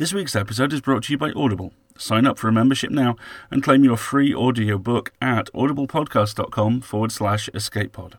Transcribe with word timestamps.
This 0.00 0.14
week's 0.14 0.34
episode 0.34 0.72
is 0.72 0.80
brought 0.80 1.02
to 1.02 1.12
you 1.12 1.18
by 1.18 1.30
Audible. 1.32 1.74
Sign 1.98 2.24
up 2.24 2.38
for 2.38 2.48
a 2.48 2.52
membership 2.52 2.90
now 2.90 3.16
and 3.50 3.62
claim 3.62 3.84
your 3.84 3.98
free 3.98 4.34
audiobook 4.34 5.12
at 5.20 5.52
audiblepodcast.com 5.52 6.80
forward 6.80 7.12
slash 7.12 7.50
escapepod. 7.52 8.14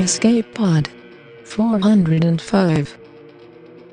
Escape 0.00 0.54
Pod 0.54 0.88
405 1.44 2.98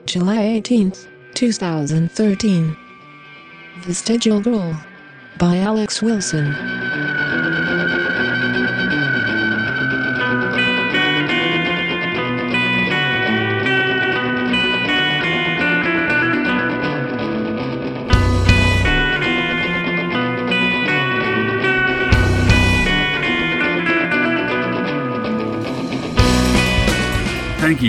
July 0.06 0.38
18th, 0.38 1.08
2013 1.34 2.78
Vestigial 3.80 4.40
Girl 4.40 4.82
by 5.38 5.58
Alex 5.58 6.02
Wilson 6.02 6.54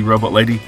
Robot 0.03 0.33
Lady. 0.33 0.61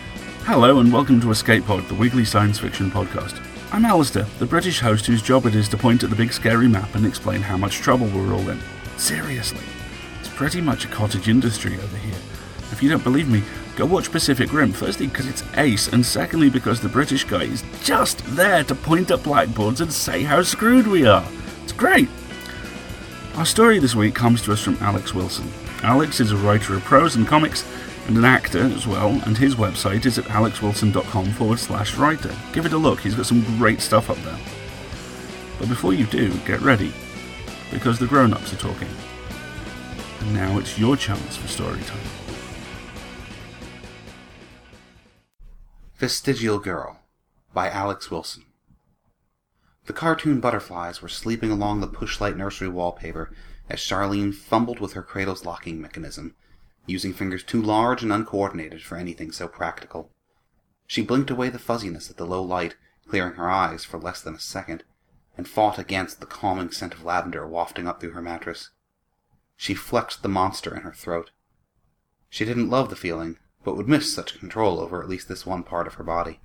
Hello, 0.45 0.79
and 0.79 0.93
welcome 0.93 1.21
to 1.21 1.31
Escape 1.31 1.65
Pod, 1.65 1.89
the 1.89 1.95
weekly 1.95 2.25
science 2.25 2.59
fiction 2.59 2.91
podcast. 2.91 3.43
I'm 3.73 3.83
Alasdair, 3.83 4.27
the 4.39 4.47
British 4.47 4.81
host 4.81 5.07
whose 5.07 5.23
job 5.23 5.47
it 5.47 5.55
is 5.55 5.69
to 5.71 5.77
point 5.77 6.05
at 6.05 6.11
the 6.11 6.17
big 6.17 6.33
scary 6.33 6.69
map 6.69 6.95
and 6.95 7.05
explain 7.05 7.41
how 7.41 7.57
much 7.57 7.79
trouble 7.79 8.07
we're 8.07 8.33
all 8.33 8.49
in. 8.49 8.61
Seriously, 8.97 9.65
it's 10.21 10.29
pretty 10.29 10.61
much 10.61 10.85
a 10.85 10.89
cottage 10.89 11.29
industry 11.29 11.75
over 11.75 11.97
here. 11.97 12.19
If 12.71 12.83
you 12.83 12.89
don't 12.89 13.03
believe 13.03 13.29
me, 13.29 13.43
go 13.75 13.85
watch 13.87 14.13
Pacific 14.13 14.53
Rim, 14.53 14.73
firstly 14.73 15.09
because 15.09 15.27
it's 15.27 15.43
ace, 15.57 15.89
and 15.89 16.07
secondly 16.07 16.49
because 16.49 16.81
the 16.81 16.89
British 16.89 17.25
guy 17.25 17.45
is 17.45 17.65
just 17.83 18.19
there 18.37 18.63
to 18.65 18.75
point 18.75 19.11
at 19.11 19.23
blackboards 19.23 19.81
and 19.81 19.93
say 19.93 20.23
how 20.23 20.43
screwed 20.43 20.87
we 20.87 21.05
are. 21.05 21.27
It's 21.65 21.73
great. 21.73 22.09
Our 23.35 23.47
story 23.47 23.81
this 23.81 23.95
week 23.95 24.15
comes 24.15 24.41
to 24.43 24.53
us 24.53 24.61
from 24.61 24.79
Alex 24.81 25.15
Wilson. 25.15 25.51
Alex 25.83 26.21
is 26.21 26.33
a 26.33 26.37
writer 26.37 26.75
of 26.75 26.85
prose 26.85 27.17
and 27.17 27.27
comics 27.27 27.65
and 28.09 28.17
an 28.17 28.25
actor 28.25 28.63
as 28.63 28.87
well, 28.87 29.21
and 29.27 29.37
his 29.37 29.57
website 29.57 30.07
is 30.07 30.19
at 30.19 30.27
alexwilson.com 30.27 31.33
forward 31.33 31.59
slash 31.59 31.97
writer. 31.97 32.35
Give 32.53 32.65
it 32.65 32.73
a 32.73 32.79
look, 32.79 33.01
he's 33.01 33.15
got 33.15 33.27
some 33.27 33.43
great 33.59 33.81
stuff 33.81 34.11
up 34.11 34.19
there. 34.19 34.39
But 35.59 35.69
before 35.69 35.93
you 35.93 36.07
do, 36.07 36.33
get 36.47 36.61
ready, 36.61 36.93
because 37.71 37.99
the 37.99 38.07
grown 38.07 38.33
ups 38.33 38.53
are 38.53 38.59
talking. 38.59 38.89
And 40.21 40.35
now 40.35 40.59
it's 40.59 40.79
your 40.79 40.97
chance 40.97 41.37
for 41.37 41.49
story 41.49 41.81
time. 41.83 41.99
Vestigial 45.97 46.59
Girl 46.59 47.01
by 47.53 47.71
Alex 47.71 48.11
Wilson. 48.11 48.45
The 49.87 49.93
cartoon 49.93 50.41
butterflies 50.41 51.01
were 51.01 51.09
sleeping 51.09 51.51
along 51.51 51.81
the 51.81 51.89
pushlight 51.89 52.37
nursery 52.37 52.69
wallpaper 52.69 53.33
as 53.69 53.79
Charlene 53.79 54.35
fumbled 54.35 54.79
with 54.79 54.93
her 54.93 55.03
cradle's 55.03 55.45
locking 55.45 55.81
mechanism 55.81 56.37
using 56.87 57.13
fingers 57.13 57.43
too 57.43 57.61
large 57.61 58.03
and 58.03 58.13
uncoordinated 58.13 58.83
for 58.83 58.97
anything 58.97 59.33
so 59.33 59.49
practical. 59.49 60.11
She 60.87 61.03
blinked 61.03 61.31
away 61.31 61.49
the 61.49 61.59
fuzziness 61.59 62.11
at 62.11 62.17
the 62.17 62.27
low 62.27 62.43
light, 62.43 62.77
clearing 63.09 63.35
her 63.35 63.51
eyes 63.51 63.85
for 63.85 63.99
less 63.99 64.21
than 64.23 64.35
a 64.35 64.41
second, 64.41 64.85
and 65.37 65.49
fought 65.49 65.79
against 65.79 66.21
the 66.21 66.27
calming 66.27 66.71
scent 66.71 66.95
of 66.95 67.05
lavender 67.05 67.47
wafting 67.47 67.87
up 67.87 68.01
through 68.01 68.13
her 68.13 68.23
mattress. 68.23 68.71
She 69.57 69.75
flexed 69.75 70.23
the 70.23 70.29
monster 70.29 70.75
in 70.75 70.83
her 70.83 70.93
throat. 70.93 71.31
She 72.29 72.45
didn't 72.45 72.71
love 72.71 72.91
the 72.91 72.97
feeling, 72.97 73.39
but 73.65 73.77
would 73.77 73.89
miss 73.89 74.13
such 74.13 74.39
control 74.39 74.81
over 74.81 75.03
at 75.03 75.09
least 75.09 75.29
this 75.29 75.47
one 75.47 75.63
part 75.63 75.87
of 75.87 75.95
her 75.95 76.05
body. 76.05 76.41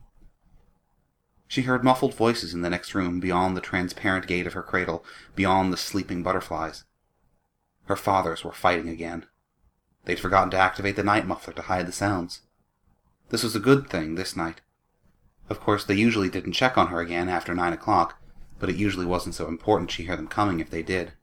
She 1.47 1.63
heard 1.63 1.83
muffled 1.83 2.15
voices 2.15 2.53
in 2.53 2.61
the 2.61 2.69
next 2.69 2.95
room 2.95 3.19
beyond 3.19 3.57
the 3.57 3.61
transparent 3.61 4.25
gate 4.25 4.47
of 4.47 4.53
her 4.53 4.63
cradle, 4.63 5.03
beyond 5.35 5.73
the 5.73 5.77
sleeping 5.77 6.23
butterflies. 6.23 6.85
Her 7.85 7.97
fathers 7.97 8.43
were 8.45 8.53
fighting 8.53 8.87
again. 8.87 9.25
They'd 10.05 10.19
forgotten 10.19 10.49
to 10.51 10.57
activate 10.57 10.95
the 10.95 11.03
night 11.03 11.27
muffler 11.27 11.53
to 11.53 11.61
hide 11.61 11.87
the 11.87 11.91
sounds. 11.91 12.41
This 13.29 13.43
was 13.43 13.55
a 13.55 13.59
good 13.59 13.89
thing 13.89 14.15
this 14.15 14.35
night. 14.35 14.61
Of 15.49 15.59
course, 15.59 15.83
they 15.83 15.95
usually 15.95 16.29
didn't 16.29 16.53
check 16.53 16.77
on 16.77 16.87
her 16.87 16.99
again 16.99 17.29
after 17.29 17.53
nine 17.53 17.73
o'clock, 17.73 18.21
but 18.59 18.69
it 18.69 18.75
usually 18.75 19.05
wasn't 19.05 19.35
so 19.35 19.47
important 19.47 19.91
she'd 19.91 20.05
hear 20.05 20.15
them 20.15 20.27
coming 20.27 20.59
if 20.59 20.69
they 20.69 20.83
did. 20.83 21.13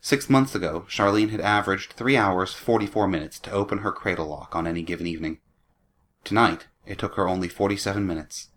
Six 0.00 0.30
months 0.30 0.54
ago, 0.54 0.86
Charlene 0.88 1.30
had 1.30 1.40
averaged 1.40 1.92
three 1.92 2.16
hours 2.16 2.54
forty-four 2.54 3.08
minutes 3.08 3.38
to 3.40 3.50
open 3.50 3.78
her 3.78 3.90
cradle 3.92 4.26
lock 4.26 4.54
on 4.54 4.66
any 4.66 4.82
given 4.82 5.06
evening. 5.06 5.38
Tonight, 6.24 6.66
it 6.86 6.98
took 6.98 7.14
her 7.14 7.28
only 7.28 7.48
forty-seven 7.48 8.06
minutes. 8.06 8.48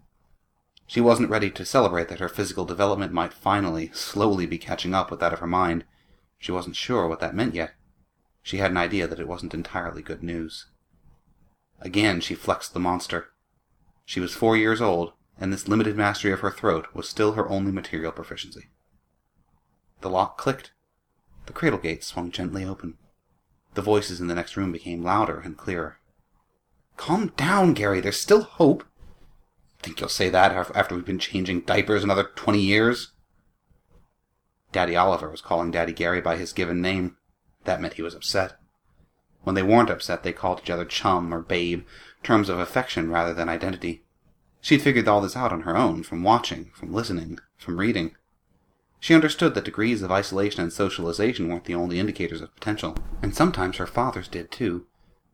She 0.85 1.01
wasn't 1.01 1.29
ready 1.29 1.49
to 1.51 1.65
celebrate 1.65 2.07
that 2.09 2.19
her 2.19 2.29
physical 2.29 2.65
development 2.65 3.13
might 3.13 3.33
finally, 3.33 3.91
slowly 3.93 4.45
be 4.45 4.57
catching 4.57 4.93
up 4.93 5.09
with 5.09 5.19
that 5.19 5.33
of 5.33 5.39
her 5.39 5.47
mind. 5.47 5.85
She 6.37 6.51
wasn't 6.51 6.75
sure 6.75 7.07
what 7.07 7.19
that 7.19 7.35
meant 7.35 7.55
yet. 7.55 7.73
She 8.41 8.57
had 8.57 8.71
an 8.71 8.77
idea 8.77 9.07
that 9.07 9.19
it 9.19 9.27
wasn't 9.27 9.53
entirely 9.53 10.01
good 10.01 10.23
news. 10.23 10.67
Again 11.81 12.21
she 12.21 12.35
flexed 12.35 12.73
the 12.73 12.79
monster. 12.79 13.29
She 14.05 14.19
was 14.19 14.33
four 14.33 14.57
years 14.57 14.81
old, 14.81 15.13
and 15.39 15.53
this 15.53 15.67
limited 15.67 15.95
mastery 15.95 16.31
of 16.31 16.39
her 16.39 16.51
throat 16.51 16.87
was 16.93 17.07
still 17.07 17.33
her 17.33 17.47
only 17.47 17.71
material 17.71 18.11
proficiency. 18.11 18.69
The 20.01 20.09
lock 20.09 20.37
clicked. 20.37 20.71
The 21.45 21.53
cradle 21.53 21.79
gate 21.79 22.03
swung 22.03 22.31
gently 22.31 22.65
open. 22.65 22.97
The 23.75 23.81
voices 23.81 24.19
in 24.19 24.27
the 24.27 24.35
next 24.35 24.57
room 24.57 24.71
became 24.71 25.03
louder 25.03 25.39
and 25.39 25.57
clearer. 25.57 25.99
Calm 26.97 27.31
down, 27.37 27.73
Gary. 27.73 28.01
There's 28.01 28.19
still 28.19 28.41
hope. 28.41 28.83
Think 29.81 29.99
you'll 29.99 30.09
say 30.09 30.29
that 30.29 30.51
after 30.75 30.95
we've 30.95 31.05
been 31.05 31.19
changing 31.19 31.61
diapers 31.61 32.03
another 32.03 32.29
twenty 32.35 32.59
years? 32.59 33.11
Daddy 34.71 34.95
Oliver 34.95 35.29
was 35.29 35.41
calling 35.41 35.71
Daddy 35.71 35.93
Gary 35.93 36.19
by 36.19 36.35
his 36.35 36.51
given 36.51 36.81
name. 36.81 37.15
That 37.65 37.81
meant 37.81 37.95
he 37.95 38.01
was 38.01 38.15
upset. 38.15 38.57
When 39.43 39.55
they 39.55 39.63
weren't 39.63 39.89
upset, 39.89 40.23
they 40.23 40.33
called 40.33 40.61
each 40.63 40.69
other 40.69 40.85
chum 40.85 41.33
or 41.33 41.41
babe, 41.41 41.85
terms 42.23 42.49
of 42.49 42.59
affection 42.59 43.09
rather 43.09 43.33
than 43.33 43.49
identity. 43.49 44.03
She'd 44.61 44.81
figured 44.81 45.07
all 45.07 45.21
this 45.21 45.37
out 45.37 45.53
on 45.53 45.61
her 45.61 45.77
own, 45.77 46.03
from 46.03 46.23
watching, 46.23 46.71
from 46.73 46.93
listening, 46.93 47.39
from 47.57 47.79
reading. 47.79 48.15
She 48.99 49.15
understood 49.15 49.55
that 49.55 49.63
degrees 49.63 50.01
of 50.01 50.11
isolation 50.11 50.61
and 50.61 50.73
socialization 50.73 51.47
weren't 51.47 51.65
the 51.65 51.75
only 51.75 51.99
indicators 51.99 52.41
of 52.41 52.53
potential, 52.53 52.97
and 53.21 53.33
sometimes 53.33 53.77
her 53.77 53.87
father's 53.87 54.27
did 54.27 54.51
too. 54.51 54.85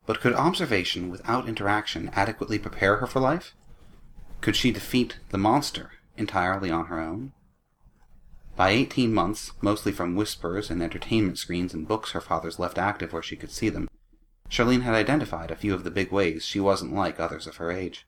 But 0.05 0.21
could 0.21 0.33
observation 0.33 1.09
without 1.09 1.47
interaction 1.47 2.11
adequately 2.13 2.59
prepare 2.59 2.97
her 2.97 3.07
for 3.07 3.19
life? 3.19 3.55
Could 4.41 4.55
she 4.55 4.71
defeat 4.71 5.17
the 5.29 5.39
monster 5.39 5.93
entirely 6.15 6.69
on 6.69 6.85
her 6.85 6.99
own? 6.99 7.33
By 8.55 8.69
eighteen 8.69 9.13
months, 9.13 9.51
mostly 9.61 9.91
from 9.91 10.15
whispers 10.15 10.69
and 10.69 10.81
entertainment 10.81 11.37
screens 11.37 11.73
and 11.73 11.87
books 11.87 12.11
her 12.11 12.21
father's 12.21 12.57
left 12.57 12.77
active 12.77 13.11
where 13.11 13.21
she 13.21 13.35
could 13.35 13.51
see 13.51 13.69
them, 13.69 13.89
Charlene 14.49 14.83
had 14.83 14.93
identified 14.93 15.51
a 15.51 15.55
few 15.55 15.73
of 15.73 15.83
the 15.83 15.91
big 15.91 16.11
ways 16.11 16.45
she 16.45 16.59
wasn't 16.59 16.93
like 16.93 17.19
others 17.19 17.47
of 17.47 17.57
her 17.57 17.71
age. 17.71 18.07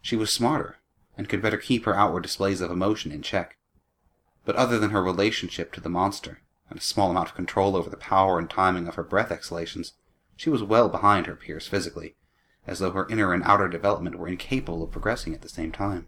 She 0.00 0.16
was 0.16 0.32
smarter, 0.32 0.78
and 1.16 1.28
could 1.28 1.42
better 1.42 1.58
keep 1.58 1.84
her 1.84 1.96
outward 1.96 2.22
displays 2.22 2.60
of 2.60 2.70
emotion 2.70 3.12
in 3.12 3.22
check. 3.22 3.58
But 4.44 4.56
other 4.56 4.78
than 4.78 4.90
her 4.90 5.02
relationship 5.02 5.72
to 5.72 5.80
the 5.80 5.90
monster, 5.90 6.40
and 6.70 6.78
a 6.78 6.82
small 6.82 7.10
amount 7.10 7.28
of 7.28 7.34
control 7.34 7.76
over 7.76 7.90
the 7.90 7.96
power 7.96 8.38
and 8.38 8.48
timing 8.48 8.88
of 8.88 8.94
her 8.94 9.02
breath 9.02 9.30
exhalations, 9.30 9.92
she 10.36 10.48
was 10.48 10.62
well 10.62 10.88
behind 10.88 11.26
her 11.26 11.34
peers 11.34 11.66
physically, 11.66 12.14
as 12.66 12.78
though 12.78 12.92
her 12.92 13.08
inner 13.08 13.34
and 13.34 13.42
outer 13.42 13.68
development 13.68 14.16
were 14.16 14.28
incapable 14.28 14.82
of 14.82 14.92
progressing 14.92 15.34
at 15.34 15.42
the 15.42 15.48
same 15.48 15.72
time. 15.72 16.06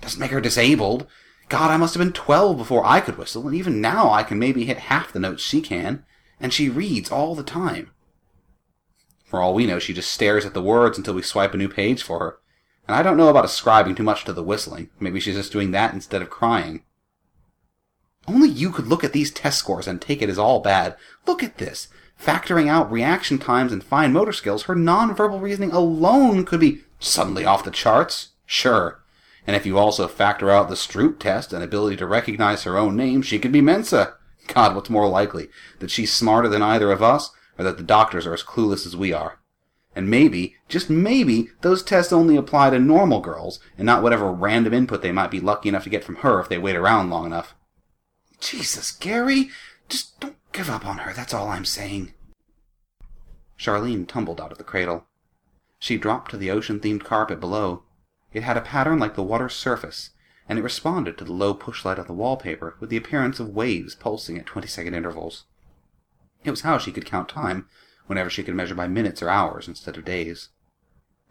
Doesn't 0.00 0.20
make 0.20 0.30
her 0.30 0.40
disabled. 0.40 1.06
God, 1.48 1.70
I 1.70 1.76
must 1.76 1.94
have 1.94 2.00
been 2.00 2.12
12 2.12 2.56
before 2.56 2.84
I 2.84 3.00
could 3.00 3.18
whistle, 3.18 3.46
and 3.46 3.54
even 3.54 3.80
now 3.80 4.10
I 4.10 4.22
can 4.22 4.38
maybe 4.38 4.64
hit 4.64 4.78
half 4.78 5.12
the 5.12 5.20
notes 5.20 5.42
she 5.42 5.60
can, 5.60 6.04
and 6.40 6.52
she 6.52 6.68
reads 6.68 7.10
all 7.10 7.34
the 7.34 7.42
time. 7.42 7.90
For 9.24 9.40
all 9.40 9.54
we 9.54 9.66
know, 9.66 9.78
she 9.78 9.92
just 9.92 10.12
stares 10.12 10.46
at 10.46 10.54
the 10.54 10.62
words 10.62 10.96
until 10.96 11.14
we 11.14 11.22
swipe 11.22 11.54
a 11.54 11.56
new 11.56 11.68
page 11.68 12.02
for 12.02 12.18
her. 12.20 12.38
And 12.86 12.96
I 12.96 13.02
don't 13.02 13.16
know 13.16 13.28
about 13.28 13.44
ascribing 13.44 13.94
too 13.94 14.02
much 14.02 14.24
to 14.24 14.32
the 14.32 14.42
whistling. 14.42 14.90
Maybe 15.00 15.20
she's 15.20 15.36
just 15.36 15.52
doing 15.52 15.70
that 15.72 15.94
instead 15.94 16.22
of 16.22 16.30
crying. 16.30 16.82
Only 18.26 18.48
you 18.48 18.70
could 18.70 18.86
look 18.86 19.04
at 19.04 19.12
these 19.12 19.30
test 19.30 19.58
scores 19.58 19.86
and 19.86 20.00
take 20.00 20.22
it 20.22 20.30
as 20.30 20.38
all 20.38 20.60
bad. 20.60 20.96
Look 21.26 21.42
at 21.42 21.58
this. 21.58 21.88
Factoring 22.20 22.68
out 22.68 22.90
reaction 22.90 23.38
times 23.38 23.72
and 23.72 23.82
fine 23.82 24.12
motor 24.12 24.32
skills, 24.32 24.64
her 24.64 24.74
nonverbal 24.74 25.40
reasoning 25.40 25.72
alone 25.72 26.44
could 26.44 26.60
be 26.60 26.82
suddenly 26.98 27.44
off 27.44 27.64
the 27.64 27.70
charts. 27.70 28.30
Sure, 28.46 29.02
and 29.46 29.54
if 29.54 29.66
you 29.66 29.78
also 29.78 30.08
factor 30.08 30.50
out 30.50 30.68
the 30.68 30.74
Stroop 30.74 31.18
test 31.18 31.52
and 31.52 31.62
ability 31.62 31.96
to 31.96 32.06
recognize 32.06 32.62
her 32.62 32.78
own 32.78 32.96
name, 32.96 33.22
she 33.22 33.38
could 33.38 33.52
be 33.52 33.60
Mensa. 33.60 34.14
God, 34.46 34.74
what's 34.74 34.90
more 34.90 35.08
likely? 35.08 35.48
That 35.80 35.90
she's 35.90 36.12
smarter 36.12 36.48
than 36.48 36.62
either 36.62 36.90
of 36.90 37.02
us, 37.02 37.30
or 37.58 37.64
that 37.64 37.76
the 37.76 37.82
doctors 37.82 38.26
are 38.26 38.34
as 38.34 38.42
clueless 38.42 38.86
as 38.86 38.96
we 38.96 39.12
are? 39.12 39.38
And 39.96 40.10
maybe, 40.10 40.56
just 40.68 40.90
maybe, 40.90 41.50
those 41.60 41.82
tests 41.82 42.12
only 42.12 42.36
apply 42.36 42.70
to 42.70 42.78
normal 42.78 43.20
girls, 43.20 43.60
and 43.78 43.86
not 43.86 44.02
whatever 44.02 44.32
random 44.32 44.74
input 44.74 45.02
they 45.02 45.12
might 45.12 45.30
be 45.30 45.40
lucky 45.40 45.68
enough 45.68 45.84
to 45.84 45.90
get 45.90 46.04
from 46.04 46.16
her 46.16 46.40
if 46.40 46.48
they 46.48 46.58
wait 46.58 46.76
around 46.76 47.10
long 47.10 47.26
enough. 47.26 47.54
Jesus, 48.40 48.90
Gary! 48.90 49.50
Just 49.88 50.18
don't 50.18 50.36
give 50.52 50.68
up 50.68 50.84
on 50.84 50.98
her, 50.98 51.12
that's 51.12 51.32
all 51.32 51.48
I'm 51.48 51.64
saying. 51.64 52.12
Charlene 53.58 54.08
tumbled 54.08 54.40
out 54.40 54.50
of 54.50 54.58
the 54.58 54.64
cradle. 54.64 55.06
She 55.78 55.96
dropped 55.96 56.30
to 56.32 56.36
the 56.36 56.50
ocean 56.50 56.80
themed 56.80 57.04
carpet 57.04 57.38
below. 57.38 57.83
It 58.34 58.42
had 58.42 58.56
a 58.56 58.60
pattern 58.60 58.98
like 58.98 59.14
the 59.14 59.22
water's 59.22 59.54
surface, 59.54 60.10
and 60.48 60.58
it 60.58 60.62
responded 60.62 61.16
to 61.16 61.24
the 61.24 61.32
low 61.32 61.54
pushlight 61.54 61.98
of 61.98 62.08
the 62.08 62.12
wallpaper 62.12 62.76
with 62.80 62.90
the 62.90 62.96
appearance 62.96 63.38
of 63.38 63.48
waves 63.48 63.94
pulsing 63.94 64.36
at 64.36 64.44
20 64.44 64.66
second 64.66 64.92
intervals. 64.92 65.44
It 66.42 66.50
was 66.50 66.62
how 66.62 66.76
she 66.76 66.92
could 66.92 67.06
count 67.06 67.28
time, 67.28 67.68
whenever 68.06 68.28
she 68.28 68.42
could 68.42 68.56
measure 68.56 68.74
by 68.74 68.88
minutes 68.88 69.22
or 69.22 69.30
hours 69.30 69.68
instead 69.68 69.96
of 69.96 70.04
days. 70.04 70.50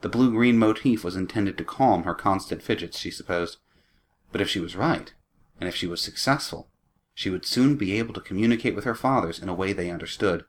The 0.02 0.10
blue 0.10 0.32
green 0.32 0.58
motif 0.58 1.04
was 1.04 1.16
intended 1.16 1.58
to 1.58 1.66
calm 1.66 2.04
her 2.04 2.16
constant 2.16 2.64
fidgets, 2.64 2.98
she 2.98 3.12
supposed. 3.12 3.58
But 4.32 4.42
if 4.42 4.50
she 4.50 4.60
was 4.60 4.76
right, 4.76 5.14
and 5.60 5.68
if 5.68 5.76
she 5.76 5.88
was 5.88 6.02
successful, 6.02 6.70
she 7.14 7.30
would 7.30 7.46
soon 7.46 7.76
be 7.76 8.00
able 8.00 8.14
to 8.14 8.22
communicate 8.22 8.76
with 8.76 8.86
her 8.86 8.96
fathers 8.96 9.40
in 9.40 9.50
a 9.50 9.54
way 9.54 9.74
they 9.74 9.92
understood. 9.92 10.46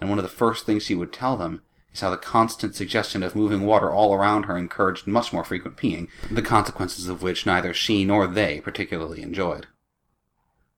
And 0.00 0.08
one 0.08 0.18
of 0.18 0.24
the 0.24 0.28
first 0.28 0.66
things 0.66 0.82
she 0.82 0.94
would 0.94 1.12
tell 1.12 1.36
them 1.36 1.62
is 1.94 2.00
how 2.00 2.10
the 2.10 2.16
constant 2.16 2.74
suggestion 2.74 3.22
of 3.22 3.36
moving 3.36 3.62
water 3.62 3.90
all 3.90 4.12
around 4.12 4.44
her 4.44 4.58
encouraged 4.58 5.06
much 5.06 5.32
more 5.32 5.44
frequent 5.44 5.76
peeing, 5.76 6.08
the 6.30 6.42
consequences 6.42 7.08
of 7.08 7.22
which 7.22 7.46
neither 7.46 7.72
she 7.72 8.04
nor 8.04 8.26
they 8.26 8.60
particularly 8.60 9.22
enjoyed. 9.22 9.68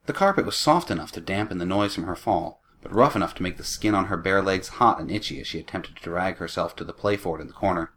The 0.04 0.12
carpet 0.12 0.44
was 0.44 0.56
soft 0.56 0.90
enough 0.90 1.10
to 1.12 1.20
dampen 1.20 1.58
the 1.58 1.64
noise 1.64 1.94
from 1.94 2.04
her 2.04 2.14
fall, 2.14 2.62
but 2.82 2.94
rough 2.94 3.16
enough 3.16 3.34
to 3.36 3.42
make 3.42 3.56
the 3.56 3.64
skin 3.64 3.94
on 3.94 4.06
her 4.06 4.16
bare 4.16 4.42
legs 4.42 4.68
hot 4.68 5.00
and 5.00 5.10
itchy 5.10 5.40
as 5.40 5.46
she 5.46 5.58
attempted 5.58 5.96
to 5.96 6.02
drag 6.02 6.36
herself 6.36 6.76
to 6.76 6.84
the 6.84 6.92
playfort 6.92 7.40
in 7.40 7.48
the 7.48 7.52
corner. 7.52 7.92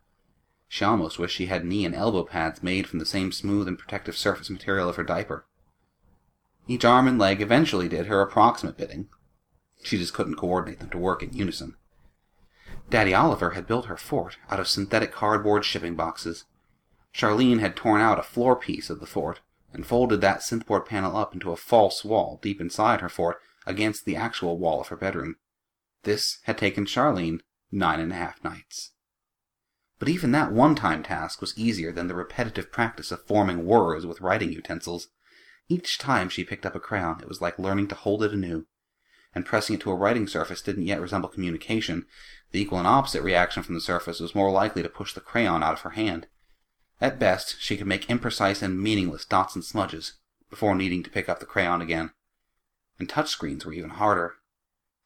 She 0.67 0.85
almost 0.85 1.19
wished 1.19 1.35
she 1.35 1.47
had 1.47 1.65
knee 1.65 1.85
and 1.85 1.93
elbow 1.93 2.23
pads 2.23 2.63
made 2.63 2.87
from 2.87 2.99
the 2.99 3.05
same 3.05 3.31
smooth 3.31 3.67
and 3.67 3.77
protective 3.77 4.15
surface 4.15 4.49
material 4.49 4.87
of 4.87 4.95
her 4.95 5.03
diaper. 5.03 5.45
Each 6.67 6.85
arm 6.85 7.07
and 7.07 7.19
leg 7.19 7.41
eventually 7.41 7.89
did 7.89 8.05
her 8.05 8.21
approximate 8.21 8.77
bidding. 8.77 9.09
She 9.83 9.97
just 9.97 10.13
couldn't 10.13 10.35
coordinate 10.35 10.79
them 10.79 10.89
to 10.91 10.97
work 10.97 11.21
in 11.21 11.33
unison. 11.33 11.75
Daddy 12.89 13.13
Oliver 13.13 13.51
had 13.51 13.67
built 13.67 13.85
her 13.85 13.97
fort 13.97 14.37
out 14.49 14.59
of 14.59 14.67
synthetic 14.67 15.11
cardboard 15.11 15.63
shipping 15.63 15.95
boxes. 15.95 16.45
Charlene 17.13 17.59
had 17.59 17.75
torn 17.75 18.01
out 18.01 18.19
a 18.19 18.23
floor 18.23 18.55
piece 18.55 18.89
of 18.89 18.99
the 18.99 19.05
fort 19.05 19.41
and 19.73 19.85
folded 19.85 20.21
that 20.21 20.41
synthboard 20.41 20.85
panel 20.85 21.15
up 21.15 21.33
into 21.33 21.51
a 21.51 21.57
false 21.57 22.03
wall 22.03 22.39
deep 22.41 22.59
inside 22.59 23.01
her 23.01 23.09
fort 23.09 23.37
against 23.65 24.05
the 24.05 24.15
actual 24.15 24.57
wall 24.57 24.81
of 24.81 24.87
her 24.87 24.95
bedroom. 24.95 25.35
This 26.03 26.39
had 26.43 26.57
taken 26.57 26.85
Charlene 26.85 27.41
nine 27.71 27.99
and 27.99 28.11
a 28.11 28.15
half 28.15 28.43
nights. 28.43 28.93
But 29.99 30.09
even 30.09 30.31
that 30.31 30.51
one 30.51 30.75
time 30.75 31.03
task 31.03 31.41
was 31.41 31.57
easier 31.57 31.91
than 31.91 32.07
the 32.07 32.15
repetitive 32.15 32.71
practice 32.71 33.11
of 33.11 33.25
forming 33.27 33.65
words 33.65 34.05
with 34.05 34.21
writing 34.21 34.51
utensils. 34.51 35.09
Each 35.67 35.97
time 35.97 36.29
she 36.29 36.43
picked 36.43 36.65
up 36.65 36.73
a 36.73 36.79
crayon, 36.79 37.19
it 37.21 37.27
was 37.27 37.41
like 37.41 37.59
learning 37.59 37.89
to 37.89 37.95
hold 37.95 38.23
it 38.23 38.31
anew. 38.31 38.65
And 39.35 39.45
pressing 39.45 39.75
it 39.75 39.81
to 39.81 39.91
a 39.91 39.95
writing 39.95 40.25
surface 40.25 40.61
didn't 40.61 40.87
yet 40.87 41.01
resemble 41.01 41.29
communication. 41.29 42.07
The 42.51 42.61
equal 42.61 42.79
and 42.79 42.87
opposite 42.87 43.21
reaction 43.21 43.63
from 43.63 43.75
the 43.75 43.81
surface 43.81 44.19
was 44.19 44.33
more 44.33 44.51
likely 44.51 44.81
to 44.81 44.89
push 44.89 45.13
the 45.13 45.21
crayon 45.21 45.61
out 45.63 45.73
of 45.73 45.81
her 45.81 45.91
hand. 45.91 46.27
At 46.99 47.19
best, 47.19 47.59
she 47.59 47.77
could 47.77 47.87
make 47.87 48.07
imprecise 48.07 48.61
and 48.61 48.81
meaningless 48.81 49.25
dots 49.25 49.55
and 49.55 49.63
smudges 49.63 50.13
before 50.49 50.75
needing 50.75 51.03
to 51.03 51.09
pick 51.09 51.29
up 51.29 51.39
the 51.39 51.45
crayon 51.45 51.81
again. 51.81 52.11
And 52.97 53.07
touchscreens 53.07 53.65
were 53.65 53.73
even 53.73 53.91
harder. 53.91 54.35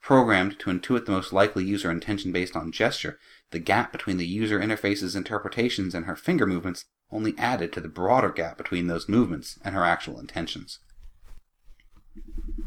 Programmed 0.01 0.60
to 0.60 0.69
intuit 0.69 1.06
the 1.06 1.12
most 1.12 1.31
likely 1.31 1.63
user 1.63 1.92
intention 1.92 2.31
based 2.31 2.56
on 2.56 2.72
gesture, 2.72 3.19
the 3.51 3.60
gap 3.60 3.92
between 3.92 4.18
the 4.18 4.25
user 4.25 4.60
interface's 4.60 5.16
interpretations 5.16 5.94
and 5.94 6.06
her 6.06 6.16
finger 6.16 6.45
movements 6.45 6.86
only 7.12 7.38
added 7.38 7.72
to 7.72 7.80
the 7.80 7.88
broader 7.88 8.30
gap 8.30 8.57
between 8.57 8.88
those 8.88 9.07
movements 9.07 9.60
and 9.63 9.75
her 9.75 9.84
actual 9.84 10.19
intentions. 10.19 10.80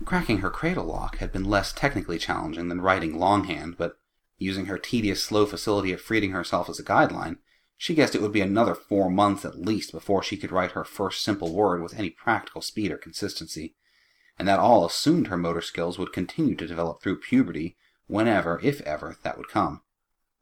Cracking 0.04 0.38
her 0.38 0.50
cradle 0.50 0.84
lock 0.84 1.18
had 1.18 1.32
been 1.32 1.44
less 1.44 1.72
technically 1.72 2.18
challenging 2.18 2.68
than 2.68 2.80
writing 2.80 3.18
longhand, 3.18 3.76
but 3.76 3.98
using 4.38 4.66
her 4.66 4.78
tedious, 4.78 5.22
slow 5.22 5.46
facility 5.46 5.92
of 5.92 6.00
freeing 6.00 6.32
herself 6.32 6.68
as 6.68 6.78
a 6.78 6.84
guideline, 6.84 7.38
she 7.76 7.94
guessed 7.94 8.14
it 8.14 8.22
would 8.22 8.32
be 8.32 8.40
another 8.40 8.74
four 8.74 9.10
months 9.10 9.44
at 9.44 9.58
least 9.58 9.92
before 9.92 10.22
she 10.22 10.36
could 10.36 10.52
write 10.52 10.72
her 10.72 10.84
first 10.84 11.22
simple 11.22 11.54
word 11.54 11.82
with 11.82 11.98
any 11.98 12.10
practical 12.10 12.62
speed 12.62 12.90
or 12.90 12.96
consistency, 12.96 13.74
and 14.38 14.48
that 14.48 14.58
all 14.58 14.84
assumed 14.84 15.26
her 15.26 15.36
motor 15.36 15.60
skills 15.60 15.98
would 15.98 16.12
continue 16.12 16.54
to 16.54 16.66
develop 16.66 17.02
through 17.02 17.20
puberty, 17.20 17.76
whenever, 18.06 18.60
if 18.62 18.80
ever, 18.82 19.16
that 19.22 19.36
would 19.36 19.48
come. 19.48 19.82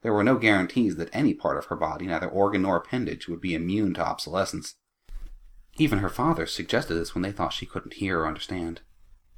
There 0.02 0.12
were 0.12 0.22
no 0.22 0.36
guarantees 0.36 0.96
that 0.96 1.08
any 1.12 1.34
part 1.34 1.56
of 1.56 1.66
her 1.66 1.76
body, 1.76 2.06
neither 2.06 2.28
organ 2.28 2.62
nor 2.62 2.76
appendage, 2.76 3.26
would 3.26 3.40
be 3.40 3.54
immune 3.54 3.94
to 3.94 4.06
obsolescence. 4.06 4.74
Even 5.76 6.00
her 6.00 6.08
father 6.08 6.46
suggested 6.46 6.94
this 6.94 7.14
when 7.14 7.22
they 7.22 7.32
thought 7.32 7.52
she 7.52 7.66
couldn't 7.66 7.94
hear 7.94 8.20
or 8.20 8.26
understand. 8.26 8.82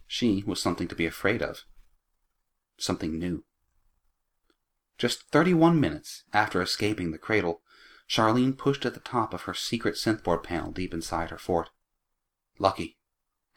She 0.07 0.43
was 0.47 0.61
something 0.61 0.89
to 0.89 0.95
be 0.95 1.07
afraid 1.07 1.41
of. 1.41 1.63
Something 2.79 3.19
new. 3.19 3.45
Just 4.99 5.31
thirty-one 5.31 5.79
minutes 5.79 6.25
after 6.33 6.63
escaping 6.63 7.11
the 7.11 7.19
cradle, 7.19 7.63
Charlene 8.09 8.57
pushed 8.57 8.87
at 8.87 8.95
the 8.95 9.01
top 9.01 9.35
of 9.35 9.43
her 9.43 9.55
secret 9.55 9.97
synthboard 9.97 10.43
panel 10.43 10.73
deep 10.73 10.95
inside 10.95 11.31
her 11.31 11.39
fort. 11.39 11.71
Lucky, 12.59 12.97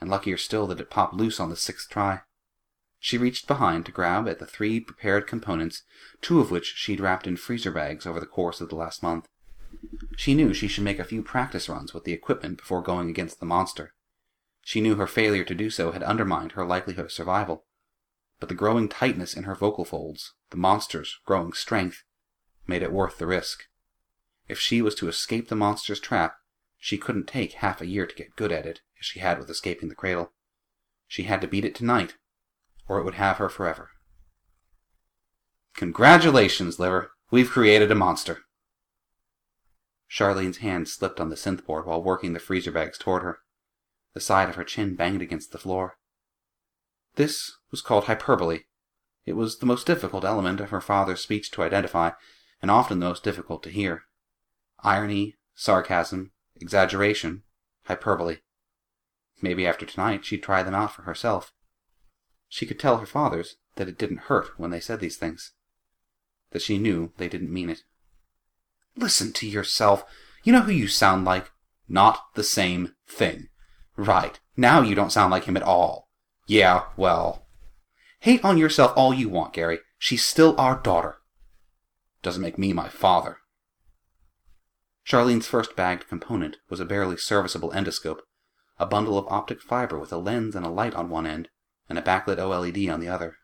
and 0.01 0.09
luckier 0.09 0.37
still 0.37 0.67
that 0.67 0.81
it 0.81 0.89
popped 0.89 1.13
loose 1.13 1.39
on 1.39 1.49
the 1.49 1.55
sixth 1.55 1.89
try. 1.89 2.21
She 2.99 3.17
reached 3.17 3.47
behind 3.47 3.85
to 3.85 3.93
grab 3.93 4.27
at 4.27 4.39
the 4.39 4.45
three 4.45 4.81
prepared 4.81 5.27
components, 5.27 5.83
two 6.21 6.41
of 6.41 6.51
which 6.51 6.73
she'd 6.75 6.99
wrapped 6.99 7.27
in 7.27 7.37
freezer 7.37 7.71
bags 7.71 8.05
over 8.05 8.19
the 8.19 8.25
course 8.25 8.59
of 8.59 8.67
the 8.67 8.75
last 8.75 9.01
month. 9.01 9.29
She 10.17 10.33
knew 10.33 10.53
she 10.53 10.67
should 10.67 10.83
make 10.83 10.99
a 10.99 11.05
few 11.05 11.23
practice 11.23 11.69
runs 11.69 11.93
with 11.93 12.03
the 12.03 12.11
equipment 12.11 12.57
before 12.57 12.81
going 12.81 13.09
against 13.09 13.39
the 13.39 13.45
monster. 13.45 13.93
She 14.65 14.81
knew 14.81 14.95
her 14.95 15.07
failure 15.07 15.45
to 15.45 15.55
do 15.55 15.69
so 15.69 15.91
had 15.93 16.03
undermined 16.03 16.51
her 16.53 16.65
likelihood 16.65 17.05
of 17.05 17.11
survival. 17.13 17.65
But 18.39 18.49
the 18.49 18.55
growing 18.55 18.87
tightness 18.87 19.33
in 19.33 19.43
her 19.43 19.55
vocal 19.55 19.85
folds, 19.85 20.33
the 20.49 20.57
monster's 20.57 21.19
growing 21.25 21.53
strength, 21.53 22.03
made 22.67 22.83
it 22.83 22.93
worth 22.93 23.17
the 23.17 23.27
risk. 23.27 23.63
If 24.47 24.59
she 24.59 24.81
was 24.81 24.95
to 24.95 25.07
escape 25.07 25.49
the 25.49 25.55
monster's 25.55 25.99
trap, 25.99 26.35
she 26.77 26.97
couldn't 26.97 27.27
take 27.27 27.53
half 27.53 27.81
a 27.81 27.85
year 27.85 28.07
to 28.07 28.15
get 28.15 28.35
good 28.35 28.51
at 28.51 28.65
it, 28.65 28.81
as 28.99 29.05
she 29.05 29.19
had 29.19 29.37
with 29.37 29.49
escaping 29.49 29.89
the 29.89 29.95
cradle. 29.95 30.31
She 31.07 31.23
had 31.23 31.41
to 31.41 31.47
beat 31.47 31.65
it 31.65 31.75
tonight, 31.75 32.15
or 32.87 32.99
it 32.99 33.03
would 33.03 33.15
have 33.15 33.37
her 33.37 33.49
forever. 33.49 33.89
Congratulations, 35.75 36.79
Liver. 36.79 37.11
We've 37.31 37.49
created 37.49 37.91
a 37.91 37.95
monster. 37.95 38.39
Charlene's 40.07 40.57
hand 40.57 40.87
slipped 40.87 41.19
on 41.19 41.29
the 41.29 41.35
synth 41.35 41.65
board 41.65 41.85
while 41.85 42.01
working 42.01 42.33
the 42.33 42.39
freezer 42.39 42.71
bags 42.71 42.97
toward 42.97 43.21
her. 43.21 43.39
The 44.13 44.19
side 44.19 44.49
of 44.49 44.55
her 44.55 44.63
chin 44.63 44.95
banged 44.95 45.21
against 45.21 45.51
the 45.51 45.59
floor. 45.59 45.98
This 47.19 47.57
was 47.69 47.81
called 47.81 48.05
hyperbole. 48.05 48.61
It 49.25 49.33
was 49.33 49.57
the 49.57 49.65
most 49.65 49.85
difficult 49.85 50.23
element 50.23 50.61
of 50.61 50.69
her 50.69 50.79
father's 50.79 51.19
speech 51.19 51.51
to 51.51 51.63
identify, 51.63 52.11
and 52.61 52.71
often 52.71 53.01
the 53.01 53.07
most 53.07 53.25
difficult 53.25 53.61
to 53.63 53.69
hear. 53.69 54.03
Irony, 54.85 55.35
sarcasm, 55.53 56.31
exaggeration, 56.61 57.43
hyperbole. 57.83 58.37
Maybe 59.41 59.67
after 59.67 59.85
tonight 59.85 60.23
she'd 60.23 60.43
try 60.43 60.63
them 60.63 60.73
out 60.73 60.93
for 60.93 61.01
herself. 61.01 61.51
She 62.47 62.65
could 62.65 62.79
tell 62.79 62.99
her 62.99 63.05
fathers 63.05 63.57
that 63.75 63.89
it 63.89 63.97
didn't 63.97 64.29
hurt 64.29 64.57
when 64.57 64.71
they 64.71 64.79
said 64.79 65.01
these 65.01 65.17
things. 65.17 65.51
That 66.51 66.61
she 66.61 66.77
knew 66.77 67.11
they 67.17 67.27
didn't 67.27 67.51
mean 67.51 67.69
it. 67.69 67.83
Listen 68.95 69.33
to 69.33 69.45
yourself. 69.45 70.05
You 70.45 70.53
know 70.53 70.61
who 70.61 70.71
you 70.71 70.87
sound 70.87 71.25
like? 71.25 71.51
Not 71.89 72.33
the 72.35 72.45
same 72.45 72.95
thing. 73.05 73.49
Right. 73.97 74.39
Now 74.55 74.81
you 74.81 74.95
don't 74.95 75.11
sound 75.11 75.31
like 75.31 75.43
him 75.43 75.57
at 75.57 75.63
all. 75.63 76.08
Yeah, 76.49 76.85
well. 76.97 77.45
Hate 78.21 78.43
on 78.43 78.57
yourself 78.57 78.91
all 78.95 79.13
you 79.13 79.29
want, 79.29 79.53
Gary. 79.53 79.81
She's 79.99 80.25
still 80.25 80.59
our 80.59 80.79
daughter. 80.81 81.19
Doesn't 82.23 82.41
make 82.41 82.57
me 82.57 82.73
my 82.73 82.89
father. 82.89 83.37
Charlene's 85.05 85.45
first 85.45 85.75
bagged 85.75 86.07
component 86.07 86.57
was 86.67 86.79
a 86.79 86.85
barely 86.85 87.17
serviceable 87.17 87.69
endoscope, 87.69 88.21
a 88.79 88.87
bundle 88.87 89.15
of 89.15 89.27
optic 89.27 89.61
fiber 89.61 89.99
with 89.99 90.11
a 90.11 90.17
lens 90.17 90.55
and 90.55 90.65
a 90.65 90.69
light 90.69 90.95
on 90.95 91.11
one 91.11 91.27
end, 91.27 91.49
and 91.87 91.99
a 91.99 92.01
backlit 92.01 92.39
OLED 92.39 92.91
on 92.91 92.99
the 92.99 93.07
other. 93.07 93.37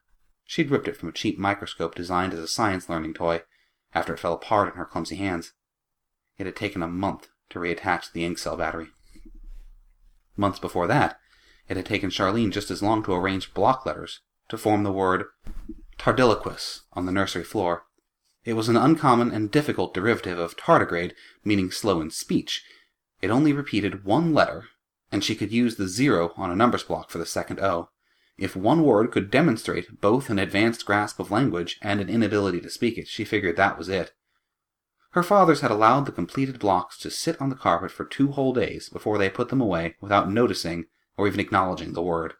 She'd 0.43 0.71
ripped 0.71 0.87
it 0.87 0.97
from 0.97 1.09
a 1.09 1.13
cheap 1.13 1.37
microscope 1.37 1.93
designed 1.93 2.33
as 2.33 2.39
a 2.39 2.47
science 2.47 2.89
learning 2.89 3.13
toy 3.13 3.43
after 3.93 4.15
it 4.15 4.19
fell 4.19 4.33
apart 4.33 4.73
in 4.73 4.79
her 4.79 4.85
clumsy 4.85 5.17
hands. 5.17 5.53
It 6.39 6.47
had 6.47 6.55
taken 6.55 6.81
a 6.81 6.87
month 6.87 7.27
to 7.51 7.59
reattach 7.59 8.11
the 8.11 8.25
ink 8.25 8.39
cell 8.39 8.57
battery. 8.57 8.87
Months 10.35 10.57
before 10.57 10.87
that, 10.87 11.19
it 11.67 11.77
had 11.77 11.85
taken 11.85 12.09
Charlene 12.09 12.51
just 12.51 12.69
as 12.69 12.83
long 12.83 13.03
to 13.03 13.13
arrange 13.13 13.53
block 13.53 13.85
letters 13.85 14.21
to 14.49 14.57
form 14.57 14.83
the 14.83 14.91
word 14.91 15.25
tardiloquus 15.97 16.81
on 16.93 17.05
the 17.05 17.11
nursery 17.11 17.43
floor. 17.43 17.83
It 18.43 18.53
was 18.53 18.69
an 18.69 18.77
uncommon 18.77 19.31
and 19.31 19.49
difficult 19.49 19.93
derivative 19.93 20.37
of 20.37 20.55
tardigrade, 20.55 21.13
meaning 21.43 21.71
slow 21.71 21.99
in 22.01 22.11
speech. 22.11 22.63
It 23.21 23.31
only 23.31 23.53
repeated 23.53 24.05
one 24.05 24.33
letter, 24.33 24.65
and 25.11 25.23
she 25.23 25.35
could 25.35 25.51
use 25.51 25.77
the 25.77 25.87
zero 25.87 26.33
on 26.37 26.51
a 26.51 26.55
numbers 26.55 26.83
block 26.83 27.09
for 27.09 27.17
the 27.17 27.25
second 27.25 27.59
O. 27.59 27.89
If 28.37 28.55
one 28.55 28.83
word 28.83 29.11
could 29.11 29.31
demonstrate 29.31 30.01
both 30.01 30.29
an 30.29 30.37
advanced 30.37 30.85
grasp 30.85 31.19
of 31.19 31.31
language 31.31 31.79
and 31.81 32.01
an 32.01 32.09
inability 32.09 32.59
to 32.61 32.69
speak 32.69 32.97
it, 32.97 33.07
she 33.07 33.23
figured 33.23 33.55
that 33.55 33.77
was 33.77 33.89
it. 33.89 34.11
Her 35.11 35.23
fathers 35.23 35.61
had 35.61 35.71
allowed 35.71 36.05
the 36.05 36.11
completed 36.11 36.59
blocks 36.59 36.97
to 36.99 37.09
sit 37.09 37.41
on 37.41 37.49
the 37.49 37.55
carpet 37.55 37.89
for 37.89 38.03
two 38.03 38.33
whole 38.33 38.53
days 38.53 38.89
before 38.89 39.17
they 39.17 39.29
put 39.29 39.47
them 39.47 39.61
away 39.61 39.95
without 40.01 40.29
noticing 40.29 40.85
or 41.17 41.27
even 41.27 41.39
acknowledging 41.39 41.93
the 41.93 42.01
word. 42.01 42.33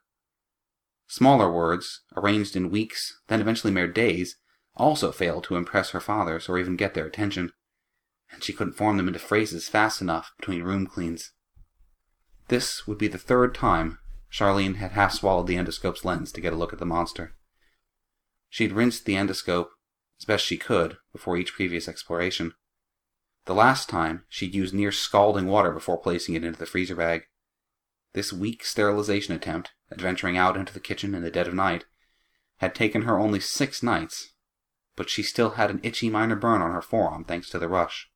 Smaller 1.07 1.51
words, 1.51 2.01
arranged 2.15 2.55
in 2.55 2.71
weeks, 2.71 3.19
then 3.27 3.41
eventually 3.41 3.71
mere 3.71 3.87
days, 3.87 4.37
also 4.75 5.11
failed 5.11 5.43
to 5.45 5.55
impress 5.55 5.91
her 5.91 5.99
fathers 5.99 6.49
or 6.49 6.57
even 6.57 6.75
get 6.75 6.93
their 6.93 7.05
attention, 7.05 7.51
and 8.31 8.43
she 8.43 8.53
couldn't 8.53 8.73
form 8.73 8.97
them 8.97 9.07
into 9.07 9.19
phrases 9.19 9.69
fast 9.69 10.01
enough 10.01 10.31
between 10.37 10.63
room 10.63 10.87
cleans. 10.87 11.31
This 12.47 12.85
would 12.85 12.97
be 12.97 13.07
the 13.07 13.17
third 13.17 13.55
time 13.55 13.99
Charlene 14.31 14.75
had 14.75 14.91
half 14.91 15.13
swallowed 15.13 15.47
the 15.47 15.55
endoscope's 15.55 16.03
lens 16.03 16.31
to 16.33 16.41
get 16.41 16.53
a 16.53 16.57
look 16.57 16.73
at 16.73 16.79
the 16.79 16.85
monster. 16.85 17.35
She'd 18.49 18.73
rinsed 18.73 19.05
the 19.05 19.15
endoscope 19.15 19.69
as 20.19 20.25
best 20.25 20.45
she 20.45 20.57
could 20.57 20.97
before 21.11 21.37
each 21.37 21.53
previous 21.53 21.87
exploration. 21.87 22.53
The 23.45 23.55
last 23.55 23.89
time, 23.89 24.25
she'd 24.27 24.55
used 24.55 24.73
near 24.73 24.91
scalding 24.91 25.47
water 25.47 25.71
before 25.71 25.97
placing 25.97 26.35
it 26.35 26.43
into 26.43 26.59
the 26.59 26.65
freezer 26.65 26.95
bag. 26.95 27.23
This 28.15 28.31
weak 28.31 28.63
sterilization 28.63 29.35
attempt, 29.35 29.73
adventuring 29.91 30.37
out 30.37 30.55
into 30.55 30.73
the 30.73 30.79
kitchen 30.79 31.13
in 31.13 31.21
the 31.21 31.29
dead 31.29 31.49
of 31.49 31.53
night, 31.53 31.83
had 32.59 32.73
taken 32.73 33.01
her 33.01 33.19
only 33.19 33.41
six 33.41 33.83
nights, 33.83 34.31
but 34.95 35.09
she 35.09 35.21
still 35.21 35.51
had 35.51 35.69
an 35.69 35.81
itchy 35.83 36.09
minor 36.09 36.37
burn 36.37 36.61
on 36.61 36.71
her 36.71 36.81
forearm 36.81 37.25
thanks 37.25 37.49
to 37.49 37.59
the 37.59 37.67
rush. 37.67 38.09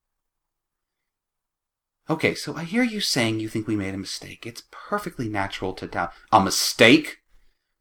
Okay, 2.10 2.34
so 2.34 2.56
I 2.56 2.64
hear 2.64 2.82
you 2.82 3.02
saying 3.02 3.42
you 3.42 3.50
think 3.50 3.68
we 3.68 3.76
made 3.76 3.94
a 3.94 3.98
mistake. 3.98 4.46
It's 4.48 4.64
perfectly 4.72 5.28
natural 5.28 5.74
to 5.74 5.86
doubt. 5.86 6.14
A 6.32 6.42
mistake? 6.42 7.18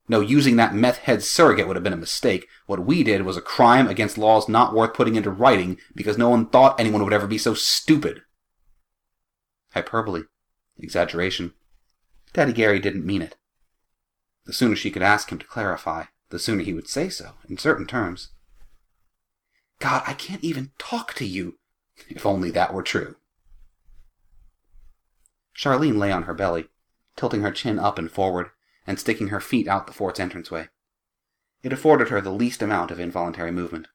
No, 0.08 0.18
using 0.18 0.56
that 0.56 0.74
meth 0.74 0.98
head 0.98 1.22
surrogate 1.22 1.68
would 1.68 1.76
have 1.76 1.84
been 1.84 1.92
a 1.92 1.96
mistake. 1.96 2.48
What 2.66 2.84
we 2.84 3.04
did 3.04 3.22
was 3.22 3.36
a 3.36 3.40
crime 3.40 3.86
against 3.86 4.18
laws 4.18 4.48
not 4.48 4.74
worth 4.74 4.92
putting 4.92 5.14
into 5.14 5.30
writing 5.30 5.78
because 5.94 6.18
no 6.18 6.30
one 6.30 6.48
thought 6.48 6.80
anyone 6.80 7.04
would 7.04 7.12
ever 7.12 7.28
be 7.28 7.38
so 7.38 7.54
stupid. 7.54 8.22
Hyperbole. 9.72 10.22
Exaggeration. 10.78 11.52
Daddy 12.38 12.52
Gary 12.52 12.78
didn't 12.78 13.04
mean 13.04 13.20
it. 13.20 13.34
The 14.44 14.52
sooner 14.52 14.76
she 14.76 14.92
could 14.92 15.02
ask 15.02 15.32
him 15.32 15.40
to 15.40 15.44
clarify, 15.44 16.04
the 16.30 16.38
sooner 16.38 16.62
he 16.62 16.72
would 16.72 16.86
say 16.86 17.08
so, 17.08 17.32
in 17.48 17.58
certain 17.58 17.84
terms. 17.84 18.28
God, 19.80 20.04
I 20.06 20.12
can't 20.12 20.44
even 20.44 20.70
talk 20.78 21.14
to 21.14 21.24
you. 21.24 21.58
If 22.08 22.24
only 22.24 22.52
that 22.52 22.72
were 22.72 22.84
true. 22.84 23.16
Charlene 25.52 25.98
lay 25.98 26.12
on 26.12 26.22
her 26.22 26.32
belly, 26.32 26.68
tilting 27.16 27.40
her 27.40 27.50
chin 27.50 27.76
up 27.76 27.98
and 27.98 28.08
forward, 28.08 28.50
and 28.86 29.00
sticking 29.00 29.30
her 29.30 29.40
feet 29.40 29.66
out 29.66 29.88
the 29.88 29.92
fort's 29.92 30.20
entranceway. 30.20 30.68
It 31.64 31.72
afforded 31.72 32.10
her 32.10 32.20
the 32.20 32.30
least 32.30 32.62
amount 32.62 32.92
of 32.92 33.00
involuntary 33.00 33.50
movement. 33.50 33.88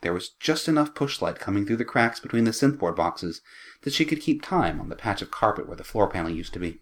There 0.00 0.14
was 0.14 0.30
just 0.30 0.68
enough 0.68 0.94
pushlight 0.94 1.38
coming 1.38 1.66
through 1.66 1.76
the 1.76 1.84
cracks 1.84 2.18
between 2.18 2.44
the 2.44 2.52
synthboard 2.52 2.96
boxes 2.96 3.42
that 3.82 3.92
she 3.92 4.06
could 4.06 4.22
keep 4.22 4.40
time 4.40 4.80
on 4.80 4.88
the 4.88 4.96
patch 4.96 5.20
of 5.20 5.30
carpet 5.30 5.66
where 5.66 5.76
the 5.76 5.84
floor 5.84 6.08
panel 6.08 6.30
used 6.30 6.54
to 6.54 6.58
be. 6.58 6.80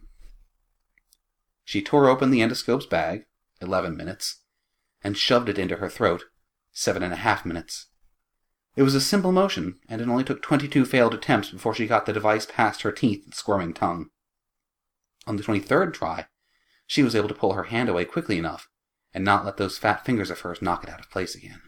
She 1.66 1.82
tore 1.82 2.08
open 2.08 2.30
the 2.30 2.42
endoscope's 2.42 2.86
bag, 2.86 3.26
eleven 3.60 3.96
minutes, 3.96 4.44
and 5.02 5.18
shoved 5.18 5.48
it 5.48 5.58
into 5.58 5.78
her 5.78 5.88
throat, 5.88 6.22
seven 6.70 7.02
and 7.02 7.12
a 7.12 7.16
half 7.16 7.44
minutes. 7.44 7.86
It 8.76 8.84
was 8.84 8.94
a 8.94 9.00
simple 9.00 9.32
motion, 9.32 9.80
and 9.88 10.00
it 10.00 10.06
only 10.08 10.22
took 10.22 10.42
twenty-two 10.42 10.84
failed 10.84 11.12
attempts 11.12 11.50
before 11.50 11.74
she 11.74 11.88
got 11.88 12.06
the 12.06 12.12
device 12.12 12.46
past 12.46 12.82
her 12.82 12.92
teeth 12.92 13.24
and 13.24 13.34
squirming 13.34 13.74
tongue. 13.74 14.10
On 15.26 15.36
the 15.36 15.42
twenty-third 15.42 15.92
try, 15.92 16.26
she 16.86 17.02
was 17.02 17.16
able 17.16 17.26
to 17.26 17.34
pull 17.34 17.54
her 17.54 17.64
hand 17.64 17.88
away 17.88 18.04
quickly 18.04 18.38
enough 18.38 18.68
and 19.12 19.24
not 19.24 19.44
let 19.44 19.56
those 19.56 19.76
fat 19.76 20.04
fingers 20.04 20.30
of 20.30 20.38
hers 20.40 20.62
knock 20.62 20.84
it 20.84 20.90
out 20.90 21.00
of 21.00 21.10
place 21.10 21.34
again. 21.34 21.62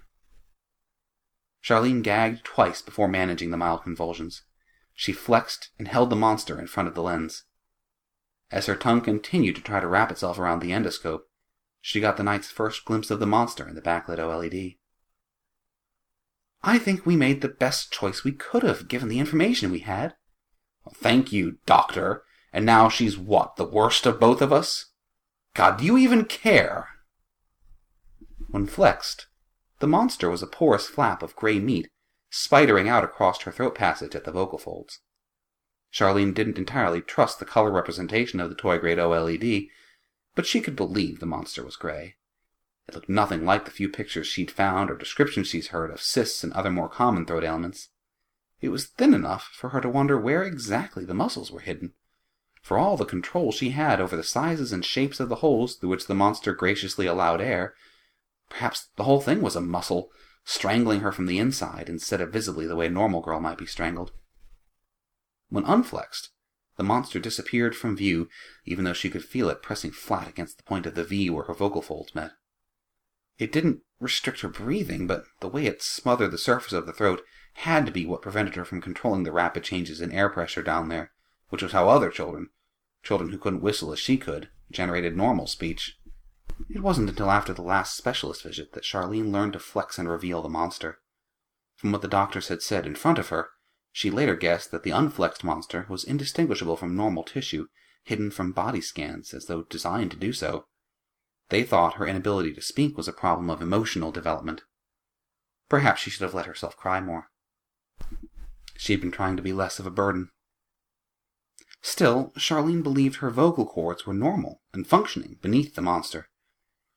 Charlene 1.60 2.04
gagged 2.04 2.44
twice 2.44 2.82
before 2.82 3.08
managing 3.08 3.50
the 3.50 3.56
mild 3.56 3.82
convulsions. 3.82 4.42
She 4.94 5.12
flexed 5.12 5.70
and 5.76 5.88
held 5.88 6.10
the 6.10 6.14
monster 6.14 6.60
in 6.60 6.68
front 6.68 6.88
of 6.88 6.94
the 6.94 7.02
lens. 7.02 7.42
As 8.50 8.66
her 8.66 8.74
tongue 8.74 9.00
continued 9.00 9.56
to 9.56 9.62
try 9.62 9.80
to 9.80 9.86
wrap 9.86 10.10
itself 10.10 10.38
around 10.38 10.60
the 10.60 10.70
endoscope, 10.70 11.22
she 11.80 12.00
got 12.00 12.16
the 12.16 12.22
night's 12.22 12.50
first 12.50 12.84
glimpse 12.84 13.10
of 13.10 13.20
the 13.20 13.26
monster 13.26 13.68
in 13.68 13.74
the 13.74 13.82
backlit 13.82 14.18
OLED. 14.18 14.78
I 16.62 16.78
think 16.78 17.06
we 17.06 17.16
made 17.16 17.40
the 17.40 17.48
best 17.48 17.92
choice 17.92 18.24
we 18.24 18.32
could 18.32 18.62
have, 18.62 18.88
given 18.88 19.08
the 19.08 19.20
information 19.20 19.70
we 19.70 19.80
had. 19.80 20.14
Well, 20.84 20.94
thank 20.96 21.32
you, 21.32 21.58
Doctor. 21.66 22.24
And 22.52 22.64
now 22.64 22.88
she's 22.88 23.18
what, 23.18 23.56
the 23.56 23.64
worst 23.64 24.06
of 24.06 24.18
both 24.18 24.40
of 24.40 24.52
us? 24.52 24.86
God, 25.54 25.78
do 25.78 25.84
you 25.84 25.98
even 25.98 26.24
care? 26.24 26.88
When 28.50 28.66
flexed, 28.66 29.26
the 29.80 29.86
monster 29.86 30.30
was 30.30 30.42
a 30.42 30.46
porous 30.46 30.86
flap 30.86 31.22
of 31.22 31.36
gray 31.36 31.58
meat, 31.58 31.88
spidering 32.32 32.88
out 32.88 33.04
across 33.04 33.42
her 33.42 33.52
throat 33.52 33.74
passage 33.74 34.16
at 34.16 34.24
the 34.24 34.32
vocal 34.32 34.58
folds. 34.58 35.00
Charlene 35.92 36.34
didn't 36.34 36.58
entirely 36.58 37.00
trust 37.00 37.38
the 37.38 37.44
color 37.44 37.70
representation 37.70 38.40
of 38.40 38.50
the 38.50 38.54
toy 38.54 38.78
grade 38.78 38.98
OLED, 38.98 39.68
but 40.34 40.46
she 40.46 40.60
could 40.60 40.76
believe 40.76 41.20
the 41.20 41.26
monster 41.26 41.64
was 41.64 41.76
gray. 41.76 42.16
It 42.88 42.94
looked 42.94 43.08
nothing 43.08 43.44
like 43.44 43.64
the 43.64 43.70
few 43.70 43.88
pictures 43.88 44.26
she'd 44.26 44.50
found 44.50 44.90
or 44.90 44.96
descriptions 44.96 45.48
she'd 45.48 45.66
heard 45.66 45.90
of 45.90 46.00
cysts 46.00 46.42
and 46.44 46.52
other 46.52 46.70
more 46.70 46.88
common 46.88 47.26
throat 47.26 47.44
ailments. 47.44 47.88
It 48.60 48.70
was 48.70 48.86
thin 48.86 49.14
enough 49.14 49.50
for 49.54 49.70
her 49.70 49.80
to 49.80 49.88
wonder 49.88 50.18
where 50.18 50.42
exactly 50.42 51.04
the 51.04 51.14
muscles 51.14 51.50
were 51.50 51.60
hidden. 51.60 51.92
For 52.62 52.76
all 52.76 52.96
the 52.96 53.04
control 53.04 53.52
she 53.52 53.70
had 53.70 54.00
over 54.00 54.16
the 54.16 54.22
sizes 54.22 54.72
and 54.72 54.84
shapes 54.84 55.20
of 55.20 55.28
the 55.28 55.36
holes 55.36 55.76
through 55.76 55.90
which 55.90 56.06
the 56.06 56.14
monster 56.14 56.52
graciously 56.52 57.06
allowed 57.06 57.40
air, 57.40 57.74
perhaps 58.50 58.88
the 58.96 59.04
whole 59.04 59.20
thing 59.20 59.42
was 59.42 59.56
a 59.56 59.60
muscle, 59.60 60.10
strangling 60.44 61.00
her 61.00 61.12
from 61.12 61.26
the 61.26 61.38
inside 61.38 61.88
instead 61.88 62.20
of 62.20 62.32
visibly 62.32 62.66
the 62.66 62.76
way 62.76 62.86
a 62.86 62.90
normal 62.90 63.20
girl 63.20 63.40
might 63.40 63.58
be 63.58 63.66
strangled. 63.66 64.12
When 65.50 65.64
unflexed, 65.64 66.30
the 66.76 66.84
monster 66.84 67.18
disappeared 67.18 67.74
from 67.74 67.96
view, 67.96 68.28
even 68.64 68.84
though 68.84 68.92
she 68.92 69.10
could 69.10 69.24
feel 69.24 69.50
it 69.50 69.62
pressing 69.62 69.90
flat 69.90 70.28
against 70.28 70.56
the 70.56 70.64
point 70.64 70.86
of 70.86 70.94
the 70.94 71.04
V 71.04 71.30
where 71.30 71.44
her 71.44 71.54
vocal 71.54 71.82
folds 71.82 72.14
met. 72.14 72.32
It 73.38 73.52
didn't 73.52 73.82
restrict 74.00 74.40
her 74.40 74.48
breathing, 74.48 75.06
but 75.06 75.24
the 75.40 75.48
way 75.48 75.66
it 75.66 75.82
smothered 75.82 76.30
the 76.30 76.38
surface 76.38 76.72
of 76.72 76.86
the 76.86 76.92
throat 76.92 77.22
had 77.54 77.86
to 77.86 77.92
be 77.92 78.06
what 78.06 78.22
prevented 78.22 78.54
her 78.56 78.64
from 78.64 78.80
controlling 78.80 79.24
the 79.24 79.32
rapid 79.32 79.64
changes 79.64 80.00
in 80.00 80.12
air 80.12 80.28
pressure 80.28 80.62
down 80.62 80.88
there, 80.88 81.12
which 81.48 81.62
was 81.62 81.72
how 81.72 81.88
other 81.88 82.10
children, 82.10 82.50
children 83.02 83.30
who 83.30 83.38
couldn't 83.38 83.62
whistle 83.62 83.92
as 83.92 83.98
she 83.98 84.16
could, 84.16 84.50
generated 84.70 85.16
normal 85.16 85.46
speech. 85.46 85.98
It 86.68 86.82
wasn't 86.82 87.08
until 87.08 87.30
after 87.30 87.52
the 87.52 87.62
last 87.62 87.96
specialist 87.96 88.42
visit 88.42 88.72
that 88.72 88.84
Charlene 88.84 89.32
learned 89.32 89.54
to 89.54 89.58
flex 89.58 89.98
and 89.98 90.08
reveal 90.08 90.42
the 90.42 90.48
monster. 90.48 90.98
From 91.76 91.92
what 91.92 92.02
the 92.02 92.08
doctors 92.08 92.48
had 92.48 92.62
said 92.62 92.86
in 92.86 92.94
front 92.94 93.18
of 93.18 93.28
her, 93.28 93.50
she 93.98 94.12
later 94.12 94.36
guessed 94.36 94.70
that 94.70 94.84
the 94.84 94.92
unflexed 94.92 95.42
monster 95.42 95.84
was 95.88 96.04
indistinguishable 96.04 96.76
from 96.76 96.94
normal 96.94 97.24
tissue, 97.24 97.66
hidden 98.04 98.30
from 98.30 98.52
body 98.52 98.80
scans 98.80 99.34
as 99.34 99.46
though 99.46 99.62
designed 99.62 100.12
to 100.12 100.16
do 100.16 100.32
so. 100.32 100.68
They 101.48 101.64
thought 101.64 101.94
her 101.94 102.06
inability 102.06 102.54
to 102.54 102.62
speak 102.62 102.96
was 102.96 103.08
a 103.08 103.12
problem 103.12 103.50
of 103.50 103.60
emotional 103.60 104.12
development. 104.12 104.62
Perhaps 105.68 106.00
she 106.00 106.10
should 106.10 106.22
have 106.22 106.32
let 106.32 106.46
herself 106.46 106.76
cry 106.76 107.00
more. 107.00 107.32
She 108.76 108.92
had 108.92 109.00
been 109.00 109.10
trying 109.10 109.36
to 109.36 109.42
be 109.42 109.52
less 109.52 109.80
of 109.80 109.86
a 109.88 109.90
burden. 109.90 110.30
Still, 111.82 112.32
Charlene 112.38 112.84
believed 112.84 113.16
her 113.16 113.30
vocal 113.30 113.66
cords 113.66 114.06
were 114.06 114.14
normal 114.14 114.62
and 114.72 114.86
functioning 114.86 115.38
beneath 115.42 115.74
the 115.74 115.82
monster. 115.82 116.28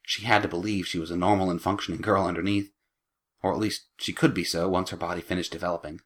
She 0.03 0.25
had 0.25 0.43
to 0.43 0.47
believe 0.47 0.85
she 0.85 0.99
was 0.99 1.09
a 1.09 1.17
normal 1.17 1.49
and 1.49 1.59
functioning 1.59 2.01
girl 2.01 2.27
underneath, 2.27 2.71
or 3.41 3.51
at 3.53 3.59
least 3.59 3.87
she 3.97 4.13
could 4.13 4.35
be 4.35 4.43
so 4.43 4.69
once 4.69 4.91
her 4.91 4.97
body 4.97 5.21
finished 5.21 5.51
developing. 5.51 6.01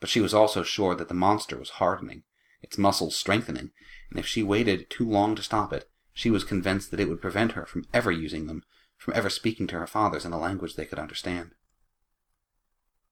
But 0.00 0.08
she 0.08 0.20
was 0.20 0.34
also 0.34 0.62
sure 0.62 0.94
that 0.94 1.08
the 1.08 1.14
monster 1.14 1.58
was 1.58 1.70
hardening, 1.70 2.22
its 2.62 2.78
muscles 2.78 3.16
strengthening, 3.16 3.70
and 4.10 4.18
if 4.18 4.26
she 4.26 4.42
waited 4.42 4.90
too 4.90 5.08
long 5.08 5.34
to 5.34 5.42
stop 5.42 5.72
it, 5.72 5.90
she 6.12 6.30
was 6.30 6.44
convinced 6.44 6.90
that 6.90 7.00
it 7.00 7.08
would 7.08 7.20
prevent 7.20 7.52
her 7.52 7.66
from 7.66 7.86
ever 7.92 8.10
using 8.10 8.46
them, 8.46 8.62
from 8.96 9.14
ever 9.14 9.30
speaking 9.30 9.66
to 9.68 9.78
her 9.78 9.86
fathers 9.86 10.24
in 10.24 10.32
a 10.32 10.38
language 10.38 10.74
they 10.74 10.86
could 10.86 10.98
understand. 10.98 11.52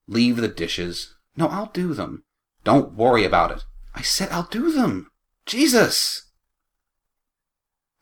Leave 0.07 0.37
the 0.37 0.49
dishes. 0.49 1.17
No, 1.37 1.49
I'll 1.49 1.71
do 1.73 1.95
them. 1.95 2.25
Don't 2.65 2.95
worry 2.95 3.25
about 3.25 3.53
it. 3.53 3.65
I 3.95 4.03
said 4.03 4.31
I'll 4.31 4.49
do 4.51 4.73
them. 4.73 5.11
Jesus! 5.47 6.31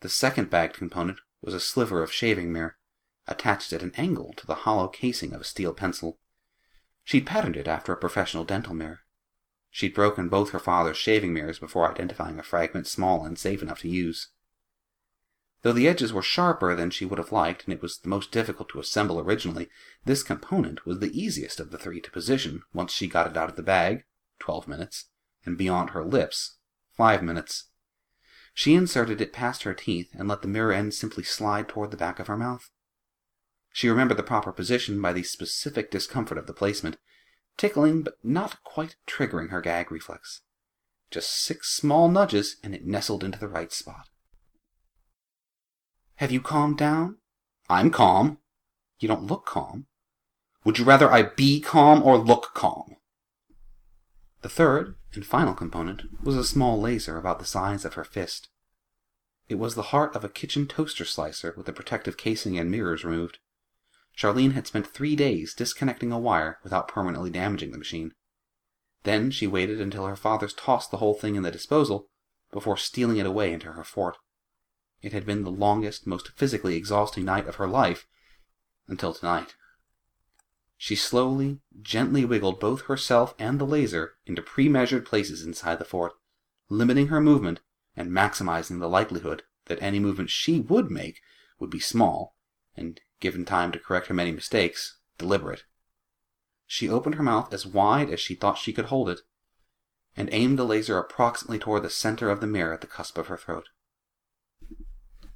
The 0.01 0.09
second 0.09 0.49
bagged 0.49 0.75
component 0.75 1.19
was 1.41 1.53
a 1.53 1.59
sliver 1.59 2.03
of 2.03 2.11
shaving 2.11 2.51
mirror, 2.51 2.77
attached 3.27 3.73
at 3.73 3.83
an 3.83 3.93
angle 3.95 4.33
to 4.37 4.45
the 4.45 4.55
hollow 4.55 4.87
casing 4.87 5.33
of 5.33 5.41
a 5.41 5.45
steel 5.45 5.73
pencil. 5.73 6.19
She'd 7.05 7.27
patterned 7.27 7.55
it 7.55 7.67
after 7.67 7.93
a 7.93 7.97
professional 7.97 8.43
dental 8.43 8.73
mirror. 8.73 9.01
She'd 9.69 9.93
broken 9.93 10.27
both 10.27 10.49
her 10.49 10.59
father's 10.59 10.97
shaving 10.97 11.33
mirrors 11.33 11.59
before 11.59 11.89
identifying 11.89 12.39
a 12.39 12.43
fragment 12.43 12.87
small 12.87 13.25
and 13.25 13.37
safe 13.37 13.61
enough 13.61 13.81
to 13.81 13.87
use. 13.87 14.31
Though 15.61 15.71
the 15.71 15.87
edges 15.87 16.11
were 16.11 16.21
sharper 16.21 16.75
than 16.75 16.89
she 16.89 17.05
would 17.05 17.19
have 17.19 17.31
liked, 17.31 17.65
and 17.65 17.73
it 17.73 17.81
was 17.81 17.99
the 17.99 18.09
most 18.09 18.31
difficult 18.31 18.69
to 18.69 18.79
assemble 18.79 19.19
originally, 19.19 19.69
this 20.03 20.23
component 20.23 20.85
was 20.85 20.99
the 20.99 21.19
easiest 21.19 21.59
of 21.59 21.71
the 21.71 21.77
three 21.77 22.01
to 22.01 22.11
position 22.11 22.63
once 22.73 22.91
she 22.91 23.07
got 23.07 23.27
it 23.27 23.37
out 23.37 23.49
of 23.49 23.55
the 23.55 23.63
bag, 23.63 24.05
twelve 24.39 24.67
minutes, 24.67 25.05
and 25.45 25.57
beyond 25.57 25.91
her 25.91 26.03
lips, 26.03 26.57
five 26.91 27.21
minutes. 27.21 27.69
She 28.53 28.73
inserted 28.73 29.21
it 29.21 29.33
past 29.33 29.63
her 29.63 29.73
teeth 29.75 30.09
and 30.13 30.27
let 30.27 30.41
the 30.41 30.47
mirror 30.47 30.71
end 30.71 30.95
simply 30.95 31.23
slide 31.23 31.69
toward 31.69 31.91
the 31.91 31.97
back 31.97 32.19
of 32.19 32.27
her 32.27 32.37
mouth. 32.37 32.71
She 33.75 33.89
remembered 33.89 34.15
the 34.15 34.23
proper 34.23 34.53
position 34.53 35.01
by 35.01 35.11
the 35.11 35.23
specific 35.23 35.91
discomfort 35.91 36.37
of 36.37 36.47
the 36.47 36.53
placement, 36.53 36.95
tickling 37.57 38.03
but 38.03 38.17
not 38.23 38.63
quite 38.63 38.95
triggering 39.05 39.49
her 39.49 39.59
gag 39.59 39.91
reflex. 39.91 40.43
Just 41.11 41.29
six 41.43 41.75
small 41.75 42.07
nudges 42.07 42.55
and 42.63 42.73
it 42.73 42.85
nestled 42.85 43.21
into 43.21 43.37
the 43.37 43.49
right 43.49 43.73
spot. 43.73 44.07
Have 46.15 46.31
you 46.31 46.39
calmed 46.39 46.77
down? 46.77 47.17
I'm 47.67 47.91
calm. 47.91 48.37
You 48.99 49.09
don't 49.09 49.27
look 49.27 49.45
calm. 49.45 49.87
Would 50.63 50.79
you 50.79 50.85
rather 50.85 51.11
I 51.11 51.23
be 51.23 51.59
calm 51.59 52.01
or 52.01 52.17
look 52.17 52.51
calm? 52.53 52.95
The 54.41 54.47
third 54.47 54.95
and 55.13 55.25
final 55.25 55.53
component 55.53 56.23
was 56.23 56.37
a 56.37 56.45
small 56.45 56.79
laser 56.79 57.17
about 57.17 57.39
the 57.39 57.45
size 57.45 57.83
of 57.83 57.95
her 57.95 58.05
fist. 58.05 58.47
It 59.49 59.55
was 59.55 59.75
the 59.75 59.91
heart 59.91 60.15
of 60.15 60.23
a 60.23 60.29
kitchen 60.29 60.65
toaster 60.65 61.03
slicer 61.03 61.53
with 61.57 61.65
the 61.65 61.73
protective 61.73 62.15
casing 62.15 62.57
and 62.57 62.71
mirrors 62.71 63.03
removed. 63.03 63.39
Charlene 64.15 64.53
had 64.53 64.65
spent 64.65 64.87
three 64.87 65.15
days 65.15 65.53
disconnecting 65.53 66.11
a 66.11 66.19
wire 66.19 66.59
without 66.63 66.87
permanently 66.87 67.29
damaging 67.29 67.71
the 67.71 67.77
machine. 67.77 68.13
Then 69.03 69.29
she 69.29 69.45
waited 69.45 69.81
until 69.81 70.07
her 70.07 70.15
fathers 70.15 70.53
tossed 70.53 70.89
the 70.89 70.97
whole 70.97 71.13
thing 71.13 71.35
in 71.35 71.43
the 71.43 71.51
disposal 71.51 72.09
before 72.51 72.77
stealing 72.77 73.17
it 73.17 73.25
away 73.25 73.51
into 73.51 73.73
her 73.73 73.83
fort. 73.83 74.17
It 75.01 75.13
had 75.13 75.25
been 75.25 75.43
the 75.43 75.51
longest, 75.51 76.07
most 76.07 76.29
physically 76.29 76.75
exhausting 76.75 77.25
night 77.25 77.47
of 77.47 77.55
her 77.55 77.67
life 77.67 78.07
until 78.87 79.13
tonight. 79.13 79.55
She 80.77 80.95
slowly, 80.95 81.59
gently 81.81 82.25
wiggled 82.25 82.59
both 82.59 82.81
herself 82.83 83.35
and 83.37 83.59
the 83.59 83.65
laser 83.65 84.15
into 84.25 84.41
pre 84.41 84.69
measured 84.69 85.05
places 85.05 85.45
inside 85.45 85.79
the 85.79 85.85
fort, 85.85 86.13
limiting 86.69 87.07
her 87.07 87.21
movement 87.21 87.61
and 87.95 88.11
maximizing 88.11 88.79
the 88.79 88.89
likelihood 88.89 89.43
that 89.65 89.81
any 89.81 89.99
movement 89.99 90.29
she 90.29 90.59
would 90.59 90.89
make 90.89 91.21
would 91.59 91.69
be 91.69 91.79
small, 91.79 92.35
and, 92.75 92.99
given 93.25 93.43
time 93.43 93.71
to 93.71 93.79
correct 93.79 94.05
her 94.05 94.13
many 94.13 94.31
mistakes, 94.31 94.99
deliberate. 95.17 95.63
She 96.67 96.87
opened 96.87 97.15
her 97.15 97.23
mouth 97.23 97.51
as 97.51 97.65
wide 97.65 98.11
as 98.11 98.19
she 98.19 98.35
thought 98.35 98.59
she 98.59 98.71
could 98.71 98.85
hold 98.85 99.09
it, 99.09 99.21
and 100.15 100.29
aimed 100.31 100.59
the 100.59 100.63
laser 100.63 100.99
approximately 100.99 101.57
toward 101.57 101.81
the 101.81 101.89
center 101.89 102.29
of 102.29 102.39
the 102.39 102.45
mirror 102.45 102.71
at 102.71 102.81
the 102.81 102.87
cusp 102.87 103.17
of 103.17 103.25
her 103.25 103.35
throat. 103.35 103.69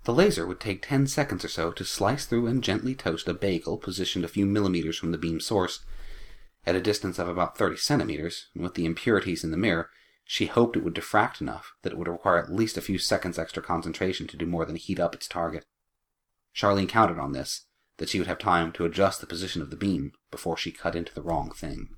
The 0.03 0.13
laser 0.13 0.45
would 0.45 0.59
take 0.59 0.83
10 0.83 1.07
seconds 1.07 1.43
or 1.43 1.47
so 1.47 1.71
to 1.71 1.83
slice 1.83 2.27
through 2.27 2.45
and 2.45 2.63
gently 2.63 2.93
toast 2.93 3.27
a 3.27 3.33
bagel 3.33 3.79
positioned 3.79 4.23
a 4.23 4.27
few 4.27 4.45
millimeters 4.45 4.99
from 4.99 5.11
the 5.11 5.17
beam 5.17 5.39
source. 5.39 5.83
At 6.67 6.75
a 6.75 6.81
distance 6.81 7.17
of 7.17 7.27
about 7.27 7.57
30 7.57 7.77
centimeters, 7.77 8.49
and 8.53 8.61
with 8.61 8.75
the 8.75 8.85
impurities 8.85 9.43
in 9.43 9.49
the 9.49 9.57
mirror, 9.57 9.89
she 10.23 10.45
hoped 10.45 10.77
it 10.77 10.83
would 10.83 10.93
diffract 10.93 11.41
enough 11.41 11.73
that 11.81 11.91
it 11.91 11.97
would 11.97 12.07
require 12.07 12.37
at 12.37 12.53
least 12.53 12.77
a 12.77 12.81
few 12.81 12.99
seconds 12.99 13.39
extra 13.39 13.63
concentration 13.63 14.27
to 14.27 14.37
do 14.37 14.45
more 14.45 14.63
than 14.63 14.75
heat 14.75 14.99
up 14.99 15.15
its 15.15 15.27
target. 15.27 15.65
Charlene 16.55 16.87
counted 16.87 17.17
on 17.17 17.31
this, 17.31 17.65
that 17.99 18.09
she 18.09 18.17
would 18.17 18.27
have 18.27 18.39
time 18.39 18.71
to 18.71 18.85
adjust 18.85 19.21
the 19.21 19.27
position 19.27 19.61
of 19.61 19.69
the 19.69 19.75
beam 19.75 20.11
before 20.31 20.57
she 20.57 20.71
cut 20.71 20.95
into 20.95 21.13
the 21.13 21.21
wrong 21.21 21.51
thing. 21.51 21.89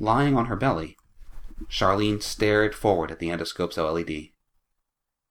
Lying 0.00 0.36
on 0.36 0.46
her 0.46 0.56
belly, 0.56 0.96
Charlene 1.68 2.22
stared 2.22 2.74
forward 2.74 3.10
at 3.10 3.18
the 3.18 3.28
endoscope's 3.28 3.76
OLED. 3.76 4.32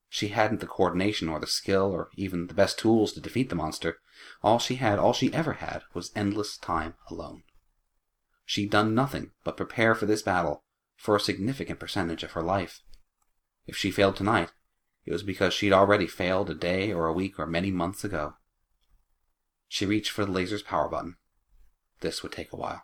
She 0.10 0.28
hadn't 0.28 0.60
the 0.60 0.68
coordination 0.68 1.28
or 1.28 1.40
the 1.40 1.48
skill 1.48 1.92
or 1.92 2.10
even 2.16 2.48
the 2.48 2.54
best 2.54 2.78
tools 2.78 3.14
to 3.14 3.22
defeat 3.22 3.50
the 3.50 3.56
monster. 3.56 3.98
All 4.44 4.60
she 4.60 4.76
had, 4.76 5.00
all 5.00 5.14
she 5.14 5.34
ever 5.34 5.54
had, 5.54 5.82
was 5.94 6.12
endless 6.16 6.58
time 6.58 6.94
alone. 7.10 7.44
She'd 8.46 8.70
done 8.70 8.94
nothing 8.94 9.32
but 9.44 9.58
prepare 9.58 9.96
for 9.96 10.06
this 10.06 10.22
battle 10.22 10.64
for 10.96 11.16
a 11.16 11.20
significant 11.20 11.80
percentage 11.80 12.24
of 12.24 12.34
her 12.34 12.44
life. 12.44 12.82
If 13.66 13.76
she 13.76 13.90
failed 13.90 14.16
tonight, 14.16 14.52
it 15.06 15.12
was 15.12 15.24
because 15.24 15.54
she'd 15.54 15.74
already 15.74 16.08
failed 16.08 16.50
a 16.50 16.54
day 16.54 16.94
or 16.94 17.08
a 17.08 17.14
week 17.14 17.40
or 17.40 17.48
many 17.48 17.72
months 17.72 18.04
ago. 18.04 18.36
She 19.74 19.88
reached 19.88 20.12
for 20.12 20.24
the 20.24 20.32
laser's 20.32 20.62
power 20.62 20.88
button. 20.88 21.16
This 22.02 22.22
would 22.22 22.32
take 22.32 22.54
a 22.54 22.56
while. 22.56 22.84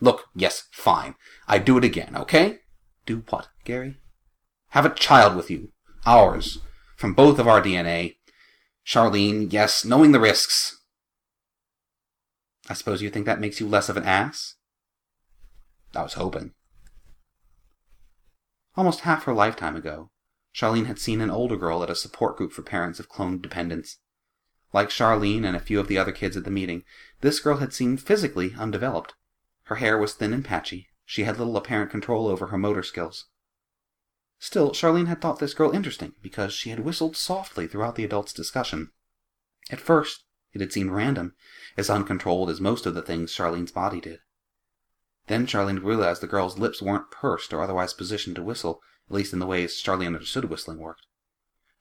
Look, 0.00 0.24
yes, 0.34 0.66
fine. 0.72 1.16
I'd 1.46 1.66
do 1.66 1.76
it 1.76 1.84
again, 1.84 2.16
okay? 2.16 2.60
Do 3.04 3.22
what, 3.28 3.48
Gary? 3.66 3.98
Have 4.70 4.86
a 4.86 4.94
child 4.94 5.36
with 5.36 5.50
you. 5.50 5.72
Ours. 6.06 6.60
From 6.96 7.12
both 7.12 7.38
of 7.38 7.46
our 7.46 7.60
DNA. 7.60 8.16
Charlene, 8.86 9.52
yes, 9.52 9.84
knowing 9.84 10.12
the 10.12 10.20
risks. 10.20 10.82
I 12.66 12.72
suppose 12.72 13.02
you 13.02 13.10
think 13.10 13.26
that 13.26 13.42
makes 13.42 13.60
you 13.60 13.68
less 13.68 13.90
of 13.90 13.98
an 13.98 14.04
ass? 14.04 14.54
I 15.94 16.02
was 16.02 16.14
hoping. 16.14 16.52
Almost 18.74 19.00
half 19.00 19.24
her 19.24 19.34
lifetime 19.34 19.76
ago, 19.76 20.12
Charlene 20.54 20.86
had 20.86 20.98
seen 20.98 21.20
an 21.20 21.30
older 21.30 21.58
girl 21.58 21.82
at 21.82 21.90
a 21.90 21.94
support 21.94 22.38
group 22.38 22.52
for 22.52 22.62
parents 22.62 22.98
of 22.98 23.10
cloned 23.10 23.42
dependents. 23.42 23.98
Like 24.74 24.90
Charlene 24.90 25.44
and 25.44 25.54
a 25.56 25.60
few 25.60 25.78
of 25.78 25.86
the 25.86 25.98
other 25.98 26.10
kids 26.10 26.36
at 26.36 26.42
the 26.42 26.50
meeting, 26.50 26.82
this 27.20 27.38
girl 27.38 27.58
had 27.58 27.72
seemed 27.72 28.02
physically 28.02 28.56
undeveloped. 28.58 29.14
Her 29.66 29.76
hair 29.76 29.96
was 29.96 30.14
thin 30.14 30.32
and 30.32 30.44
patchy. 30.44 30.88
She 31.04 31.22
had 31.22 31.38
little 31.38 31.56
apparent 31.56 31.92
control 31.92 32.26
over 32.26 32.48
her 32.48 32.58
motor 32.58 32.82
skills. 32.82 33.26
Still, 34.40 34.72
Charlene 34.72 35.06
had 35.06 35.20
thought 35.20 35.38
this 35.38 35.54
girl 35.54 35.70
interesting 35.70 36.14
because 36.20 36.52
she 36.52 36.70
had 36.70 36.80
whistled 36.80 37.16
softly 37.16 37.68
throughout 37.68 37.94
the 37.94 38.02
adults' 38.02 38.32
discussion. 38.32 38.90
At 39.70 39.80
first, 39.80 40.24
it 40.52 40.60
had 40.60 40.72
seemed 40.72 40.90
random, 40.90 41.36
as 41.76 41.88
uncontrolled 41.88 42.50
as 42.50 42.60
most 42.60 42.84
of 42.84 42.96
the 42.96 43.02
things 43.02 43.32
Charlene's 43.32 43.70
body 43.70 44.00
did. 44.00 44.18
Then 45.28 45.46
Charlene 45.46 45.84
realized 45.84 46.20
the 46.20 46.26
girl's 46.26 46.58
lips 46.58 46.82
weren't 46.82 47.12
pursed 47.12 47.52
or 47.52 47.62
otherwise 47.62 47.94
positioned 47.94 48.34
to 48.36 48.42
whistle, 48.42 48.82
at 49.08 49.14
least 49.14 49.32
in 49.32 49.38
the 49.38 49.46
ways 49.46 49.80
Charlene 49.80 50.08
understood 50.08 50.46
whistling 50.46 50.78
worked. 50.78 51.06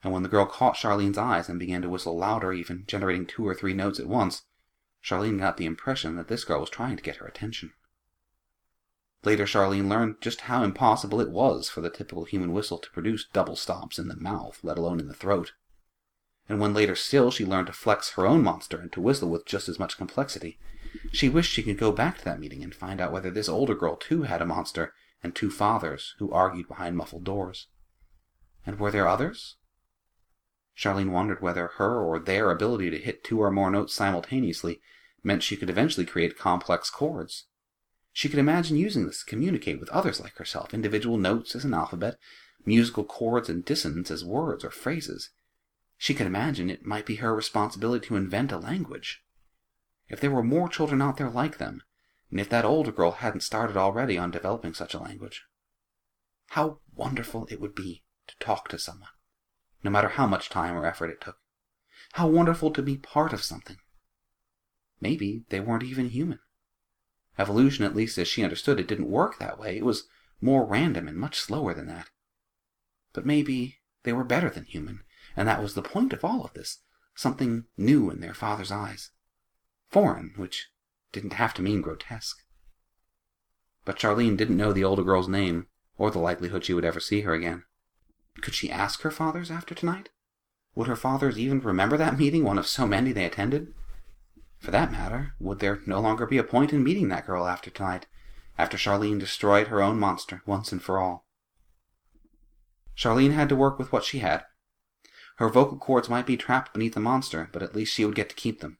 And 0.04 0.12
when 0.12 0.24
the 0.24 0.30
girl 0.30 0.46
caught 0.46 0.76
Charlene's 0.76 1.18
eyes 1.18 1.48
and 1.48 1.58
began 1.58 1.82
to 1.82 1.90
whistle 1.90 2.18
louder, 2.18 2.52
even 2.52 2.84
generating 2.86 3.26
two 3.26 3.48
or 3.48 3.56
three 3.56 3.74
notes 3.74 4.00
at 4.00 4.08
once, 4.08 4.44
Charlene 5.02 5.40
got 5.40 5.58
the 5.58 5.66
impression 5.66 6.16
that 6.18 6.28
this 6.28 6.44
girl 6.44 6.60
was 6.60 6.70
trying 6.70 6.98
to 6.98 7.04
get 7.04 7.18
her 7.18 7.26
attention. 7.26 7.74
Later, 9.24 9.46
Charlene 9.46 9.88
learned 9.88 10.16
just 10.20 10.42
how 10.42 10.64
impossible 10.64 11.22
it 11.22 11.30
was 11.30 11.70
for 11.70 11.80
the 11.80 11.90
typical 11.90 12.26
human 12.26 12.52
whistle 12.52 12.78
to 12.78 12.92
produce 12.92 13.26
double 13.32 13.56
stops 13.56 13.98
in 13.98 14.10
the 14.10 14.18
mouth, 14.18 14.60
let 14.62 14.78
alone 14.78 15.00
in 15.00 15.08
the 15.08 15.14
throat. 15.14 15.54
And 16.50 16.60
when 16.60 16.74
later 16.74 16.96
still 16.96 17.32
she 17.32 17.46
learned 17.46 17.68
to 17.68 17.74
flex 17.74 18.12
her 18.12 18.28
own 18.28 18.44
monster 18.44 18.78
and 18.78 18.92
to 18.92 19.02
whistle 19.02 19.30
with 19.30 19.46
just 19.46 19.70
as 19.70 19.80
much 19.80 19.98
complexity, 19.98 20.60
she 21.14 21.30
wished 21.30 21.54
she 21.54 21.64
could 21.64 21.78
go 21.78 21.94
back 21.94 22.18
to 22.18 22.26
that 22.26 22.42
meeting 22.42 22.62
and 22.62 22.76
find 22.76 23.00
out 23.00 23.14
whether 23.14 23.32
this 23.32 23.48
older 23.48 23.76
girl 23.76 23.96
too 23.96 24.24
had 24.24 24.42
a 24.42 24.46
monster 24.46 24.94
and 25.24 25.34
two 25.34 25.50
fathers 25.50 26.16
who 26.20 26.32
argued 26.32 26.68
behind 26.68 26.98
muffled 26.98 27.24
doors. 27.24 27.68
And 28.66 28.78
were 28.78 28.92
there 28.92 29.08
others? 29.08 29.56
Charlene 30.76 31.12
wondered 31.12 31.42
whether 31.42 31.68
her 31.76 32.02
or 32.02 32.20
their 32.20 32.50
ability 32.50 32.90
to 32.90 33.00
hit 33.00 33.24
two 33.24 33.40
or 33.42 33.52
more 33.52 33.70
notes 33.70 33.94
simultaneously 33.94 34.82
meant 35.24 35.44
she 35.44 35.56
could 35.56 35.70
eventually 35.70 36.06
create 36.06 36.38
complex 36.38 36.90
chords. 36.90 37.46
She 38.12 38.30
could 38.30 38.40
imagine 38.40 38.78
using 38.78 39.06
this 39.06 39.20
to 39.20 39.26
communicate 39.26 39.80
with 39.80 39.90
others 39.90 40.20
like 40.20 40.36
herself, 40.38 40.74
individual 40.74 41.18
notes 41.18 41.56
as 41.56 41.66
an 41.66 41.74
alphabet, 41.74 42.18
musical 42.66 43.04
chords 43.04 43.50
and 43.50 43.66
dissonance 43.66 44.12
as 44.12 44.24
words 44.24 44.64
or 44.64 44.70
phrases. 44.70 45.30
She 45.98 46.14
could 46.14 46.28
imagine 46.28 46.70
it 46.70 46.86
might 46.86 47.06
be 47.06 47.16
her 47.16 47.36
responsibility 47.36 48.08
to 48.08 48.16
invent 48.16 48.52
a 48.52 48.58
language. 48.58 49.24
If 50.10 50.20
there 50.20 50.32
were 50.32 50.44
more 50.44 50.70
children 50.70 51.02
out 51.02 51.18
there 51.18 51.30
like 51.30 51.58
them, 51.58 51.82
and 52.30 52.40
if 52.40 52.50
that 52.50 52.66
older 52.66 52.92
girl 52.92 53.12
hadn't 53.12 53.42
started 53.42 53.78
already 53.78 54.18
on 54.18 54.32
developing 54.32 54.74
such 54.74 54.94
a 54.94 55.00
language, 55.00 55.46
how 56.50 56.80
wonderful 56.94 57.48
it 57.50 57.60
would 57.60 57.74
be 57.74 58.04
to 58.28 58.36
talk 58.40 58.68
to 58.70 58.78
someone, 58.78 59.10
no 59.84 59.92
matter 59.92 60.10
how 60.10 60.28
much 60.28 60.50
time 60.50 60.76
or 60.76 60.86
effort 60.86 61.10
it 61.10 61.22
took. 61.22 61.38
How 62.14 62.28
wonderful 62.28 62.72
to 62.72 62.82
be 62.82 62.98
part 62.98 63.34
of 63.34 63.44
something. 63.44 63.78
Maybe 65.02 65.44
they 65.50 65.60
weren't 65.60 65.84
even 65.84 66.10
human. 66.10 66.40
Evolution, 67.38 67.84
at 67.84 67.96
least 67.96 68.18
as 68.18 68.28
she 68.28 68.44
understood 68.44 68.80
it, 68.80 68.88
didn't 68.88 69.10
work 69.10 69.40
that 69.40 69.60
way. 69.60 69.78
It 69.78 69.86
was 69.86 70.08
more 70.40 70.66
random 70.66 71.08
and 71.08 71.18
much 71.18 71.40
slower 71.40 71.74
than 71.74 71.88
that. 71.88 72.10
But 73.12 73.26
maybe 73.26 73.80
they 74.04 74.14
were 74.14 74.24
better 74.24 74.50
than 74.50 74.66
human, 74.66 75.04
and 75.36 75.48
that 75.48 75.62
was 75.62 75.74
the 75.74 75.82
point 75.82 76.14
of 76.14 76.24
all 76.24 76.44
of 76.44 76.54
this 76.54 76.80
something 77.16 77.66
new 77.78 78.10
in 78.10 78.22
their 78.22 78.34
father's 78.34 78.72
eyes. 78.72 79.12
Foreign, 79.90 80.34
which 80.36 80.70
didn't 81.12 81.34
have 81.34 81.54
to 81.56 81.62
mean 81.62 81.82
grotesque. 81.82 82.44
But 83.86 83.98
Charlene 83.98 84.38
didn't 84.38 84.58
know 84.58 84.74
the 84.74 84.84
older 84.84 85.04
girl's 85.04 85.28
name, 85.28 85.68
or 85.98 86.10
the 86.10 86.20
likelihood 86.20 86.66
she 86.66 86.74
would 86.74 86.86
ever 86.86 87.00
see 87.00 87.22
her 87.22 87.34
again. 87.34 87.64
Could 88.42 88.56
she 88.56 88.72
ask 88.72 89.02
her 89.02 89.12
fathers 89.12 89.52
after 89.52 89.76
tonight? 89.76 90.10
Would 90.76 90.88
her 90.88 90.96
fathers 90.96 91.38
even 91.38 91.60
remember 91.60 91.98
that 91.98 92.18
meeting, 92.18 92.44
one 92.44 92.58
of 92.58 92.68
so 92.68 92.88
many 92.88 93.12
they 93.12 93.26
attended? 93.26 93.74
For 94.58 94.72
that 94.72 94.92
matter, 94.92 95.36
would 95.40 95.60
there 95.60 95.82
no 95.86 96.00
longer 96.00 96.26
be 96.26 96.38
a 96.38 96.44
point 96.44 96.74
in 96.74 96.84
meeting 96.84 97.10
that 97.10 97.28
girl 97.28 97.48
after 97.48 97.70
tonight, 97.70 98.08
after 98.58 98.76
Charlene 98.76 99.20
destroyed 99.20 99.68
her 99.68 99.82
own 99.82 100.00
monster 100.00 100.42
once 100.46 100.72
and 100.72 100.82
for 100.82 101.00
all? 101.00 101.28
Charlene 102.96 103.34
had 103.34 103.50
to 103.50 103.56
work 103.56 103.78
with 103.78 103.92
what 103.92 104.04
she 104.04 104.20
had. 104.20 104.46
Her 105.38 105.50
vocal 105.50 105.78
cords 105.78 106.10
might 106.10 106.26
be 106.26 106.38
trapped 106.38 106.74
beneath 106.74 106.96
the 106.96 107.00
monster, 107.00 107.50
but 107.52 107.62
at 107.62 107.76
least 107.76 107.94
she 107.94 108.04
would 108.04 108.16
get 108.16 108.30
to 108.30 108.36
keep 108.36 108.62
them. 108.62 108.80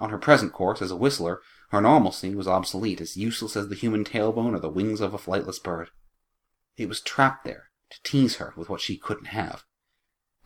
On 0.00 0.10
her 0.10 0.18
present 0.18 0.52
course 0.52 0.82
as 0.82 0.90
a 0.90 0.96
whistler, 0.96 1.40
her 1.70 1.80
normalcy 1.80 2.34
was 2.34 2.48
obsolete, 2.48 3.00
as 3.00 3.16
useless 3.16 3.56
as 3.56 3.68
the 3.68 3.74
human 3.74 4.04
tailbone 4.04 4.54
or 4.54 4.60
the 4.60 4.68
wings 4.68 5.00
of 5.00 5.14
a 5.14 5.18
flightless 5.18 5.62
bird. 5.62 5.90
It 6.76 6.88
was 6.88 7.00
trapped 7.00 7.44
there 7.44 7.70
to 7.90 8.02
tease 8.02 8.36
her 8.36 8.52
with 8.56 8.68
what 8.68 8.80
she 8.80 8.96
couldn't 8.96 9.26
have. 9.26 9.64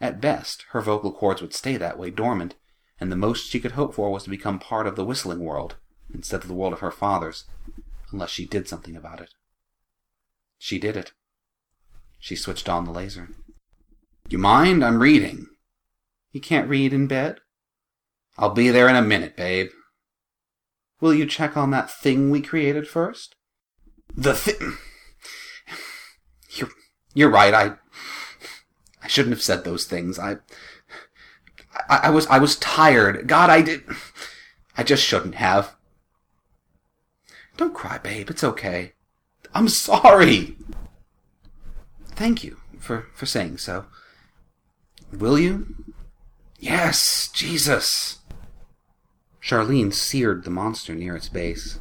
At 0.01 0.21
best, 0.21 0.65
her 0.71 0.81
vocal 0.81 1.13
cords 1.13 1.43
would 1.43 1.55
stay 1.55 1.77
that 1.77 1.99
way 1.99 2.11
dormant, 2.11 2.55
and 2.99 3.11
the 3.11 3.17
most 3.17 3.49
she 3.49 3.61
could 3.61 3.73
hope 3.73 3.95
for 3.95 4.11
was 4.11 4.25
to 4.25 4.31
become 4.31 4.59
part 4.59 4.87
of 4.87 4.97
the 4.97 5.05
whistling 5.05 5.41
world 5.41 5.77
instead 6.13 6.43
of 6.43 6.49
the 6.49 6.55
world 6.55 6.73
of 6.73 6.81
her 6.81 6.91
fathers, 6.91 7.45
unless 8.11 8.31
she 8.31 8.47
did 8.47 8.69
something 8.69 8.97
about 8.97 9.21
it. 9.21 9.35
She 10.59 10.79
did 10.79 10.97
it. 10.97 11.13
She 12.19 12.37
switched 12.37 12.69
on 12.69 12.85
the 12.85 12.91
laser. 12.91 13.31
You 14.29 14.39
mind? 14.39 14.85
I'm 14.85 15.01
reading. 15.01 15.47
You 16.33 16.41
can't 16.41 16.69
read 16.69 16.93
in 16.93 17.07
bed? 17.07 17.41
I'll 18.39 18.55
be 18.55 18.71
there 18.71 18.89
in 18.89 18.97
a 18.97 19.03
minute, 19.03 19.37
babe. 19.37 19.71
Will 21.01 21.15
you 21.15 21.27
check 21.27 21.57
on 21.57 21.71
that 21.71 21.91
thing 21.91 22.31
we 22.31 22.41
created 22.41 22.87
first? 22.87 23.35
The 24.15 24.35
thing. 24.35 24.77
You're, 27.15 27.31
right. 27.31 27.55
I. 27.55 27.73
I 29.03 29.09
shouldn't 29.09 29.35
have 29.35 29.43
said 29.43 29.65
those 29.65 29.85
things. 29.87 30.19
I, 30.19 30.37
I. 31.89 31.97
I 32.05 32.11
was. 32.11 32.27
I 32.27 32.39
was 32.39 32.57
tired. 32.57 33.27
God, 33.27 33.51
I 33.51 33.63
did. 33.63 33.83
I 34.77 34.83
just 34.83 35.05
shouldn't 35.05 35.35
have. 35.35 35.77
Don't 37.57 37.75
cry, 37.75 37.99
babe. 37.99 38.31
It's 38.31 38.45
okay. 38.45 38.93
I'm 39.55 39.69
sorry. 39.69 40.57
Thank 42.13 42.45
you 42.45 42.59
for, 42.79 43.09
for 43.15 43.27
saying 43.27 43.59
so. 43.59 43.87
Will 45.13 45.39
you? 45.39 45.75
Yes, 46.59 47.29
Jesus. 47.33 48.19
Charlene 49.43 49.93
seared 49.93 50.45
the 50.45 50.51
monster 50.51 50.95
near 50.95 51.17
its 51.17 51.29
base. 51.29 51.81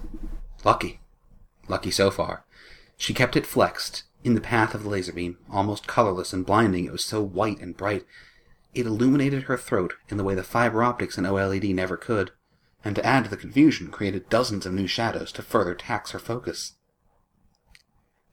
Lucky. 0.63 1.00
Lucky 1.68 1.92
so 1.92 2.10
far. 2.10 2.44
She 2.98 3.13
kept 3.13 3.36
it 3.36 3.46
flexed, 3.46 4.04
in 4.23 4.36
the 4.36 4.41
path 4.41 4.75
of 4.75 4.84
the 4.84 4.89
laser 4.89 5.13
beam, 5.13 5.38
almost 5.49 5.88
colorless 5.88 6.34
and 6.34 6.45
blinding, 6.45 6.86
it 6.86 6.91
was 6.91 7.03
so 7.03 7.21
white 7.21 7.60
and 7.60 7.77
bright. 7.77 8.05
It 8.73 8.86
illuminated 8.86 9.43
her 9.43 9.58
throat 9.58 9.93
in 10.10 10.17
the 10.17 10.23
way 10.23 10.36
the 10.36 10.43
fiber 10.43 10.84
optics 10.84 11.17
and 11.17 11.25
OLED 11.25 11.73
never 11.73 11.97
could, 11.97 12.32
and 12.84 12.95
to 12.95 13.05
add 13.05 13.23
to 13.25 13.29
the 13.29 13.38
confusion, 13.38 13.89
created 13.89 14.29
dozens 14.29 14.65
of 14.65 14.73
new 14.73 14.88
shadows 14.88 15.32
to 15.34 15.41
further 15.41 15.73
tax 15.73 16.12
her 16.12 16.19
focus. 16.19 16.73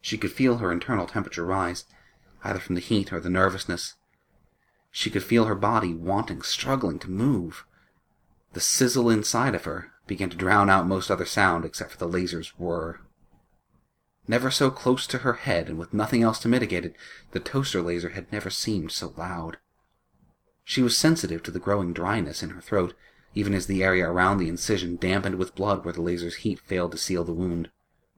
She 0.00 0.18
could 0.18 0.32
feel 0.32 0.58
her 0.58 0.72
internal 0.72 1.06
temperature 1.06 1.44
rise, 1.44 1.84
either 2.44 2.60
from 2.60 2.74
the 2.74 2.80
heat 2.80 3.12
or 3.12 3.20
the 3.20 3.30
nervousness. 3.30 3.94
She 4.90 5.10
could 5.10 5.24
feel 5.24 5.46
her 5.46 5.54
body 5.54 5.94
wanting, 5.94 6.42
struggling 6.42 6.98
to 7.00 7.10
move. 7.10 7.64
The 8.52 8.60
sizzle 8.60 9.10
inside 9.10 9.54
of 9.54 9.64
her 9.64 9.92
began 10.06 10.30
to 10.30 10.36
drown 10.36 10.70
out 10.70 10.86
most 10.86 11.10
other 11.10 11.26
sound 11.26 11.64
except 11.64 11.90
for 11.92 11.98
the 11.98 12.08
laser's 12.08 12.48
whir. 12.58 13.00
Never 14.28 14.50
so 14.50 14.70
close 14.70 15.06
to 15.08 15.18
her 15.18 15.34
head 15.34 15.68
and 15.68 15.78
with 15.78 15.94
nothing 15.94 16.22
else 16.22 16.38
to 16.40 16.48
mitigate 16.48 16.84
it, 16.84 16.96
the 17.30 17.40
toaster 17.40 17.80
laser 17.80 18.10
had 18.10 18.30
never 18.32 18.50
seemed 18.50 18.90
so 18.92 19.14
loud. 19.16 19.58
She 20.64 20.82
was 20.82 20.98
sensitive 20.98 21.42
to 21.44 21.52
the 21.52 21.60
growing 21.60 21.92
dryness 21.92 22.42
in 22.42 22.50
her 22.50 22.60
throat, 22.60 22.94
even 23.34 23.54
as 23.54 23.66
the 23.66 23.84
area 23.84 24.10
around 24.10 24.38
the 24.38 24.48
incision 24.48 24.96
dampened 24.96 25.36
with 25.36 25.54
blood 25.54 25.84
where 25.84 25.94
the 25.94 26.02
laser's 26.02 26.36
heat 26.36 26.58
failed 26.58 26.92
to 26.92 26.98
seal 26.98 27.22
the 27.22 27.32
wound, 27.32 27.70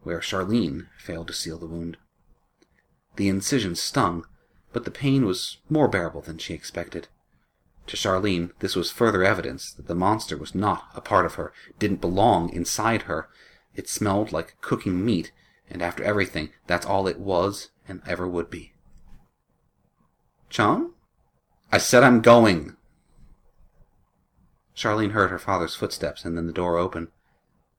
where 0.02 0.20
Charlene 0.20 0.88
failed 0.96 1.26
to 1.28 1.34
seal 1.34 1.58
the 1.58 1.66
wound. 1.66 1.98
The 3.16 3.28
incision 3.28 3.74
stung, 3.74 4.24
but 4.72 4.84
the 4.84 4.90
pain 4.90 5.26
was 5.26 5.58
more 5.68 5.88
bearable 5.88 6.22
than 6.22 6.38
she 6.38 6.54
expected. 6.54 7.08
To 7.88 7.96
Charlene, 7.96 8.52
this 8.60 8.76
was 8.76 8.90
further 8.90 9.24
evidence 9.24 9.72
that 9.72 9.88
the 9.88 9.94
monster 9.94 10.36
was 10.36 10.54
not 10.54 10.84
a 10.94 11.00
part 11.00 11.26
of 11.26 11.34
her, 11.34 11.52
didn't 11.78 12.00
belong 12.00 12.50
inside 12.50 13.02
her. 13.02 13.28
It 13.74 13.88
smelled 13.88 14.30
like 14.32 14.56
cooking 14.60 15.04
meat, 15.04 15.32
and 15.70 15.82
after 15.82 16.02
everything, 16.02 16.50
that's 16.66 16.86
all 16.86 17.06
it 17.06 17.18
was 17.18 17.70
and 17.86 18.02
ever 18.06 18.26
would 18.26 18.50
be. 18.50 18.72
John? 20.50 20.92
I 21.70 21.78
said 21.78 22.02
I'm 22.02 22.20
going. 22.20 22.76
Charlene 24.76 25.10
heard 25.10 25.30
her 25.30 25.38
father's 25.38 25.74
footsteps 25.74 26.24
and 26.24 26.36
then 26.36 26.46
the 26.46 26.52
door 26.52 26.78
open. 26.78 27.08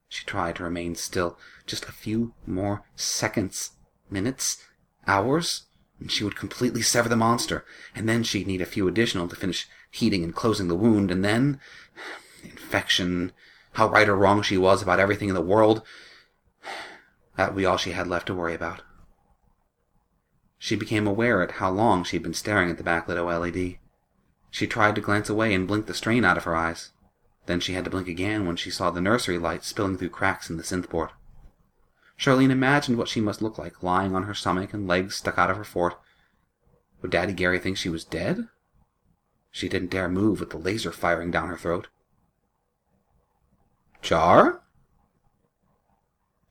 She 0.08 0.26
tried 0.26 0.56
to 0.58 0.64
remain 0.64 0.96
still. 0.96 1.38
Just 1.66 1.86
a 1.86 1.92
few 1.92 2.34
more 2.46 2.84
seconds, 2.96 3.72
minutes, 4.10 4.64
hours, 5.08 5.64
and 6.00 6.12
she 6.12 6.24
would 6.24 6.36
completely 6.36 6.82
sever 6.82 7.10
the 7.10 7.16
monster, 7.16 7.66
and 7.94 8.10
then 8.10 8.24
she'd 8.24 8.48
need 8.48 8.62
a 8.62 8.66
few 8.66 8.88
additional 8.88 9.28
to 9.28 9.36
finish 9.36 9.68
heating 9.92 10.24
and 10.24 10.36
closing 10.36 10.68
the 10.68 10.76
wound, 10.76 11.12
and 11.12 11.24
then 11.24 11.60
infection, 12.44 13.32
how 13.74 13.88
right 13.88 14.10
or 14.10 14.16
wrong 14.16 14.42
she 14.42 14.58
was 14.58 14.82
about 14.82 15.00
everything 15.00 15.30
in 15.30 15.36
the 15.36 15.42
world. 15.42 15.84
That 17.40 17.54
would 17.54 17.58
be 17.58 17.66
all 17.66 17.78
she 17.78 17.92
had 17.92 18.06
left 18.06 18.28
to 18.28 18.34
worry 18.34 18.54
about. 18.54 18.82
She 20.58 20.76
became 20.76 21.08
aware 21.08 21.42
at 21.42 21.52
how 21.52 21.72
long 21.72 22.04
she'd 22.04 22.22
been 22.22 22.34
staring 22.34 22.70
at 22.70 22.78
the 22.78 22.84
backlit 22.84 23.16
OLED. 23.16 23.80
She 24.52 24.68
tried 24.68 24.96
to 24.96 25.02
glance 25.02 25.30
away 25.30 25.54
and 25.54 25.66
blink 25.66 25.86
the 25.86 25.94
strain 25.94 26.26
out 26.26 26.36
of 26.36 26.44
her 26.44 26.54
eyes. 26.54 26.92
Then 27.46 27.62
she 27.62 27.76
had 27.76 27.86
to 27.86 27.90
blink 27.90 28.10
again 28.10 28.46
when 28.46 28.58
she 28.58 28.70
saw 28.70 28.92
the 28.92 29.00
nursery 29.00 29.38
light 29.38 29.64
spilling 29.64 29.98
through 29.98 30.10
cracks 30.10 30.50
in 30.50 30.58
the 30.58 30.64
synth 30.64 30.90
board. 30.90 31.12
Charlene 32.20 32.52
imagined 32.52 32.98
what 32.98 33.08
she 33.08 33.22
must 33.22 33.42
look 33.42 33.58
like, 33.58 33.82
lying 33.82 34.14
on 34.14 34.24
her 34.24 34.34
stomach 34.34 34.74
and 34.74 34.86
legs 34.86 35.16
stuck 35.16 35.38
out 35.38 35.50
of 35.50 35.56
her 35.56 35.64
fort. 35.64 35.98
Would 37.02 37.12
Daddy 37.12 37.32
Gary 37.32 37.60
think 37.60 37.78
she 37.78 37.88
was 37.88 38.04
dead? 38.04 38.50
She 39.50 39.70
didn't 39.70 39.92
dare 39.92 40.10
move 40.10 40.42
with 40.42 40.50
the 40.50 40.58
laser 40.58 40.92
firing 40.92 41.32
down 41.32 41.48
her 41.48 41.58
throat. 41.58 41.88
Char? 44.02 44.62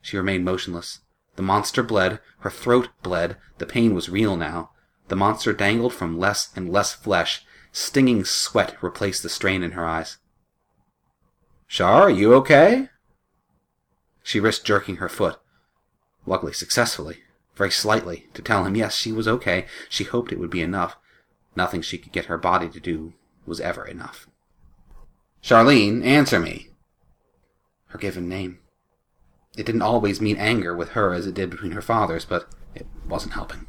She 0.09 0.17
remained 0.17 0.47
motionless. 0.47 1.01
The 1.37 1.43
monster 1.43 1.83
bled, 1.83 2.21
her 2.39 2.49
throat 2.49 2.89
bled, 3.03 3.37
the 3.59 3.67
pain 3.67 3.95
was 3.95 4.09
real 4.09 4.37
now. 4.37 4.71
The 5.09 5.17
monster 5.17 5.53
dangled 5.53 5.93
from 5.93 6.19
less 6.19 6.49
and 6.57 6.73
less 6.73 6.95
flesh. 6.95 7.45
Stinging 7.73 8.25
sweat 8.25 8.83
replaced 8.83 9.23
the 9.23 9.29
strain 9.29 9.63
in 9.63 9.73
her 9.73 9.85
eyes. 9.85 10.17
Char, 11.69 12.05
are 12.05 12.11
you 12.11 12.33
okay? 12.37 12.89
She 14.23 14.41
risked 14.41 14.65
jerking 14.65 14.97
her 14.97 15.11
foot 15.11 15.39
luckily 16.25 16.55
successfully, 16.55 17.19
very 17.55 17.71
slightly, 17.71 18.29
to 18.33 18.41
tell 18.41 18.65
him 18.65 18.75
yes, 18.75 18.95
she 18.95 19.13
was 19.13 19.29
okay. 19.29 19.67
She 19.91 20.05
hoped 20.05 20.33
it 20.33 20.39
would 20.39 20.49
be 20.49 20.63
enough. 20.63 20.97
Nothing 21.55 21.83
she 21.83 21.99
could 21.99 22.13
get 22.13 22.27
her 22.27 22.39
body 22.39 22.71
to 22.71 22.81
do 22.81 23.13
was 23.45 23.61
ever 23.61 23.87
enough. 23.87 24.27
Charlene, 25.43 26.03
answer 26.03 26.41
me. 26.41 26.71
Her 27.89 27.99
given 27.99 28.27
name. 28.27 28.61
It 29.59 29.67
didn't 29.67 29.83
always 29.83 30.21
mean 30.21 30.37
anger 30.37 30.73
with 30.73 30.91
her 30.91 31.13
as 31.13 31.27
it 31.27 31.35
did 31.35 31.51
between 31.51 31.73
her 31.73 31.83
fathers, 31.83 32.25
but 32.25 32.49
it 32.77 32.87
wasn't 33.09 33.35
helping. 33.35 33.67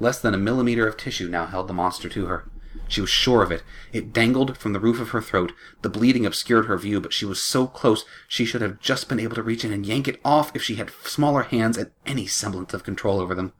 Less 0.00 0.20
than 0.20 0.34
a 0.34 0.38
millimeter 0.38 0.88
of 0.88 0.96
tissue 0.96 1.28
now 1.28 1.46
held 1.46 1.68
the 1.68 1.72
monster 1.72 2.08
to 2.08 2.26
her. 2.26 2.50
She 2.88 3.00
was 3.00 3.08
sure 3.08 3.44
of 3.44 3.52
it. 3.52 3.62
It 3.92 4.12
dangled 4.12 4.58
from 4.58 4.72
the 4.72 4.80
roof 4.80 5.00
of 5.00 5.10
her 5.10 5.22
throat. 5.22 5.52
The 5.82 5.88
bleeding 5.88 6.26
obscured 6.26 6.66
her 6.66 6.76
view, 6.76 7.00
but 7.00 7.12
she 7.12 7.24
was 7.24 7.40
so 7.40 7.68
close 7.68 8.04
she 8.26 8.44
should 8.44 8.60
have 8.60 8.80
just 8.80 9.08
been 9.08 9.20
able 9.20 9.36
to 9.36 9.42
reach 9.42 9.64
in 9.64 9.72
and 9.72 9.86
yank 9.86 10.08
it 10.08 10.20
off 10.24 10.50
if 10.52 10.64
she 10.64 10.74
had 10.74 10.90
smaller 11.04 11.44
hands 11.44 11.78
and 11.78 11.92
any 12.04 12.26
semblance 12.26 12.74
of 12.74 12.82
control 12.82 13.20
over 13.20 13.36
them. 13.36 13.52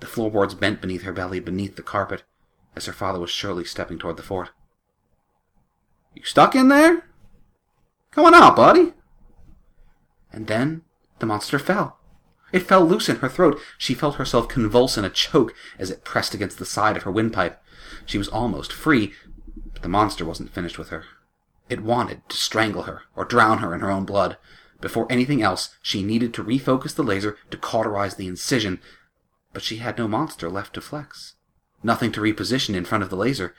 The 0.00 0.06
floorboards 0.06 0.54
bent 0.54 0.80
beneath 0.80 1.02
her 1.02 1.12
belly, 1.12 1.40
beneath 1.40 1.76
the 1.76 1.82
carpet, 1.82 2.22
as 2.74 2.86
her 2.86 2.94
father 2.94 3.20
was 3.20 3.30
surely 3.30 3.64
stepping 3.64 3.98
toward 3.98 4.16
the 4.16 4.22
fort. 4.22 4.48
You 6.14 6.24
stuck 6.24 6.54
in 6.54 6.68
there? 6.68 7.04
Come 8.12 8.24
on 8.24 8.34
out, 8.34 8.56
buddy. 8.56 8.94
And 10.32 10.46
then 10.46 10.82
the 11.18 11.26
monster 11.26 11.58
fell. 11.58 11.98
It 12.52 12.66
fell 12.66 12.84
loose 12.84 13.08
in 13.08 13.16
her 13.16 13.28
throat. 13.28 13.58
She 13.78 13.94
felt 13.94 14.16
herself 14.16 14.48
convulse 14.48 14.98
in 14.98 15.04
a 15.04 15.10
choke 15.10 15.54
as 15.78 15.90
it 15.90 16.04
pressed 16.04 16.34
against 16.34 16.58
the 16.58 16.66
side 16.66 16.96
of 16.96 17.04
her 17.04 17.10
windpipe. 17.10 17.62
She 18.04 18.18
was 18.18 18.28
almost 18.28 18.72
free, 18.72 19.14
but 19.72 19.82
the 19.82 19.88
monster 19.88 20.24
wasn't 20.24 20.52
finished 20.52 20.78
with 20.78 20.90
her. 20.90 21.04
It 21.70 21.82
wanted 21.82 22.28
to 22.28 22.36
strangle 22.36 22.82
her 22.82 23.02
or 23.16 23.24
drown 23.24 23.58
her 23.58 23.74
in 23.74 23.80
her 23.80 23.90
own 23.90 24.04
blood. 24.04 24.36
Before 24.80 25.06
anything 25.08 25.42
else, 25.42 25.74
she 25.80 26.02
needed 26.02 26.34
to 26.34 26.44
refocus 26.44 26.94
the 26.94 27.04
laser 27.04 27.38
to 27.50 27.56
cauterize 27.56 28.16
the 28.16 28.26
incision, 28.26 28.80
but 29.52 29.62
she 29.62 29.76
had 29.76 29.96
no 29.96 30.08
monster 30.08 30.50
left 30.50 30.74
to 30.74 30.80
flex. 30.80 31.36
Nothing 31.82 32.12
to 32.12 32.20
reposition 32.20 32.74
in 32.74 32.84
front 32.84 33.04
of 33.04 33.10
the 33.10 33.16
laser. 33.16 33.54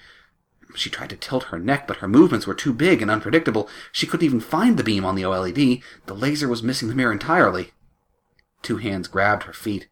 She 0.75 0.89
tried 0.89 1.09
to 1.11 1.15
tilt 1.15 1.45
her 1.45 1.59
neck, 1.59 1.87
but 1.87 1.97
her 1.97 2.07
movements 2.07 2.47
were 2.47 2.53
too 2.53 2.73
big 2.73 3.01
and 3.01 3.11
unpredictable. 3.11 3.69
She 3.91 4.07
couldn't 4.07 4.25
even 4.25 4.39
find 4.39 4.77
the 4.77 4.83
beam 4.83 5.05
on 5.05 5.15
the 5.15 5.23
OLED. 5.23 5.83
The 6.05 6.15
laser 6.15 6.47
was 6.47 6.63
missing 6.63 6.87
the 6.87 6.95
mirror 6.95 7.11
entirely. 7.11 7.71
Two 8.61 8.77
hands 8.77 9.07
grabbed 9.07 9.43
her 9.43 9.53
feet. 9.53 9.87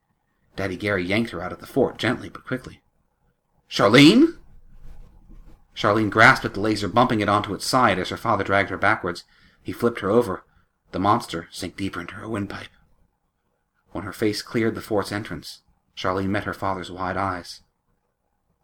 Daddy 0.55 0.75
Gary 0.75 1.03
yanked 1.03 1.31
her 1.31 1.41
out 1.41 1.51
of 1.51 1.59
the 1.59 1.67
fort, 1.67 1.97
gently 1.97 2.29
but 2.29 2.45
quickly. 2.45 2.81
Charlene? 3.69 4.37
Charlene 5.75 6.09
grasped 6.09 6.45
at 6.45 6.53
the 6.53 6.59
laser, 6.59 6.87
bumping 6.87 7.21
it 7.21 7.29
onto 7.29 7.53
its 7.53 7.65
side 7.65 7.99
as 7.99 8.09
her 8.09 8.17
father 8.17 8.43
dragged 8.43 8.69
her 8.69 8.77
backwards. 8.77 9.23
He 9.61 9.71
flipped 9.71 9.99
her 10.01 10.09
over. 10.09 10.43
The 10.91 10.99
monster 10.99 11.47
sank 11.51 11.77
deeper 11.77 12.01
into 12.01 12.15
her 12.15 12.27
windpipe. 12.27 12.69
When 13.91 14.03
her 14.03 14.13
face 14.13 14.41
cleared 14.41 14.75
the 14.75 14.81
fort's 14.81 15.11
entrance, 15.11 15.61
Charlene 15.95 16.29
met 16.29 16.43
her 16.45 16.53
father's 16.53 16.91
wide 16.91 17.17
eyes. 17.17 17.61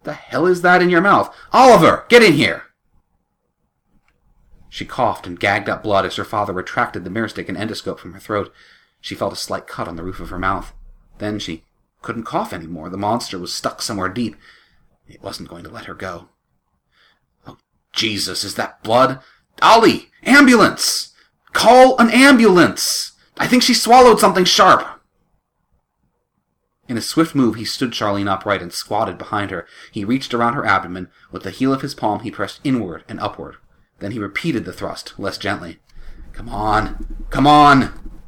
The 0.08 0.14
hell 0.14 0.46
is 0.46 0.62
that 0.62 0.82
in 0.82 0.90
your 0.90 1.02
mouth? 1.02 1.36
Oliver, 1.52 2.06
get 2.08 2.24
in 2.24 2.32
here! 2.32 2.64
She 4.70 4.86
coughed 4.86 5.28
and 5.28 5.38
gagged 5.38 5.68
up 5.68 5.84
blood 5.84 6.06
as 6.06 6.16
her 6.16 6.24
father 6.24 6.54
retracted 6.54 7.04
the 7.04 7.10
mirror 7.10 7.28
stick 7.28 7.50
and 7.50 7.58
endoscope 7.58 8.00
from 8.00 8.14
her 8.14 8.20
throat. 8.22 8.54
She 9.02 9.16
felt 9.16 9.34
a 9.34 9.36
slight 9.36 9.68
cut 9.68 9.86
on 9.86 9.98
the 9.98 10.06
roof 10.06 10.22
of 10.22 10.30
her 10.30 10.40
mouth. 10.40 10.72
Then 11.18 11.40
she 11.40 11.66
couldn't 12.02 12.24
cough 12.24 12.54
any 12.54 12.68
more. 12.68 12.88
The 12.88 12.96
monster 12.96 13.38
was 13.38 13.54
stuck 13.54 13.82
somewhere 13.82 14.08
deep. 14.08 14.38
It 15.10 15.22
wasn't 15.22 15.50
going 15.50 15.66
to 15.66 15.70
let 15.70 15.88
her 15.88 15.94
go. 15.94 16.30
Oh, 17.46 17.58
Jesus, 17.92 18.46
is 18.46 18.56
that 18.56 18.82
blood? 18.84 19.20
Ollie! 19.62 20.08
Ambulance! 20.24 21.14
Call 21.52 22.00
an 22.00 22.10
ambulance! 22.12 23.12
I 23.38 23.46
think 23.46 23.62
she 23.62 23.74
swallowed 23.74 24.22
something 24.22 24.46
sharp! 24.46 24.97
In 26.90 26.98
a 26.98 27.02
swift 27.02 27.36
move, 27.36 27.56
he 27.56 27.66
stood 27.66 27.92
Charlene 27.92 28.30
upright 28.30 28.62
and 28.62 28.72
squatted 28.72 29.18
behind 29.18 29.52
her. 29.52 29.68
He 29.92 30.06
reached 30.06 30.34
around 30.34 30.54
her 30.54 30.66
abdomen. 30.66 31.10
With 31.32 31.44
the 31.44 31.52
heel 31.52 31.74
of 31.74 31.82
his 31.82 31.94
palm, 31.94 32.22
he 32.22 32.32
pressed 32.32 32.62
inward 32.64 33.04
and 33.10 33.20
upward. 33.20 33.58
Then 34.00 34.12
he 34.12 34.20
repeated 34.20 34.64
the 34.64 34.72
thrust, 34.72 35.14
less 35.18 35.38
gently. 35.38 35.80
Come 36.32 36.48
on! 36.48 37.26
Come 37.30 37.46
on! 37.46 38.22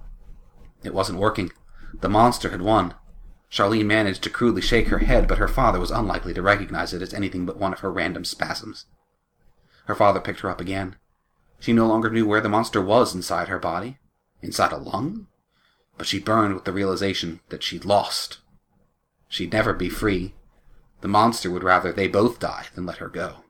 It 0.84 0.94
wasn't 0.94 1.20
working. 1.20 1.52
The 2.02 2.10
monster 2.10 2.50
had 2.50 2.62
won. 2.62 2.96
Charlene 3.52 3.86
managed 3.86 4.24
to 4.24 4.30
crudely 4.30 4.62
shake 4.62 4.90
her 4.90 5.00
head, 5.00 5.28
but 5.28 5.38
her 5.38 5.48
father 5.48 5.80
was 5.80 5.92
unlikely 5.92 6.34
to 6.34 6.42
recognize 6.42 6.94
it 6.94 7.02
as 7.02 7.14
anything 7.14 7.46
but 7.46 7.58
one 7.58 7.74
of 7.74 7.80
her 7.80 7.92
random 7.92 8.26
spasms. 8.26 8.86
Her 9.86 9.96
father 9.96 10.20
picked 10.20 10.42
her 10.42 10.50
up 10.50 10.62
again. 10.62 10.98
She 11.60 11.74
no 11.74 11.88
longer 11.88 12.10
knew 12.10 12.28
where 12.28 12.42
the 12.42 12.50
monster 12.50 12.82
was 12.82 13.16
inside 13.16 13.48
her 13.48 13.60
body. 13.60 13.98
Inside 14.42 14.72
a 14.72 14.78
lung? 14.78 15.28
But 15.98 16.08
she 16.08 16.20
burned 16.20 16.54
with 16.54 16.66
the 16.66 16.72
realization 16.72 17.40
that 17.50 17.64
she'd 17.64 17.86
lost. 17.86 18.40
She'd 19.30 19.54
never 19.54 19.74
be 19.74 19.90
free. 19.90 20.34
The 21.02 21.08
monster 21.08 21.50
would 21.50 21.64
rather 21.64 21.94
they 21.94 22.08
both 22.08 22.40
die 22.40 22.66
than 22.76 22.86
let 22.86 22.98
her 22.98 23.08
go. 23.08 23.46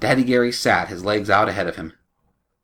Daddy 0.00 0.24
Gary 0.24 0.52
sat, 0.52 0.88
his 0.88 1.04
legs 1.04 1.28
out 1.28 1.48
ahead 1.48 1.66
of 1.66 1.76
him. 1.76 1.92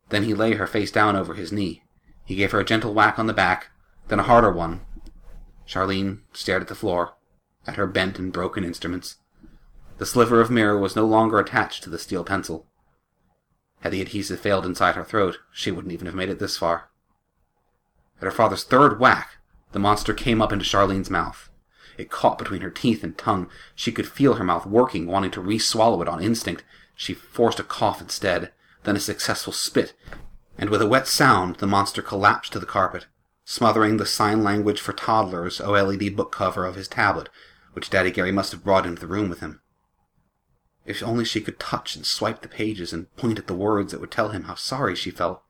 Then 0.09 0.23
he 0.23 0.33
lay 0.33 0.53
her 0.53 0.67
face 0.67 0.91
down 0.91 1.15
over 1.15 1.33
his 1.33 1.51
knee. 1.51 1.83
He 2.25 2.35
gave 2.35 2.51
her 2.51 2.59
a 2.59 2.65
gentle 2.65 2.93
whack 2.93 3.19
on 3.19 3.27
the 3.27 3.33
back, 3.33 3.71
then 4.07 4.19
a 4.19 4.23
harder 4.23 4.51
one. 4.51 4.81
Charlene 5.67 6.21
stared 6.31 6.61
at 6.61 6.67
the 6.67 6.75
floor, 6.75 7.15
at 7.67 7.75
her 7.75 7.87
bent 7.87 8.17
and 8.17 8.31
broken 8.31 8.63
instruments. 8.63 9.17
The 9.97 10.05
sliver 10.05 10.41
of 10.41 10.49
mirror 10.49 10.79
was 10.79 10.95
no 10.95 11.05
longer 11.05 11.39
attached 11.39 11.83
to 11.83 11.89
the 11.89 11.99
steel 11.99 12.23
pencil. 12.23 12.67
Had 13.81 13.91
the 13.91 14.01
adhesive 14.01 14.39
failed 14.39 14.65
inside 14.65 14.95
her 14.95 15.03
throat, 15.03 15.39
she 15.51 15.71
wouldn't 15.71 15.93
even 15.93 16.05
have 16.05 16.15
made 16.15 16.29
it 16.29 16.39
this 16.39 16.57
far. 16.57 16.89
At 18.17 18.23
her 18.23 18.31
father's 18.31 18.63
third 18.63 18.99
whack, 18.99 19.37
the 19.73 19.79
monster 19.79 20.13
came 20.13 20.41
up 20.41 20.53
into 20.53 20.65
Charlene's 20.65 21.09
mouth. 21.09 21.49
It 21.97 22.09
caught 22.09 22.37
between 22.37 22.61
her 22.61 22.71
teeth 22.71 23.03
and 23.03 23.17
tongue. 23.17 23.49
She 23.75 23.91
could 23.91 24.07
feel 24.07 24.35
her 24.35 24.43
mouth 24.43 24.65
working, 24.65 25.05
wanting 25.05 25.31
to 25.31 25.41
re-swallow 25.41 26.01
it 26.01 26.07
on 26.07 26.23
instinct. 26.23 26.63
She 26.95 27.13
forced 27.13 27.59
a 27.59 27.63
cough 27.63 28.01
instead, 28.01 28.51
then 28.83 28.95
a 28.95 28.99
successful 28.99 29.53
spit, 29.53 29.93
and 30.57 30.69
with 30.69 30.81
a 30.81 30.87
wet 30.87 31.07
sound 31.07 31.57
the 31.57 31.67
monster 31.67 32.01
collapsed 32.01 32.53
to 32.53 32.59
the 32.59 32.65
carpet, 32.65 33.07
smothering 33.45 33.97
the 33.97 34.05
sign 34.05 34.43
language 34.43 34.79
for 34.79 34.93
toddlers 34.93 35.59
OLED 35.59 36.15
book 36.15 36.31
cover 36.31 36.65
of 36.65 36.75
his 36.75 36.87
tablet, 36.87 37.29
which 37.73 37.89
Daddy 37.89 38.11
Gary 38.11 38.31
must 38.31 38.51
have 38.51 38.63
brought 38.63 38.85
into 38.85 39.01
the 39.01 39.07
room 39.07 39.29
with 39.29 39.39
him. 39.39 39.61
If 40.85 41.01
only 41.01 41.25
she 41.25 41.41
could 41.41 41.59
touch 41.59 41.95
and 41.95 42.05
swipe 42.05 42.41
the 42.41 42.47
pages 42.47 42.91
and 42.91 43.13
point 43.15 43.39
at 43.39 43.47
the 43.47 43.53
words 43.53 43.91
that 43.91 44.01
would 44.01 44.11
tell 44.11 44.29
him 44.29 44.43
how 44.43 44.55
sorry 44.55 44.95
she 44.95 45.11
felt, 45.11 45.41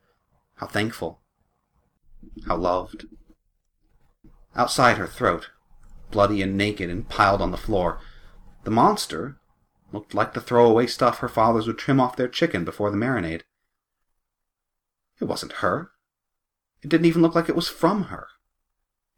how 0.56 0.68
thankful, 0.68 1.20
how 2.48 2.56
loved. 2.58 3.06
Outside 4.56 4.98
her 4.98 5.08
throat, 5.08 5.50
bloody 6.12 6.42
and 6.42 6.58
naked 6.58 6.90
and 6.90 7.10
piled 7.10 7.42
on 7.42 7.52
the 7.52 7.58
floor, 7.58 8.00
the 8.64 8.72
monster 8.72 9.38
looked 9.92 10.14
like 10.14 10.34
the 10.34 10.42
throwaway 10.42 10.88
stuff 10.88 11.20
her 11.20 11.30
fathers 11.30 11.68
would 11.68 11.78
trim 11.78 12.00
off 12.00 12.16
their 12.16 12.28
chicken 12.28 12.64
before 12.64 12.92
the 12.92 12.98
marinade. 12.98 13.42
It 15.20 15.26
wasn't 15.26 15.54
her. 15.54 15.92
It 16.82 16.90
didn't 16.90 17.06
even 17.06 17.22
look 17.22 17.36
like 17.36 17.50
it 17.50 17.56
was 17.56 17.70
from 17.70 18.06
her. 18.06 18.28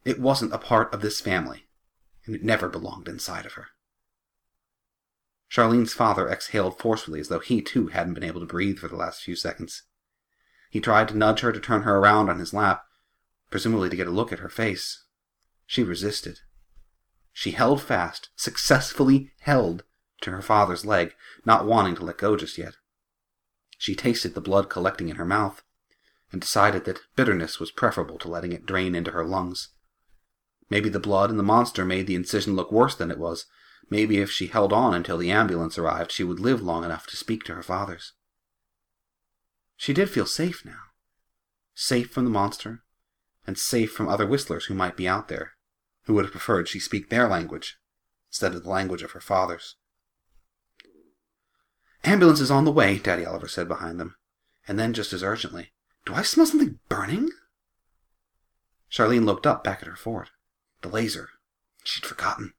It 0.04 0.20
wasn't 0.20 0.54
a 0.54 0.58
part 0.58 0.92
of 0.94 1.00
this 1.00 1.20
family, 1.20 1.66
and 2.24 2.34
it 2.34 2.44
never 2.44 2.68
belonged 2.68 3.08
inside 3.08 3.44
of 3.44 3.54
her. 3.54 3.68
Charlene's 5.48 5.92
father 5.92 6.28
exhaled 6.28 6.78
forcefully 6.78 7.20
as 7.20 7.28
though 7.28 7.38
he 7.38 7.60
too 7.62 7.88
hadn't 7.88 8.14
been 8.14 8.24
able 8.24 8.40
to 8.40 8.46
breathe 8.46 8.78
for 8.78 8.88
the 8.88 8.96
last 8.96 9.22
few 9.22 9.36
seconds. 9.36 9.82
He 10.70 10.80
tried 10.80 11.08
to 11.08 11.16
nudge 11.16 11.40
her 11.40 11.52
to 11.52 11.60
turn 11.60 11.82
her 11.82 11.96
around 11.96 12.28
on 12.28 12.38
his 12.38 12.52
lap, 12.52 12.84
presumably 13.50 13.88
to 13.88 13.96
get 13.96 14.08
a 14.08 14.10
look 14.10 14.32
at 14.32 14.40
her 14.40 14.48
face. 14.48 15.04
She 15.66 15.82
resisted. 15.82 16.40
She 17.32 17.50
held 17.50 17.82
fast, 17.82 18.30
successfully 18.36 19.32
held, 19.40 19.84
to 20.22 20.30
her 20.30 20.42
father's 20.42 20.86
leg, 20.86 21.14
not 21.44 21.66
wanting 21.66 21.96
to 21.96 22.04
let 22.04 22.18
go 22.18 22.36
just 22.36 22.56
yet. 22.56 22.74
She 23.76 23.94
tasted 23.94 24.34
the 24.34 24.40
blood 24.40 24.70
collecting 24.70 25.08
in 25.08 25.16
her 25.16 25.26
mouth, 25.26 25.62
and 26.32 26.40
decided 26.40 26.84
that 26.84 27.00
bitterness 27.14 27.60
was 27.60 27.70
preferable 27.70 28.18
to 28.18 28.28
letting 28.28 28.52
it 28.52 28.66
drain 28.66 28.94
into 28.94 29.10
her 29.10 29.24
lungs. 29.24 29.68
Maybe 30.70 30.88
the 30.88 30.98
blood 30.98 31.30
and 31.30 31.38
the 31.38 31.44
monster 31.44 31.84
made 31.84 32.06
the 32.06 32.14
incision 32.14 32.56
look 32.56 32.72
worse 32.72 32.94
than 32.94 33.10
it 33.10 33.18
was, 33.18 33.46
Maybe 33.88 34.18
if 34.18 34.30
she 34.30 34.48
held 34.48 34.72
on 34.72 34.94
until 34.94 35.18
the 35.18 35.30
ambulance 35.30 35.78
arrived, 35.78 36.10
she 36.10 36.24
would 36.24 36.40
live 36.40 36.60
long 36.60 36.84
enough 36.84 37.06
to 37.08 37.16
speak 37.16 37.44
to 37.44 37.54
her 37.54 37.62
fathers. 37.62 38.12
She 39.76 39.92
did 39.92 40.10
feel 40.10 40.26
safe 40.26 40.64
now. 40.64 40.80
Safe 41.74 42.10
from 42.10 42.24
the 42.24 42.30
monster, 42.30 42.82
and 43.46 43.58
safe 43.58 43.92
from 43.92 44.08
other 44.08 44.26
whistlers 44.26 44.64
who 44.64 44.74
might 44.74 44.96
be 44.96 45.06
out 45.06 45.28
there, 45.28 45.52
who 46.06 46.14
would 46.14 46.24
have 46.24 46.32
preferred 46.32 46.68
she 46.68 46.80
speak 46.80 47.08
their 47.08 47.28
language 47.28 47.78
instead 48.30 48.54
of 48.54 48.62
the 48.62 48.70
language 48.70 49.02
of 49.02 49.12
her 49.12 49.20
fathers. 49.20 49.76
Ambulance 52.04 52.40
is 52.40 52.50
on 52.50 52.64
the 52.64 52.72
way, 52.72 52.98
Daddy 52.98 53.24
Oliver 53.24 53.48
said 53.48 53.68
behind 53.68 53.98
them, 53.98 54.16
and 54.68 54.78
then 54.78 54.92
just 54.92 55.12
as 55.12 55.22
urgently, 55.22 55.72
Do 56.04 56.14
I 56.14 56.22
smell 56.22 56.46
something 56.46 56.78
burning? 56.88 57.30
Charlene 58.90 59.24
looked 59.24 59.46
up 59.46 59.64
back 59.64 59.82
at 59.82 59.88
her 59.88 59.96
fort. 59.96 60.30
The 60.82 60.88
laser. 60.88 61.30
She'd 61.82 62.06
forgotten. 62.06 62.54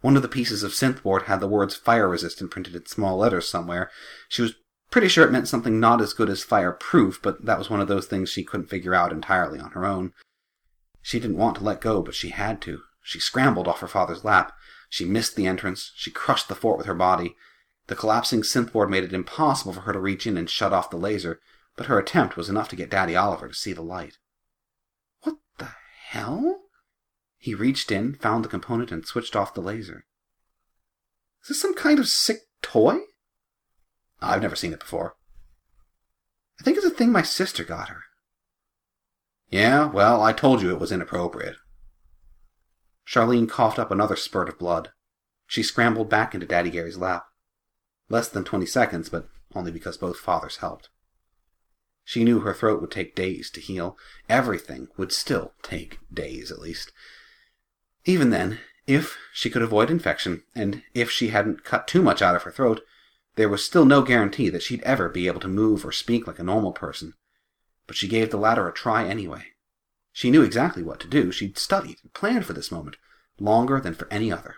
One 0.00 0.14
of 0.14 0.22
the 0.22 0.28
pieces 0.28 0.62
of 0.62 0.72
synthboard 0.72 1.24
had 1.24 1.40
the 1.40 1.48
words 1.48 1.74
fire 1.74 2.08
resistant 2.08 2.50
printed 2.52 2.76
in 2.76 2.86
small 2.86 3.16
letters 3.16 3.48
somewhere. 3.48 3.90
She 4.28 4.42
was 4.42 4.54
pretty 4.90 5.08
sure 5.08 5.24
it 5.24 5.32
meant 5.32 5.48
something 5.48 5.80
not 5.80 6.00
as 6.00 6.12
good 6.12 6.30
as 6.30 6.44
fireproof, 6.44 7.20
but 7.20 7.44
that 7.44 7.58
was 7.58 7.68
one 7.68 7.80
of 7.80 7.88
those 7.88 8.06
things 8.06 8.30
she 8.30 8.44
couldn't 8.44 8.68
figure 8.68 8.94
out 8.94 9.12
entirely 9.12 9.58
on 9.58 9.72
her 9.72 9.84
own. 9.84 10.12
She 11.02 11.20
didn't 11.20 11.36
want 11.36 11.56
to 11.56 11.64
let 11.64 11.80
go, 11.80 12.02
but 12.02 12.14
she 12.14 12.30
had 12.30 12.60
to. 12.62 12.82
She 13.02 13.20
scrambled 13.20 13.68
off 13.68 13.80
her 13.80 13.88
father's 13.88 14.24
lap. 14.24 14.52
She 14.90 15.04
missed 15.04 15.36
the 15.36 15.46
entrance. 15.46 15.92
She 15.96 16.10
crushed 16.10 16.48
the 16.48 16.54
fort 16.54 16.78
with 16.78 16.86
her 16.86 16.94
body. 16.94 17.36
The 17.86 17.96
collapsing 17.96 18.42
synthboard 18.42 18.90
made 18.90 19.04
it 19.04 19.14
impossible 19.14 19.72
for 19.72 19.80
her 19.80 19.92
to 19.92 19.98
reach 19.98 20.26
in 20.26 20.36
and 20.36 20.48
shut 20.48 20.72
off 20.72 20.90
the 20.90 20.98
laser, 20.98 21.40
but 21.76 21.86
her 21.86 21.98
attempt 21.98 22.36
was 22.36 22.48
enough 22.48 22.68
to 22.68 22.76
get 22.76 22.90
Daddy 22.90 23.16
Oliver 23.16 23.48
to 23.48 23.54
see 23.54 23.72
the 23.72 23.82
light. 23.82 24.18
What 25.22 25.36
the 25.58 25.70
hell? 26.08 26.60
He 27.38 27.54
reached 27.54 27.90
in, 27.90 28.14
found 28.14 28.44
the 28.44 28.48
component, 28.48 28.92
and 28.92 29.06
switched 29.06 29.34
off 29.34 29.54
the 29.54 29.62
laser. 29.62 30.04
Is 31.42 31.48
this 31.48 31.60
some 31.62 31.74
kind 31.74 31.98
of 31.98 32.08
sick 32.08 32.40
toy? 32.60 32.98
I've 34.20 34.42
never 34.42 34.56
seen 34.56 34.72
it 34.72 34.80
before. 34.80 35.14
I 36.60 36.64
think 36.64 36.76
it's 36.76 36.84
a 36.84 36.90
thing 36.90 37.12
my 37.12 37.22
sister 37.22 37.64
got 37.64 37.88
her. 37.88 38.02
Yeah, 39.50 39.86
well, 39.86 40.22
I 40.22 40.32
told 40.32 40.60
you 40.62 40.70
it 40.70 40.80
was 40.80 40.92
inappropriate. 40.92 41.56
Charlene 43.06 43.48
coughed 43.48 43.78
up 43.78 43.90
another 43.90 44.16
spurt 44.16 44.48
of 44.48 44.58
blood. 44.58 44.90
She 45.46 45.62
scrambled 45.62 46.10
back 46.10 46.34
into 46.34 46.46
Daddy 46.46 46.70
Gary's 46.70 46.98
lap. 46.98 47.24
Less 48.10 48.28
than 48.28 48.44
twenty 48.44 48.66
seconds, 48.66 49.08
but 49.08 49.28
only 49.54 49.72
because 49.72 49.96
both 49.96 50.18
fathers 50.18 50.58
helped. 50.58 50.90
She 52.04 52.24
knew 52.24 52.40
her 52.40 52.54
throat 52.54 52.80
would 52.80 52.90
take 52.90 53.14
days 53.14 53.50
to 53.50 53.60
heal. 53.60 53.96
Everything 54.28 54.88
would 54.96 55.12
still 55.12 55.52
take 55.62 55.98
days, 56.12 56.50
at 56.50 56.58
least. 56.58 56.92
Even 58.04 58.30
then, 58.30 58.58
if 58.86 59.16
she 59.32 59.50
could 59.50 59.62
avoid 59.62 59.90
infection, 59.90 60.42
and 60.54 60.82
if 60.94 61.10
she 61.10 61.28
hadn't 61.28 61.64
cut 61.64 61.86
too 61.86 62.02
much 62.02 62.22
out 62.22 62.36
of 62.36 62.44
her 62.44 62.50
throat, 62.50 62.82
there 63.36 63.48
was 63.48 63.64
still 63.64 63.84
no 63.84 64.02
guarantee 64.02 64.48
that 64.50 64.62
she'd 64.62 64.82
ever 64.82 65.08
be 65.08 65.26
able 65.26 65.40
to 65.40 65.48
move 65.48 65.84
or 65.84 65.92
speak 65.92 66.26
like 66.26 66.38
a 66.38 66.44
normal 66.44 66.72
person. 66.72 67.14
But 67.88 67.96
she 67.96 68.06
gave 68.06 68.30
the 68.30 68.36
latter 68.36 68.68
a 68.68 68.72
try 68.72 69.04
anyway. 69.04 69.46
She 70.12 70.30
knew 70.30 70.42
exactly 70.42 70.84
what 70.84 71.00
to 71.00 71.08
do. 71.08 71.32
She'd 71.32 71.58
studied 71.58 71.98
and 72.04 72.12
planned 72.12 72.46
for 72.46 72.52
this 72.52 72.70
moment, 72.70 72.96
longer 73.40 73.80
than 73.80 73.94
for 73.94 74.06
any 74.12 74.30
other. 74.30 74.54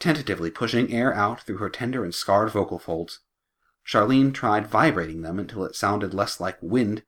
Tentatively 0.00 0.50
pushing 0.50 0.92
air 0.92 1.14
out 1.14 1.42
through 1.42 1.58
her 1.58 1.68
tender 1.68 2.04
and 2.04 2.14
scarred 2.14 2.50
vocal 2.50 2.78
folds, 2.78 3.20
Charlene 3.86 4.32
tried 4.32 4.66
vibrating 4.66 5.22
them 5.22 5.38
until 5.38 5.64
it 5.64 5.76
sounded 5.76 6.14
less 6.14 6.40
like 6.40 6.58
wind 6.60 7.02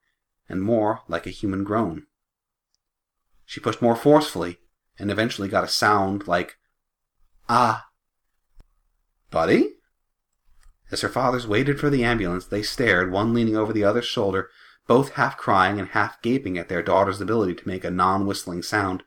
and 0.47 0.61
more 0.61 1.01
like 1.07 1.25
a 1.25 1.31
human 1.31 1.63
groan. 1.63 2.07
She 3.45 3.59
pushed 3.59 3.81
more 3.81 3.95
forcefully 3.95 4.57
and 4.99 5.09
eventually 5.09 5.47
got 5.47 5.63
a 5.63 5.67
sound 5.67 6.27
like, 6.27 6.57
ah. 7.49 7.87
Buddy? 9.29 9.75
As 10.91 11.01
her 11.01 11.09
fathers 11.09 11.47
waited 11.47 11.79
for 11.79 11.89
the 11.89 12.03
ambulance, 12.03 12.45
they 12.45 12.61
stared, 12.61 13.11
one 13.11 13.33
leaning 13.33 13.55
over 13.55 13.71
the 13.71 13.83
other's 13.83 14.05
shoulder, 14.05 14.49
both 14.87 15.13
half 15.13 15.37
crying 15.37 15.79
and 15.79 15.89
half 15.89 16.21
gaping 16.21 16.57
at 16.57 16.67
their 16.67 16.83
daughter's 16.83 17.21
ability 17.21 17.55
to 17.55 17.67
make 17.67 17.85
a 17.85 17.89
non 17.89 18.25
whistling 18.25 18.61
sound. 18.61 19.03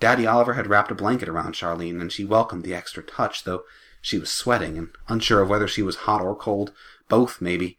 Daddy 0.00 0.26
Oliver 0.26 0.54
had 0.54 0.68
wrapped 0.68 0.90
a 0.90 0.94
blanket 0.94 1.28
around 1.28 1.54
Charlene, 1.54 2.00
and 2.00 2.10
she 2.10 2.24
welcomed 2.24 2.64
the 2.64 2.74
extra 2.74 3.02
touch, 3.02 3.44
though 3.44 3.62
she 4.00 4.18
was 4.18 4.30
sweating 4.30 4.78
and 4.78 4.88
unsure 5.06 5.42
of 5.42 5.50
whether 5.50 5.68
she 5.68 5.82
was 5.82 5.96
hot 5.96 6.22
or 6.22 6.34
cold. 6.34 6.72
Both, 7.08 7.40
maybe. 7.40 7.78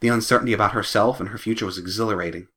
The 0.00 0.08
uncertainty 0.08 0.52
about 0.52 0.72
herself 0.72 1.20
and 1.20 1.28
her 1.28 1.38
future 1.38 1.66
was 1.66 1.78
exhilarating. 1.78 2.48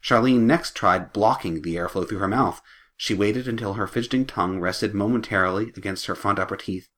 Charlene 0.00 0.42
next 0.42 0.76
tried 0.76 1.12
blocking 1.12 1.62
the 1.62 1.74
airflow 1.74 2.08
through 2.08 2.20
her 2.20 2.28
mouth, 2.28 2.62
she 2.96 3.12
waited 3.12 3.48
until 3.48 3.74
her 3.74 3.88
fidgeting 3.88 4.24
tongue 4.24 4.60
rested 4.60 4.94
momentarily 4.94 5.72
against 5.76 6.06
her 6.06 6.14
front 6.14 6.38
upper 6.38 6.56
teeth. 6.56 6.88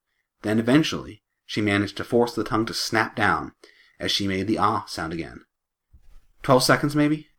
Then 0.43 0.59
eventually, 0.59 1.23
she 1.49 1.61
managed 1.61 1.97
to 1.97 2.03
force 2.03 2.35
the 2.35 2.43
tongue 2.43 2.67
to 2.67 2.75
snap 2.75 3.15
down 3.15 3.53
as 3.99 4.11
she 4.11 4.27
made 4.27 4.45
the 4.45 4.59
ah 4.59 4.85
sound 4.85 5.11
again. 5.11 5.45
Twelve 6.43 6.61
seconds, 6.61 6.95
maybe? 6.95 7.29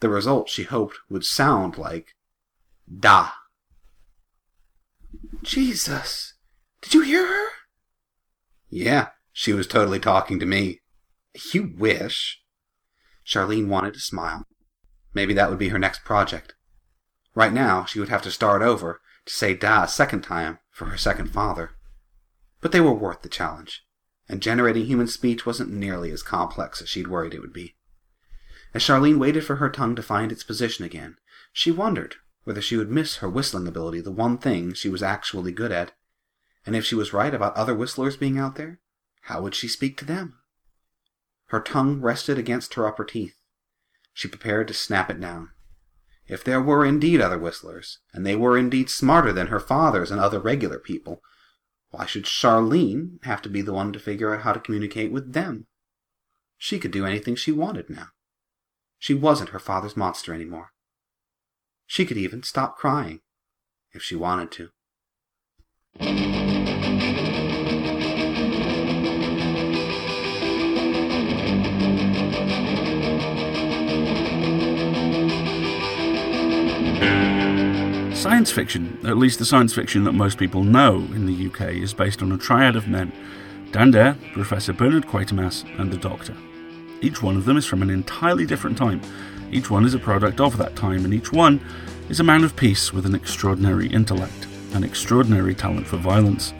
The 0.00 0.08
result, 0.08 0.48
she 0.48 0.64
hoped, 0.64 0.98
would 1.08 1.24
sound 1.24 1.78
like 1.78 2.16
Da. 2.92 3.30
Jesus. 5.44 6.34
Did 6.82 6.94
you 6.94 7.02
hear 7.02 7.28
her? 7.28 7.46
Yeah, 8.70 9.10
she 9.32 9.52
was 9.52 9.68
totally 9.68 10.00
talking 10.00 10.40
to 10.40 10.46
me. 10.46 10.80
You 11.54 11.72
wish. 11.78 12.42
Charlene 13.24 13.68
wanted 13.68 13.94
to 13.94 14.00
smile. 14.00 14.48
Maybe 15.14 15.32
that 15.34 15.48
would 15.48 15.60
be 15.60 15.68
her 15.68 15.78
next 15.78 16.02
project. 16.04 16.54
Right 17.36 17.52
now, 17.52 17.84
she 17.84 18.00
would 18.00 18.08
have 18.08 18.22
to 18.22 18.32
start 18.32 18.62
over 18.62 19.00
to 19.26 19.32
say 19.32 19.54
da 19.54 19.84
a 19.84 19.88
second 19.88 20.22
time 20.22 20.58
for 20.72 20.86
her 20.86 20.98
second 20.98 21.28
father. 21.28 21.77
But 22.60 22.72
they 22.72 22.80
were 22.80 22.92
worth 22.92 23.22
the 23.22 23.28
challenge, 23.28 23.84
and 24.28 24.42
generating 24.42 24.86
human 24.86 25.06
speech 25.06 25.46
wasn't 25.46 25.72
nearly 25.72 26.10
as 26.10 26.22
complex 26.22 26.82
as 26.82 26.88
she'd 26.88 27.08
worried 27.08 27.34
it 27.34 27.40
would 27.40 27.52
be. 27.52 27.76
As 28.74 28.82
Charlene 28.82 29.18
waited 29.18 29.44
for 29.44 29.56
her 29.56 29.70
tongue 29.70 29.94
to 29.96 30.02
find 30.02 30.30
its 30.30 30.42
position 30.42 30.84
again, 30.84 31.16
she 31.52 31.70
wondered 31.70 32.16
whether 32.44 32.60
she 32.60 32.76
would 32.76 32.90
miss 32.90 33.16
her 33.16 33.28
whistling 33.28 33.66
ability, 33.66 34.00
the 34.00 34.10
one 34.10 34.38
thing 34.38 34.72
she 34.72 34.88
was 34.88 35.02
actually 35.02 35.52
good 35.52 35.72
at. 35.72 35.92
And 36.66 36.74
if 36.74 36.84
she 36.84 36.94
was 36.94 37.12
right 37.12 37.32
about 37.32 37.56
other 37.56 37.74
whistlers 37.74 38.16
being 38.16 38.38
out 38.38 38.56
there, 38.56 38.80
how 39.22 39.42
would 39.42 39.54
she 39.54 39.68
speak 39.68 39.96
to 39.98 40.04
them? 40.04 40.38
Her 41.46 41.60
tongue 41.60 42.00
rested 42.00 42.38
against 42.38 42.74
her 42.74 42.86
upper 42.86 43.04
teeth. 43.04 43.36
She 44.12 44.28
prepared 44.28 44.68
to 44.68 44.74
snap 44.74 45.10
it 45.10 45.20
down. 45.20 45.50
If 46.26 46.44
there 46.44 46.60
were 46.60 46.84
indeed 46.84 47.20
other 47.20 47.38
whistlers, 47.38 48.00
and 48.12 48.26
they 48.26 48.36
were 48.36 48.58
indeed 48.58 48.90
smarter 48.90 49.32
than 49.32 49.46
her 49.46 49.60
fathers 49.60 50.10
and 50.10 50.20
other 50.20 50.40
regular 50.40 50.78
people, 50.78 51.22
why 51.90 52.06
should 52.06 52.24
Charlene 52.24 53.22
have 53.24 53.42
to 53.42 53.48
be 53.48 53.62
the 53.62 53.72
one 53.72 53.92
to 53.92 53.98
figure 53.98 54.34
out 54.34 54.42
how 54.42 54.52
to 54.52 54.60
communicate 54.60 55.10
with 55.10 55.32
them? 55.32 55.66
She 56.56 56.78
could 56.78 56.90
do 56.90 57.06
anything 57.06 57.34
she 57.34 57.52
wanted 57.52 57.88
now. 57.88 58.08
She 58.98 59.14
wasn't 59.14 59.50
her 59.50 59.58
father's 59.58 59.96
monster 59.96 60.34
anymore. 60.34 60.72
She 61.86 62.04
could 62.04 62.18
even 62.18 62.42
stop 62.42 62.76
crying 62.76 63.20
if 63.92 64.02
she 64.02 64.16
wanted 64.16 64.50
to. 64.52 66.57
Science 78.18 78.50
fiction, 78.50 78.98
at 79.04 79.16
least 79.16 79.38
the 79.38 79.44
science 79.44 79.72
fiction 79.72 80.02
that 80.02 80.10
most 80.10 80.38
people 80.38 80.64
know 80.64 80.96
in 80.96 81.24
the 81.24 81.46
UK, 81.46 81.74
is 81.74 81.94
based 81.94 82.20
on 82.20 82.32
a 82.32 82.36
triad 82.36 82.74
of 82.74 82.88
men 82.88 83.12
Dan 83.70 83.92
Dare, 83.92 84.16
Professor 84.32 84.72
Bernard 84.72 85.06
Quatermass, 85.06 85.64
and 85.78 85.92
the 85.92 85.96
Doctor. 85.96 86.34
Each 87.00 87.22
one 87.22 87.36
of 87.36 87.44
them 87.44 87.56
is 87.56 87.64
from 87.64 87.80
an 87.80 87.90
entirely 87.90 88.44
different 88.44 88.76
time. 88.76 89.00
Each 89.52 89.70
one 89.70 89.84
is 89.84 89.94
a 89.94 90.00
product 90.00 90.40
of 90.40 90.58
that 90.58 90.74
time, 90.74 91.04
and 91.04 91.14
each 91.14 91.30
one 91.30 91.60
is 92.08 92.18
a 92.18 92.24
man 92.24 92.42
of 92.42 92.56
peace 92.56 92.92
with 92.92 93.06
an 93.06 93.14
extraordinary 93.14 93.86
intellect, 93.86 94.48
an 94.72 94.82
extraordinary 94.82 95.54
talent 95.54 95.86
for 95.86 95.96
violence, 95.96 96.52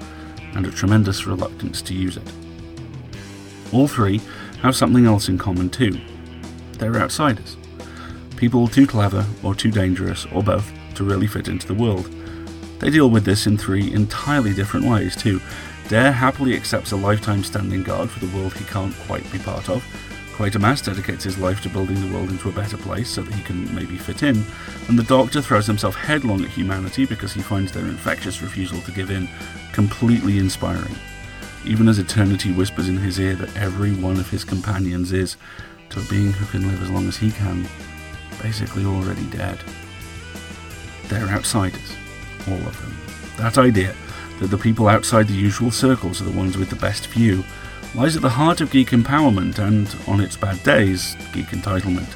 and 0.54 0.64
a 0.64 0.70
tremendous 0.70 1.26
reluctance 1.26 1.82
to 1.82 1.92
use 1.92 2.16
it. 2.16 2.32
All 3.72 3.88
three 3.88 4.20
have 4.62 4.76
something 4.76 5.06
else 5.06 5.28
in 5.28 5.38
common 5.38 5.70
too. 5.70 6.00
They're 6.74 6.98
outsiders. 6.98 7.56
People 8.36 8.68
too 8.68 8.86
clever 8.86 9.26
or 9.42 9.56
too 9.56 9.72
dangerous, 9.72 10.24
or 10.26 10.44
both, 10.44 10.72
to 10.98 11.04
really 11.04 11.26
fit 11.26 11.48
into 11.48 11.66
the 11.66 11.74
world. 11.74 12.12
They 12.80 12.90
deal 12.90 13.10
with 13.10 13.24
this 13.24 13.46
in 13.46 13.56
three 13.56 13.92
entirely 13.92 14.52
different 14.52 14.86
ways, 14.86 15.16
too. 15.16 15.40
Dare 15.88 16.12
happily 16.12 16.54
accepts 16.54 16.92
a 16.92 16.96
lifetime 16.96 17.42
standing 17.42 17.82
guard 17.82 18.10
for 18.10 18.24
the 18.24 18.36
world 18.36 18.52
he 18.52 18.64
can't 18.66 18.94
quite 19.06 19.30
be 19.32 19.38
part 19.38 19.70
of. 19.70 19.82
Quatermass 20.36 20.84
dedicates 20.84 21.24
his 21.24 21.38
life 21.38 21.60
to 21.62 21.68
building 21.68 22.00
the 22.00 22.14
world 22.14 22.30
into 22.30 22.48
a 22.48 22.52
better 22.52 22.76
place 22.76 23.10
so 23.10 23.22
that 23.22 23.34
he 23.34 23.42
can 23.42 23.74
maybe 23.74 23.96
fit 23.96 24.22
in, 24.22 24.44
and 24.88 24.98
the 24.98 25.02
Doctor 25.02 25.40
throws 25.40 25.66
himself 25.66 25.96
headlong 25.96 26.44
at 26.44 26.50
humanity 26.50 27.06
because 27.06 27.32
he 27.32 27.40
finds 27.40 27.72
their 27.72 27.86
infectious 27.86 28.42
refusal 28.42 28.80
to 28.82 28.92
give 28.92 29.10
in 29.10 29.28
completely 29.72 30.38
inspiring. 30.38 30.94
Even 31.64 31.88
as 31.88 31.98
eternity 31.98 32.52
whispers 32.52 32.88
in 32.88 32.98
his 32.98 33.18
ear 33.18 33.34
that 33.34 33.56
every 33.56 33.92
one 33.92 34.18
of 34.18 34.30
his 34.30 34.44
companions 34.44 35.12
is, 35.12 35.36
to 35.90 35.98
a 36.00 36.04
being 36.04 36.32
who 36.32 36.46
can 36.46 36.68
live 36.68 36.82
as 36.82 36.90
long 36.90 37.08
as 37.08 37.16
he 37.16 37.32
can, 37.32 37.66
basically 38.40 38.84
already 38.84 39.24
dead. 39.30 39.58
They're 41.08 41.28
outsiders, 41.28 41.96
all 42.46 42.54
of 42.54 42.80
them. 42.80 42.96
That 43.38 43.58
idea 43.58 43.94
that 44.40 44.48
the 44.48 44.58
people 44.58 44.88
outside 44.88 45.26
the 45.26 45.34
usual 45.34 45.70
circles 45.70 46.20
are 46.20 46.24
the 46.24 46.36
ones 46.36 46.56
with 46.56 46.70
the 46.70 46.76
best 46.76 47.06
view 47.08 47.44
lies 47.94 48.14
at 48.14 48.22
the 48.22 48.28
heart 48.28 48.60
of 48.60 48.70
geek 48.70 48.90
empowerment 48.90 49.58
and, 49.58 49.94
on 50.06 50.20
its 50.20 50.36
bad 50.36 50.62
days, 50.62 51.16
geek 51.32 51.46
entitlement. 51.46 52.08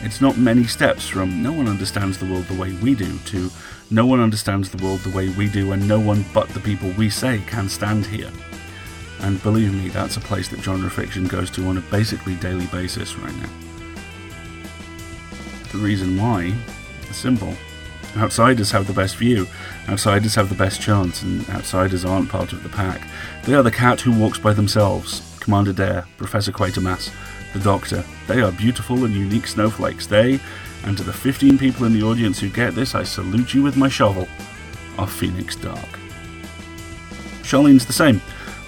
It's 0.00 0.20
not 0.20 0.38
many 0.38 0.64
steps 0.64 1.06
from 1.06 1.42
no 1.42 1.52
one 1.52 1.68
understands 1.68 2.18
the 2.18 2.26
world 2.26 2.46
the 2.46 2.60
way 2.60 2.72
we 2.74 2.94
do 2.94 3.18
to 3.26 3.50
no 3.90 4.06
one 4.06 4.20
understands 4.20 4.70
the 4.70 4.82
world 4.82 5.00
the 5.00 5.16
way 5.16 5.28
we 5.28 5.48
do 5.48 5.72
and 5.72 5.86
no 5.86 6.00
one 6.00 6.24
but 6.32 6.48
the 6.48 6.60
people 6.60 6.90
we 6.92 7.10
say 7.10 7.42
can 7.46 7.68
stand 7.68 8.06
here. 8.06 8.30
And 9.20 9.42
believe 9.42 9.72
me, 9.72 9.88
that's 9.88 10.16
a 10.16 10.20
place 10.20 10.48
that 10.48 10.60
genre 10.60 10.90
fiction 10.90 11.26
goes 11.26 11.50
to 11.52 11.66
on 11.68 11.78
a 11.78 11.82
basically 11.82 12.34
daily 12.36 12.66
basis 12.66 13.16
right 13.16 13.34
now. 13.36 13.50
The 15.72 15.78
reason 15.78 16.20
why 16.20 16.54
simple. 17.16 17.54
Outsiders 18.16 18.70
have 18.70 18.86
the 18.86 18.94
best 18.94 19.16
view, 19.16 19.46
outsiders 19.88 20.34
have 20.36 20.48
the 20.48 20.54
best 20.54 20.80
chance, 20.80 21.22
and 21.22 21.48
outsiders 21.50 22.04
aren't 22.04 22.30
part 22.30 22.52
of 22.52 22.62
the 22.62 22.68
pack. 22.70 23.06
They 23.44 23.54
are 23.54 23.62
the 23.62 23.70
cat 23.70 24.00
who 24.00 24.18
walks 24.18 24.38
by 24.38 24.54
themselves, 24.54 25.36
Commander 25.40 25.74
Dare, 25.74 26.06
Professor 26.16 26.50
Quatermass, 26.50 27.12
the 27.52 27.58
Doctor. 27.60 28.04
They 28.26 28.40
are 28.40 28.50
beautiful 28.52 29.04
and 29.04 29.14
unique 29.14 29.46
snowflakes. 29.46 30.06
They, 30.06 30.40
and 30.84 30.96
to 30.96 31.04
the 31.04 31.12
15 31.12 31.58
people 31.58 31.84
in 31.84 31.92
the 31.92 32.02
audience 32.02 32.40
who 32.40 32.48
get 32.48 32.74
this, 32.74 32.94
I 32.94 33.02
salute 33.02 33.52
you 33.52 33.62
with 33.62 33.76
my 33.76 33.88
shovel, 33.88 34.28
are 34.96 35.06
Phoenix 35.06 35.54
Dark. 35.54 35.98
Charlene's 37.42 37.84
the 37.84 37.92
same. 37.92 38.22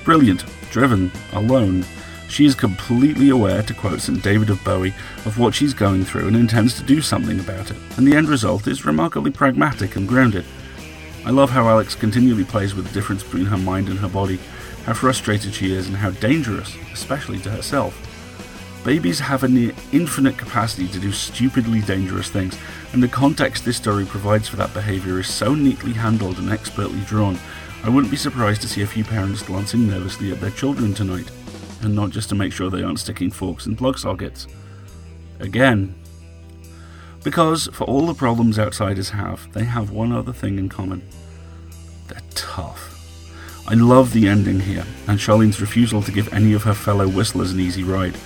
Brilliant, 0.05 0.45
driven, 0.71 1.11
alone, 1.33 1.85
she 2.29 2.45
is 2.45 2.55
completely 2.55 3.31
aware, 3.31 3.62
to 3.62 3.75
quote 3.75 4.01
St. 4.01 4.23
David 4.23 4.51
of 4.51 4.62
Bowie, 4.62 4.95
of 5.25 5.38
what 5.38 5.55
she's 5.55 5.73
going 5.73 6.05
through 6.05 6.29
and 6.29 6.37
intends 6.37 6.75
to 6.75 6.83
do 6.83 7.01
something 7.01 7.41
about 7.41 7.71
it, 7.71 7.77
and 7.97 8.07
the 8.07 8.14
end 8.14 8.29
result 8.29 8.67
is 8.67 8.85
remarkably 8.85 9.31
pragmatic 9.31 9.97
and 9.97 10.07
grounded. 10.07 10.45
I 11.25 11.31
love 11.31 11.51
how 11.51 11.69
Alex 11.69 11.95
continually 11.95 12.45
plays 12.45 12.75
with 12.75 12.87
the 12.87 12.95
difference 12.95 13.23
between 13.23 13.47
her 13.47 13.57
mind 13.57 13.88
and 13.88 13.99
her 13.99 14.09
body, 14.09 14.38
how 14.85 14.95
frustrated 14.95 15.55
she 15.55 15.73
is, 15.73 15.88
and 15.88 15.97
how 15.97 16.11
dangerous, 16.11 16.77
especially 16.93 17.38
to 17.41 17.51
herself. 17.51 18.05
Babies 18.85 19.19
have 19.19 19.43
a 19.43 19.49
near 19.49 19.73
infinite 19.93 20.38
capacity 20.38 20.87
to 20.88 21.01
do 21.01 21.12
stupidly 21.12 21.81
dangerous 21.81 22.31
things, 22.31 22.59
and 22.93 23.03
the 23.03 23.09
context 23.09 23.64
this 23.64 23.77
story 23.77 24.05
provides 24.05 24.49
for 24.49 24.57
that 24.57 24.73
behaviour 24.75 25.19
is 25.19 25.29
so 25.29 25.55
neatly 25.55 25.93
handled 25.93 26.38
and 26.38 26.51
expertly 26.51 27.01
drawn. 27.01 27.38
I 27.83 27.88
wouldn't 27.88 28.11
be 28.11 28.17
surprised 28.17 28.62
to 28.62 28.69
see 28.69 28.83
a 28.83 28.87
few 28.87 29.05
parents 29.05 29.43
glancing 29.43 29.88
nervously 29.88 30.31
at 30.31 30.41
their 30.41 30.51
children 30.51 30.95
tonight 30.95 31.31
and 31.83 31.95
not 31.95 32.11
just 32.11 32.29
to 32.29 32.35
make 32.35 32.53
sure 32.53 32.71
they 32.71 32.83
aren't 32.83 33.01
sticking 33.01 33.31
forks 33.31 33.67
in 33.67 33.77
plug 33.77 33.99
sockets. 33.99 34.47
Again. 35.41 35.95
Because, 37.25 37.69
for 37.73 37.85
all 37.85 38.07
the 38.07 38.14
problems 38.14 38.59
outsiders 38.59 39.11
have, 39.11 39.53
they 39.53 39.64
have 39.64 39.91
one 39.91 40.12
other 40.12 40.33
thing 40.33 40.59
in 40.59 40.69
common. 40.69 41.03
They're 42.09 42.23
tough. 42.35 42.95
I 43.69 43.75
love 43.75 44.12
the 44.12 44.29
ending 44.29 44.61
here, 44.61 44.87
and 45.07 45.19
Charlene's 45.19 45.61
refusal 45.61 46.01
to 46.03 46.12
give 46.12 46.33
any 46.33 46.55
of 46.55 46.62
her 46.62 46.75
fellow 46.75 47.07
whistlers 47.07 47.53
an 47.53 47.61
easy 47.61 47.83
ride. 47.83 48.17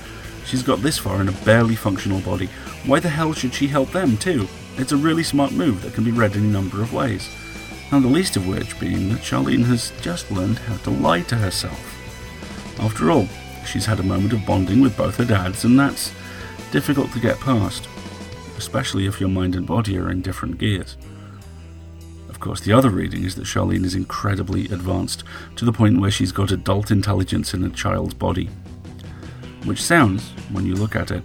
She's 0.46 0.62
got 0.62 0.82
this 0.82 0.98
far 0.98 1.20
in 1.20 1.28
a 1.28 1.44
barely 1.44 1.74
functional 1.74 2.20
body. 2.20 2.46
Why 2.86 3.00
the 3.00 3.08
hell 3.08 3.32
should 3.32 3.54
she 3.54 3.66
help 3.66 3.90
them, 3.90 4.16
too? 4.16 4.48
It's 4.76 4.92
a 4.92 4.96
really 4.96 5.22
smart 5.22 5.52
move 5.52 5.82
that 5.82 5.94
can 5.94 6.04
be 6.04 6.12
read 6.12 6.36
in 6.36 6.44
a 6.44 6.46
number 6.46 6.80
of 6.80 6.92
ways. 6.92 7.28
Not 7.90 8.02
the 8.02 8.08
least 8.08 8.36
of 8.36 8.46
which 8.46 8.78
being 8.78 9.08
that 9.10 9.20
Charlene 9.20 9.64
has 9.64 9.92
just 10.00 10.30
learned 10.30 10.58
how 10.60 10.76
to 10.78 10.90
lie 10.90 11.22
to 11.22 11.36
herself. 11.36 11.98
After 12.78 13.10
all, 13.10 13.28
She's 13.66 13.86
had 13.86 14.00
a 14.00 14.04
moment 14.04 14.32
of 14.32 14.44
bonding 14.44 14.80
with 14.80 14.96
both 14.96 15.16
her 15.16 15.24
dads, 15.24 15.64
and 15.64 15.78
that's 15.78 16.12
difficult 16.70 17.12
to 17.12 17.20
get 17.20 17.38
past, 17.40 17.88
especially 18.56 19.06
if 19.06 19.20
your 19.20 19.28
mind 19.28 19.54
and 19.54 19.66
body 19.66 19.96
are 19.98 20.10
in 20.10 20.22
different 20.22 20.58
gears. 20.58 20.96
Of 22.28 22.40
course, 22.40 22.60
the 22.60 22.72
other 22.72 22.90
reading 22.90 23.24
is 23.24 23.34
that 23.36 23.44
Charlene 23.44 23.84
is 23.84 23.94
incredibly 23.94 24.64
advanced, 24.66 25.24
to 25.56 25.64
the 25.64 25.72
point 25.72 26.00
where 26.00 26.10
she's 26.10 26.32
got 26.32 26.50
adult 26.50 26.90
intelligence 26.90 27.54
in 27.54 27.64
a 27.64 27.70
child's 27.70 28.14
body. 28.14 28.50
Which 29.64 29.82
sounds, 29.82 30.30
when 30.50 30.66
you 30.66 30.74
look 30.74 30.96
at 30.96 31.10
it, 31.10 31.22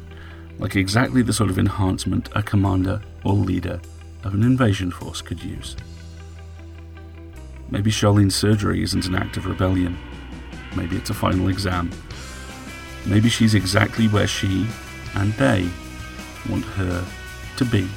like 0.59 0.75
exactly 0.75 1.21
the 1.21 1.33
sort 1.33 1.49
of 1.49 1.59
enhancement 1.59 2.29
a 2.35 2.43
commander 2.43 3.01
or 3.23 3.33
leader 3.33 3.79
of 4.23 4.33
an 4.33 4.43
invasion 4.43 4.91
force 4.91 5.21
could 5.21 5.43
use. 5.43 5.75
Maybe 7.69 7.91
Charlene's 7.91 8.35
surgery 8.35 8.81
isn't 8.83 9.05
an 9.05 9.15
act 9.15 9.37
of 9.37 9.45
rebellion. 9.45 9.97
Maybe 10.75 10.95
it's 10.95 11.09
a 11.09 11.13
final 11.13 11.49
exam 11.49 11.91
Maybe 13.07 13.29
she's 13.29 13.55
exactly 13.55 14.07
where 14.07 14.27
she 14.27 14.67
and 15.15 15.33
they 15.33 15.69
want 16.49 16.65
her 16.65 17.05
to 17.55 17.65
be. 17.65 17.87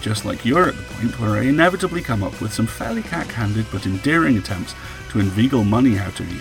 Just 0.00 0.24
like 0.24 0.44
you're 0.44 0.68
at 0.68 0.76
the 0.76 0.94
point 0.94 1.20
where 1.20 1.30
I 1.30 1.42
inevitably 1.42 2.02
come 2.02 2.24
up 2.24 2.40
with 2.40 2.52
some 2.52 2.66
fairly 2.66 3.02
cack-handed 3.02 3.66
but 3.70 3.86
endearing 3.86 4.36
attempts 4.36 4.74
to 5.10 5.20
inveigle 5.20 5.64
money 5.64 5.98
out 5.98 6.18
of 6.18 6.32
you. 6.32 6.40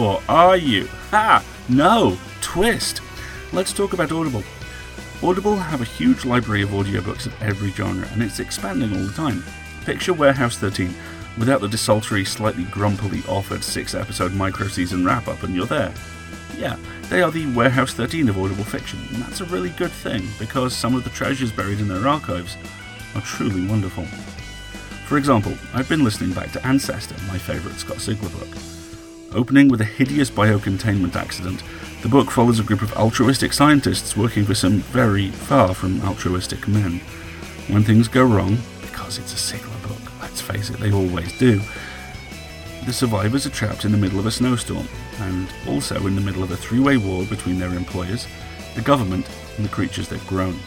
Or 0.00 0.22
are 0.28 0.56
you? 0.56 0.86
Ha! 1.10 1.44
No! 1.68 2.16
Twist! 2.40 3.02
Let's 3.52 3.72
talk 3.72 3.92
about 3.92 4.12
Audible. 4.12 4.44
Audible 5.22 5.56
have 5.56 5.80
a 5.80 5.84
huge 5.84 6.24
library 6.24 6.62
of 6.62 6.70
audiobooks 6.70 7.26
of 7.26 7.42
every 7.42 7.70
genre, 7.70 8.08
and 8.12 8.22
it's 8.22 8.38
expanding 8.38 8.92
all 8.96 9.04
the 9.04 9.12
time. 9.12 9.42
Picture 9.84 10.12
Warehouse 10.12 10.56
13 10.56 10.94
without 11.38 11.60
the 11.60 11.68
desultory, 11.68 12.24
slightly 12.24 12.64
grumpily 12.64 13.22
offered 13.28 13.62
six 13.62 13.94
episode 13.94 14.32
micro 14.32 14.68
season 14.68 15.04
wrap 15.04 15.28
up, 15.28 15.42
and 15.42 15.54
you're 15.54 15.66
there. 15.66 15.92
Yeah, 16.56 16.76
they 17.10 17.22
are 17.22 17.30
the 17.30 17.52
Warehouse 17.54 17.92
13 17.92 18.28
of 18.28 18.38
audible 18.38 18.64
fiction, 18.64 18.98
and 19.12 19.22
that's 19.22 19.40
a 19.40 19.46
really 19.46 19.70
good 19.70 19.90
thing 19.90 20.26
because 20.38 20.74
some 20.74 20.94
of 20.94 21.04
the 21.04 21.10
treasures 21.10 21.52
buried 21.52 21.80
in 21.80 21.88
their 21.88 22.08
archives 22.08 22.56
are 23.14 23.20
truly 23.20 23.66
wonderful. 23.66 24.04
For 25.06 25.18
example, 25.18 25.52
I've 25.74 25.88
been 25.88 26.02
listening 26.02 26.32
back 26.32 26.52
to 26.52 26.66
Ancestor, 26.66 27.14
my 27.28 27.38
favourite 27.38 27.78
Scott 27.78 27.98
Sigler 27.98 28.32
book. 28.32 29.36
Opening 29.36 29.68
with 29.68 29.80
a 29.80 29.84
hideous 29.84 30.30
biocontainment 30.30 31.14
accident, 31.14 31.62
the 32.02 32.08
book 32.08 32.30
follows 32.30 32.58
a 32.58 32.64
group 32.64 32.82
of 32.82 32.92
altruistic 32.94 33.52
scientists 33.52 34.16
working 34.16 34.44
for 34.44 34.54
some 34.54 34.78
very 34.78 35.28
far 35.28 35.74
from 35.74 36.00
altruistic 36.02 36.66
men. 36.66 37.00
When 37.68 37.82
things 37.82 38.08
go 38.08 38.24
wrong, 38.24 38.58
because 38.80 39.18
it's 39.18 39.34
a 39.34 39.36
Sigler 39.36 39.75
let's 40.36 40.46
face 40.46 40.68
it, 40.68 40.78
they 40.78 40.92
always 40.92 41.32
do, 41.38 41.58
the 42.84 42.92
survivors 42.92 43.46
are 43.46 43.50
trapped 43.50 43.86
in 43.86 43.92
the 43.92 43.96
middle 43.96 44.18
of 44.18 44.26
a 44.26 44.30
snowstorm, 44.30 44.86
and 45.20 45.48
also 45.66 46.06
in 46.06 46.14
the 46.14 46.20
middle 46.20 46.42
of 46.42 46.50
a 46.50 46.56
three 46.56 46.78
way 46.78 46.98
war 46.98 47.24
between 47.24 47.58
their 47.58 47.72
employers, 47.72 48.26
the 48.74 48.82
government, 48.82 49.26
and 49.56 49.64
the 49.64 49.70
creatures 49.70 50.08
they've 50.08 50.26
grown. 50.26 50.58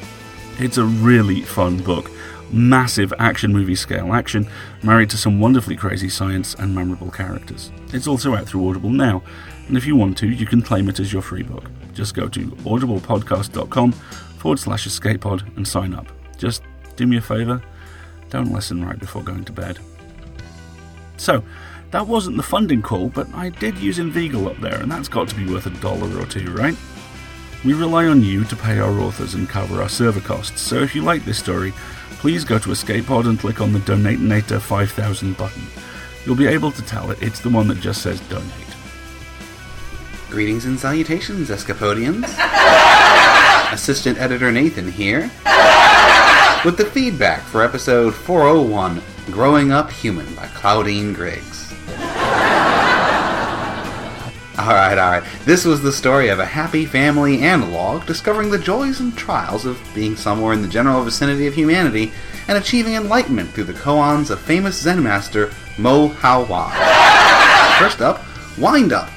It's 0.57 0.79
a 0.79 0.85
really 0.85 1.41
fun 1.41 1.77
book. 1.83 2.09
Massive 2.51 3.13
action 3.19 3.53
movie 3.53 3.75
scale 3.75 4.11
action, 4.11 4.47
married 4.81 5.11
to 5.11 5.17
some 5.17 5.39
wonderfully 5.39 5.75
crazy 5.75 6.09
science 6.09 6.55
and 6.55 6.73
memorable 6.73 7.11
characters. 7.11 7.71
It's 7.93 8.07
also 8.07 8.33
out 8.33 8.47
through 8.47 8.67
Audible 8.67 8.89
now, 8.89 9.21
and 9.67 9.77
if 9.77 9.85
you 9.85 9.95
want 9.95 10.17
to, 10.17 10.27
you 10.27 10.47
can 10.47 10.63
claim 10.63 10.89
it 10.89 10.99
as 10.99 11.13
your 11.13 11.21
free 11.21 11.43
book. 11.43 11.69
Just 11.93 12.15
go 12.15 12.27
to 12.27 12.39
audiblepodcast.com 12.39 13.91
forward 13.91 14.57
slash 14.57 14.87
escapepod 14.87 15.55
and 15.57 15.67
sign 15.67 15.93
up. 15.93 16.07
Just 16.39 16.63
do 16.95 17.05
me 17.05 17.17
a 17.17 17.21
favour, 17.21 17.61
don't 18.29 18.51
listen 18.51 18.85
right 18.85 18.99
before 18.99 19.23
going 19.23 19.45
to 19.45 19.51
bed. 19.51 19.79
So, 21.17 21.43
that 21.91 22.07
wasn't 22.07 22.37
the 22.37 22.43
funding 22.43 22.81
call, 22.81 23.09
but 23.09 23.27
I 23.33 23.49
did 23.49 23.77
use 23.77 23.97
Inveigle 23.97 24.47
up 24.47 24.59
there, 24.59 24.79
and 24.79 24.91
that's 24.91 25.07
got 25.07 25.27
to 25.29 25.35
be 25.35 25.51
worth 25.51 25.65
a 25.65 25.71
dollar 25.81 26.19
or 26.19 26.25
two, 26.25 26.51
right? 26.53 26.75
We 27.65 27.73
rely 27.73 28.05
on 28.05 28.23
you 28.23 28.43
to 28.45 28.55
pay 28.55 28.79
our 28.79 28.99
authors 28.99 29.33
and 29.33 29.49
cover 29.49 29.81
our 29.81 29.89
server 29.89 30.21
costs, 30.21 30.61
so 30.61 30.77
if 30.77 30.95
you 30.95 31.01
like 31.01 31.25
this 31.25 31.39
story, 31.39 31.73
please 32.19 32.43
go 32.43 32.59
to 32.59 32.69
EscapePod 32.69 33.27
and 33.27 33.39
click 33.39 33.59
on 33.59 33.73
the 33.73 33.79
Donate 33.79 34.19
Nator 34.19 34.61
5000 34.61 35.35
button. 35.35 35.63
You'll 36.25 36.35
be 36.35 36.47
able 36.47 36.71
to 36.71 36.81
tell 36.83 37.11
it 37.11 37.21
it's 37.21 37.39
the 37.39 37.49
one 37.49 37.67
that 37.69 37.79
just 37.79 38.01
says 38.01 38.19
donate. 38.29 38.45
Greetings 40.29 40.65
and 40.65 40.79
salutations, 40.79 41.49
Escapodians. 41.49 42.23
Assistant 43.73 44.19
Editor 44.19 44.51
Nathan 44.51 44.91
here. 44.91 45.31
With 46.65 46.75
the 46.75 46.83
feedback 46.83 47.41
for 47.43 47.63
episode 47.63 48.13
401 48.13 49.01
Growing 49.27 49.71
Up 49.71 49.89
Human 49.89 50.25
by 50.35 50.45
Claudine 50.47 51.13
Griggs. 51.13 51.73
Alright, 54.59 54.97
alright. 54.97 55.23
This 55.45 55.63
was 55.63 55.81
the 55.81 55.93
story 55.93 56.27
of 56.27 56.39
a 56.39 56.45
happy 56.45 56.85
family 56.85 57.39
analog 57.43 58.05
discovering 58.05 58.51
the 58.51 58.57
joys 58.57 58.99
and 58.99 59.17
trials 59.17 59.65
of 59.65 59.79
being 59.95 60.17
somewhere 60.17 60.51
in 60.51 60.61
the 60.61 60.67
general 60.67 61.01
vicinity 61.01 61.47
of 61.47 61.53
humanity 61.53 62.11
and 62.49 62.57
achieving 62.57 62.95
enlightenment 62.95 63.51
through 63.51 63.63
the 63.63 63.73
koans 63.73 64.29
of 64.29 64.41
famous 64.41 64.81
Zen 64.81 65.01
master 65.01 65.53
Mo 65.77 66.09
Hao 66.09 66.43
First 67.79 68.01
up, 68.01 68.21
Wind 68.57 68.91
Up, 68.91 69.07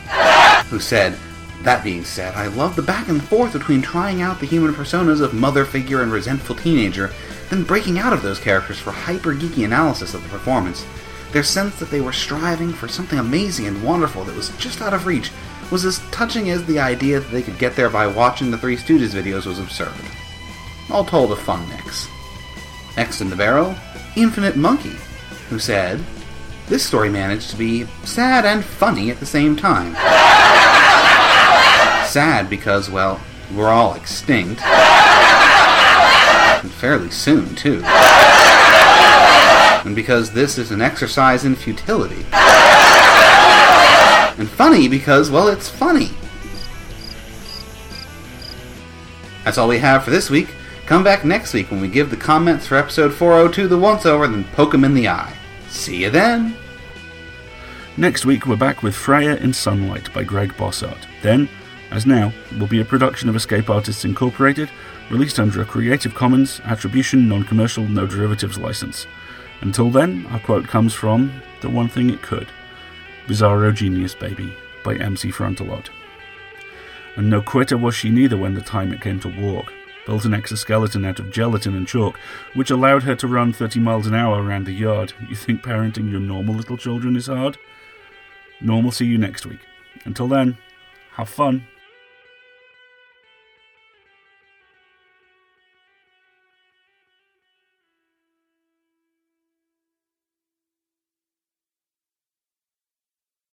who 0.67 0.79
said, 0.79 1.19
That 1.63 1.83
being 1.83 2.05
said, 2.05 2.37
I 2.37 2.47
love 2.47 2.77
the 2.77 2.83
back 2.83 3.09
and 3.09 3.21
forth 3.21 3.53
between 3.53 3.83
trying 3.83 4.23
out 4.23 4.39
the 4.39 4.47
human 4.47 4.73
personas 4.73 5.21
of 5.21 5.35
mother 5.35 5.65
figure 5.65 6.03
and 6.03 6.13
resentful 6.13 6.55
teenager, 6.55 7.11
then 7.53 7.65
breaking 7.65 7.99
out 7.99 8.15
of 8.15 8.23
those 8.23 8.39
characters 8.39 8.79
for 8.79 8.93
hyper 8.93 9.35
geeky 9.35 9.67
analysis 9.67 10.15
of 10.15 10.23
the 10.23 10.29
performance. 10.31 10.87
Their 11.33 11.43
sense 11.43 11.79
that 11.79 11.91
they 11.91 12.01
were 12.01 12.13
striving 12.13 12.73
for 12.73 12.89
something 12.89 13.19
amazing 13.19 13.67
and 13.67 13.85
wonderful 13.85 14.25
that 14.25 14.35
was 14.35 14.57
just 14.57 14.81
out 14.81 14.95
of 14.95 15.07
reach 15.07 15.31
was 15.71 15.85
as 15.85 15.99
touching 16.11 16.49
as 16.49 16.65
the 16.65 16.79
idea 16.79 17.21
that 17.21 17.31
they 17.31 17.43
could 17.43 17.59
get 17.59 17.77
there 17.77 17.91
by 17.91 18.07
watching 18.07 18.51
the 18.51 18.57
Three 18.57 18.77
Stooges 18.77 19.11
videos 19.11 19.45
was 19.45 19.59
absurd. 19.59 19.93
All 20.91 21.05
told, 21.05 21.31
a 21.31 21.37
fun 21.37 21.69
mix. 21.69 22.09
Next 22.97 23.21
in 23.21 23.29
the 23.29 23.37
barrel, 23.37 23.75
Infinite 24.17 24.57
Monkey, 24.57 24.97
who 25.51 25.59
said, 25.59 26.03
This 26.69 26.87
story 26.87 27.11
managed 27.11 27.51
to 27.51 27.57
be 27.57 27.85
sad 28.05 28.47
and 28.47 28.65
funny 28.65 29.11
at 29.11 29.21
the 29.21 29.27
same 29.27 29.57
time. 29.57 29.93
sad 32.07 32.49
because, 32.49 32.89
well, 32.89 33.21
we're 33.55 33.69
all 33.69 33.95
extinct. 33.95 34.63
And 36.63 36.71
fairly 36.71 37.11
soon, 37.11 37.55
too 37.55 37.83
and 39.85 39.97
because 39.97 40.33
this 40.33 40.59
is 40.59 40.71
an 40.71 40.81
exercise 40.81 41.45
in 41.45 41.55
futility. 41.55 42.25
And 44.39 44.49
funny 44.49 44.89
because, 44.89 45.31
well, 45.31 45.49
it's 45.49 45.69
funny. 45.69 46.11
That's 49.45 49.59
all 49.59 49.69
we 49.69 49.79
have 49.79 50.05
for 50.05 50.11
this 50.11 50.31
week. 50.31 50.49
Come 50.87 51.05
back 51.05 51.25
next 51.25 51.53
week 51.53 51.71
when 51.71 51.81
we 51.81 51.89
give 51.89 52.11
the 52.11 52.17
comments 52.17 52.67
for 52.67 52.77
episode 52.77 53.13
402 53.13 53.69
the 53.69 53.79
once 53.79 54.07
over, 54.07 54.27
then 54.27 54.45
poke 54.53 54.75
'em 54.75 54.85
in 54.85 54.95
the 54.95 55.09
eye. 55.09 55.33
See 55.69 56.03
you 56.03 56.11
then! 56.11 56.57
Next 57.97 58.25
week, 58.25 58.47
we're 58.47 58.57
back 58.57 58.83
with 58.83 58.95
Freya 58.95 59.37
in 59.37 59.53
Sunlight 59.53 60.13
by 60.15 60.25
Greg 60.25 60.55
Bossert. 60.57 61.07
Then, 61.23 61.49
as 61.91 62.07
now, 62.07 62.33
will 62.59 62.67
be 62.67 62.81
a 62.81 62.85
production 62.85 63.29
of 63.29 63.37
Escape 63.37 63.69
Artists 63.69 64.05
Incorporated, 64.05 64.71
released 65.13 65.39
under 65.39 65.61
a 65.61 65.67
Creative 65.67 66.15
Commons 66.15 66.63
Attribution 66.65 67.29
Non 67.29 67.45
Commercial 67.45 67.85
No 67.85 68.07
Derivatives 68.07 68.57
license. 68.57 69.07
Until 69.61 69.91
then, 69.91 70.27
our 70.31 70.41
quote 70.41 70.67
comes 70.67 70.95
from 70.95 71.31
The 71.61 71.69
One 71.69 71.91
Thing 71.91 72.09
It 72.09 72.23
Could 72.23 72.49
Bizarro 73.27 73.75
Genius 73.75 74.15
Baby 74.15 74.57
by 74.83 74.97
MC 74.97 75.31
Frontalot. 75.31 75.91
And 77.17 77.29
no 77.29 77.43
quitter 77.43 77.77
was 77.77 77.95
she 77.95 78.09
neither 78.09 78.39
when 78.39 78.55
the 78.55 78.63
time 78.63 78.91
it 78.91 79.03
came 79.03 79.21
to 79.21 79.29
walk. 79.29 79.71
Built 80.07 80.25
an 80.25 80.33
exoskeleton 80.33 81.05
out 81.05 81.21
of 81.21 81.31
gelatin 81.31 81.77
and 81.77 81.87
chalk, 81.87 82.19
which 82.55 82.71
allowed 82.71 83.03
her 83.03 83.15
to 83.17 83.29
run 83.29 83.53
30 83.53 83.81
miles 83.81 84.07
an 84.07 84.15
hour 84.15 84.43
around 84.43 84.65
the 84.65 84.73
yard. 84.73 85.13
You 85.29 85.37
think 85.37 85.63
parenting 85.63 86.11
your 86.11 86.21
normal 86.21 86.55
little 86.55 86.79
children 86.79 87.17
is 87.17 87.27
hard? 87.27 87.59
Normal 88.63 88.91
see 88.91 89.05
you 89.05 89.19
next 89.19 89.45
week. 89.45 89.61
Until 90.07 90.27
then, 90.27 90.57
have 91.13 91.29
fun. 91.29 91.67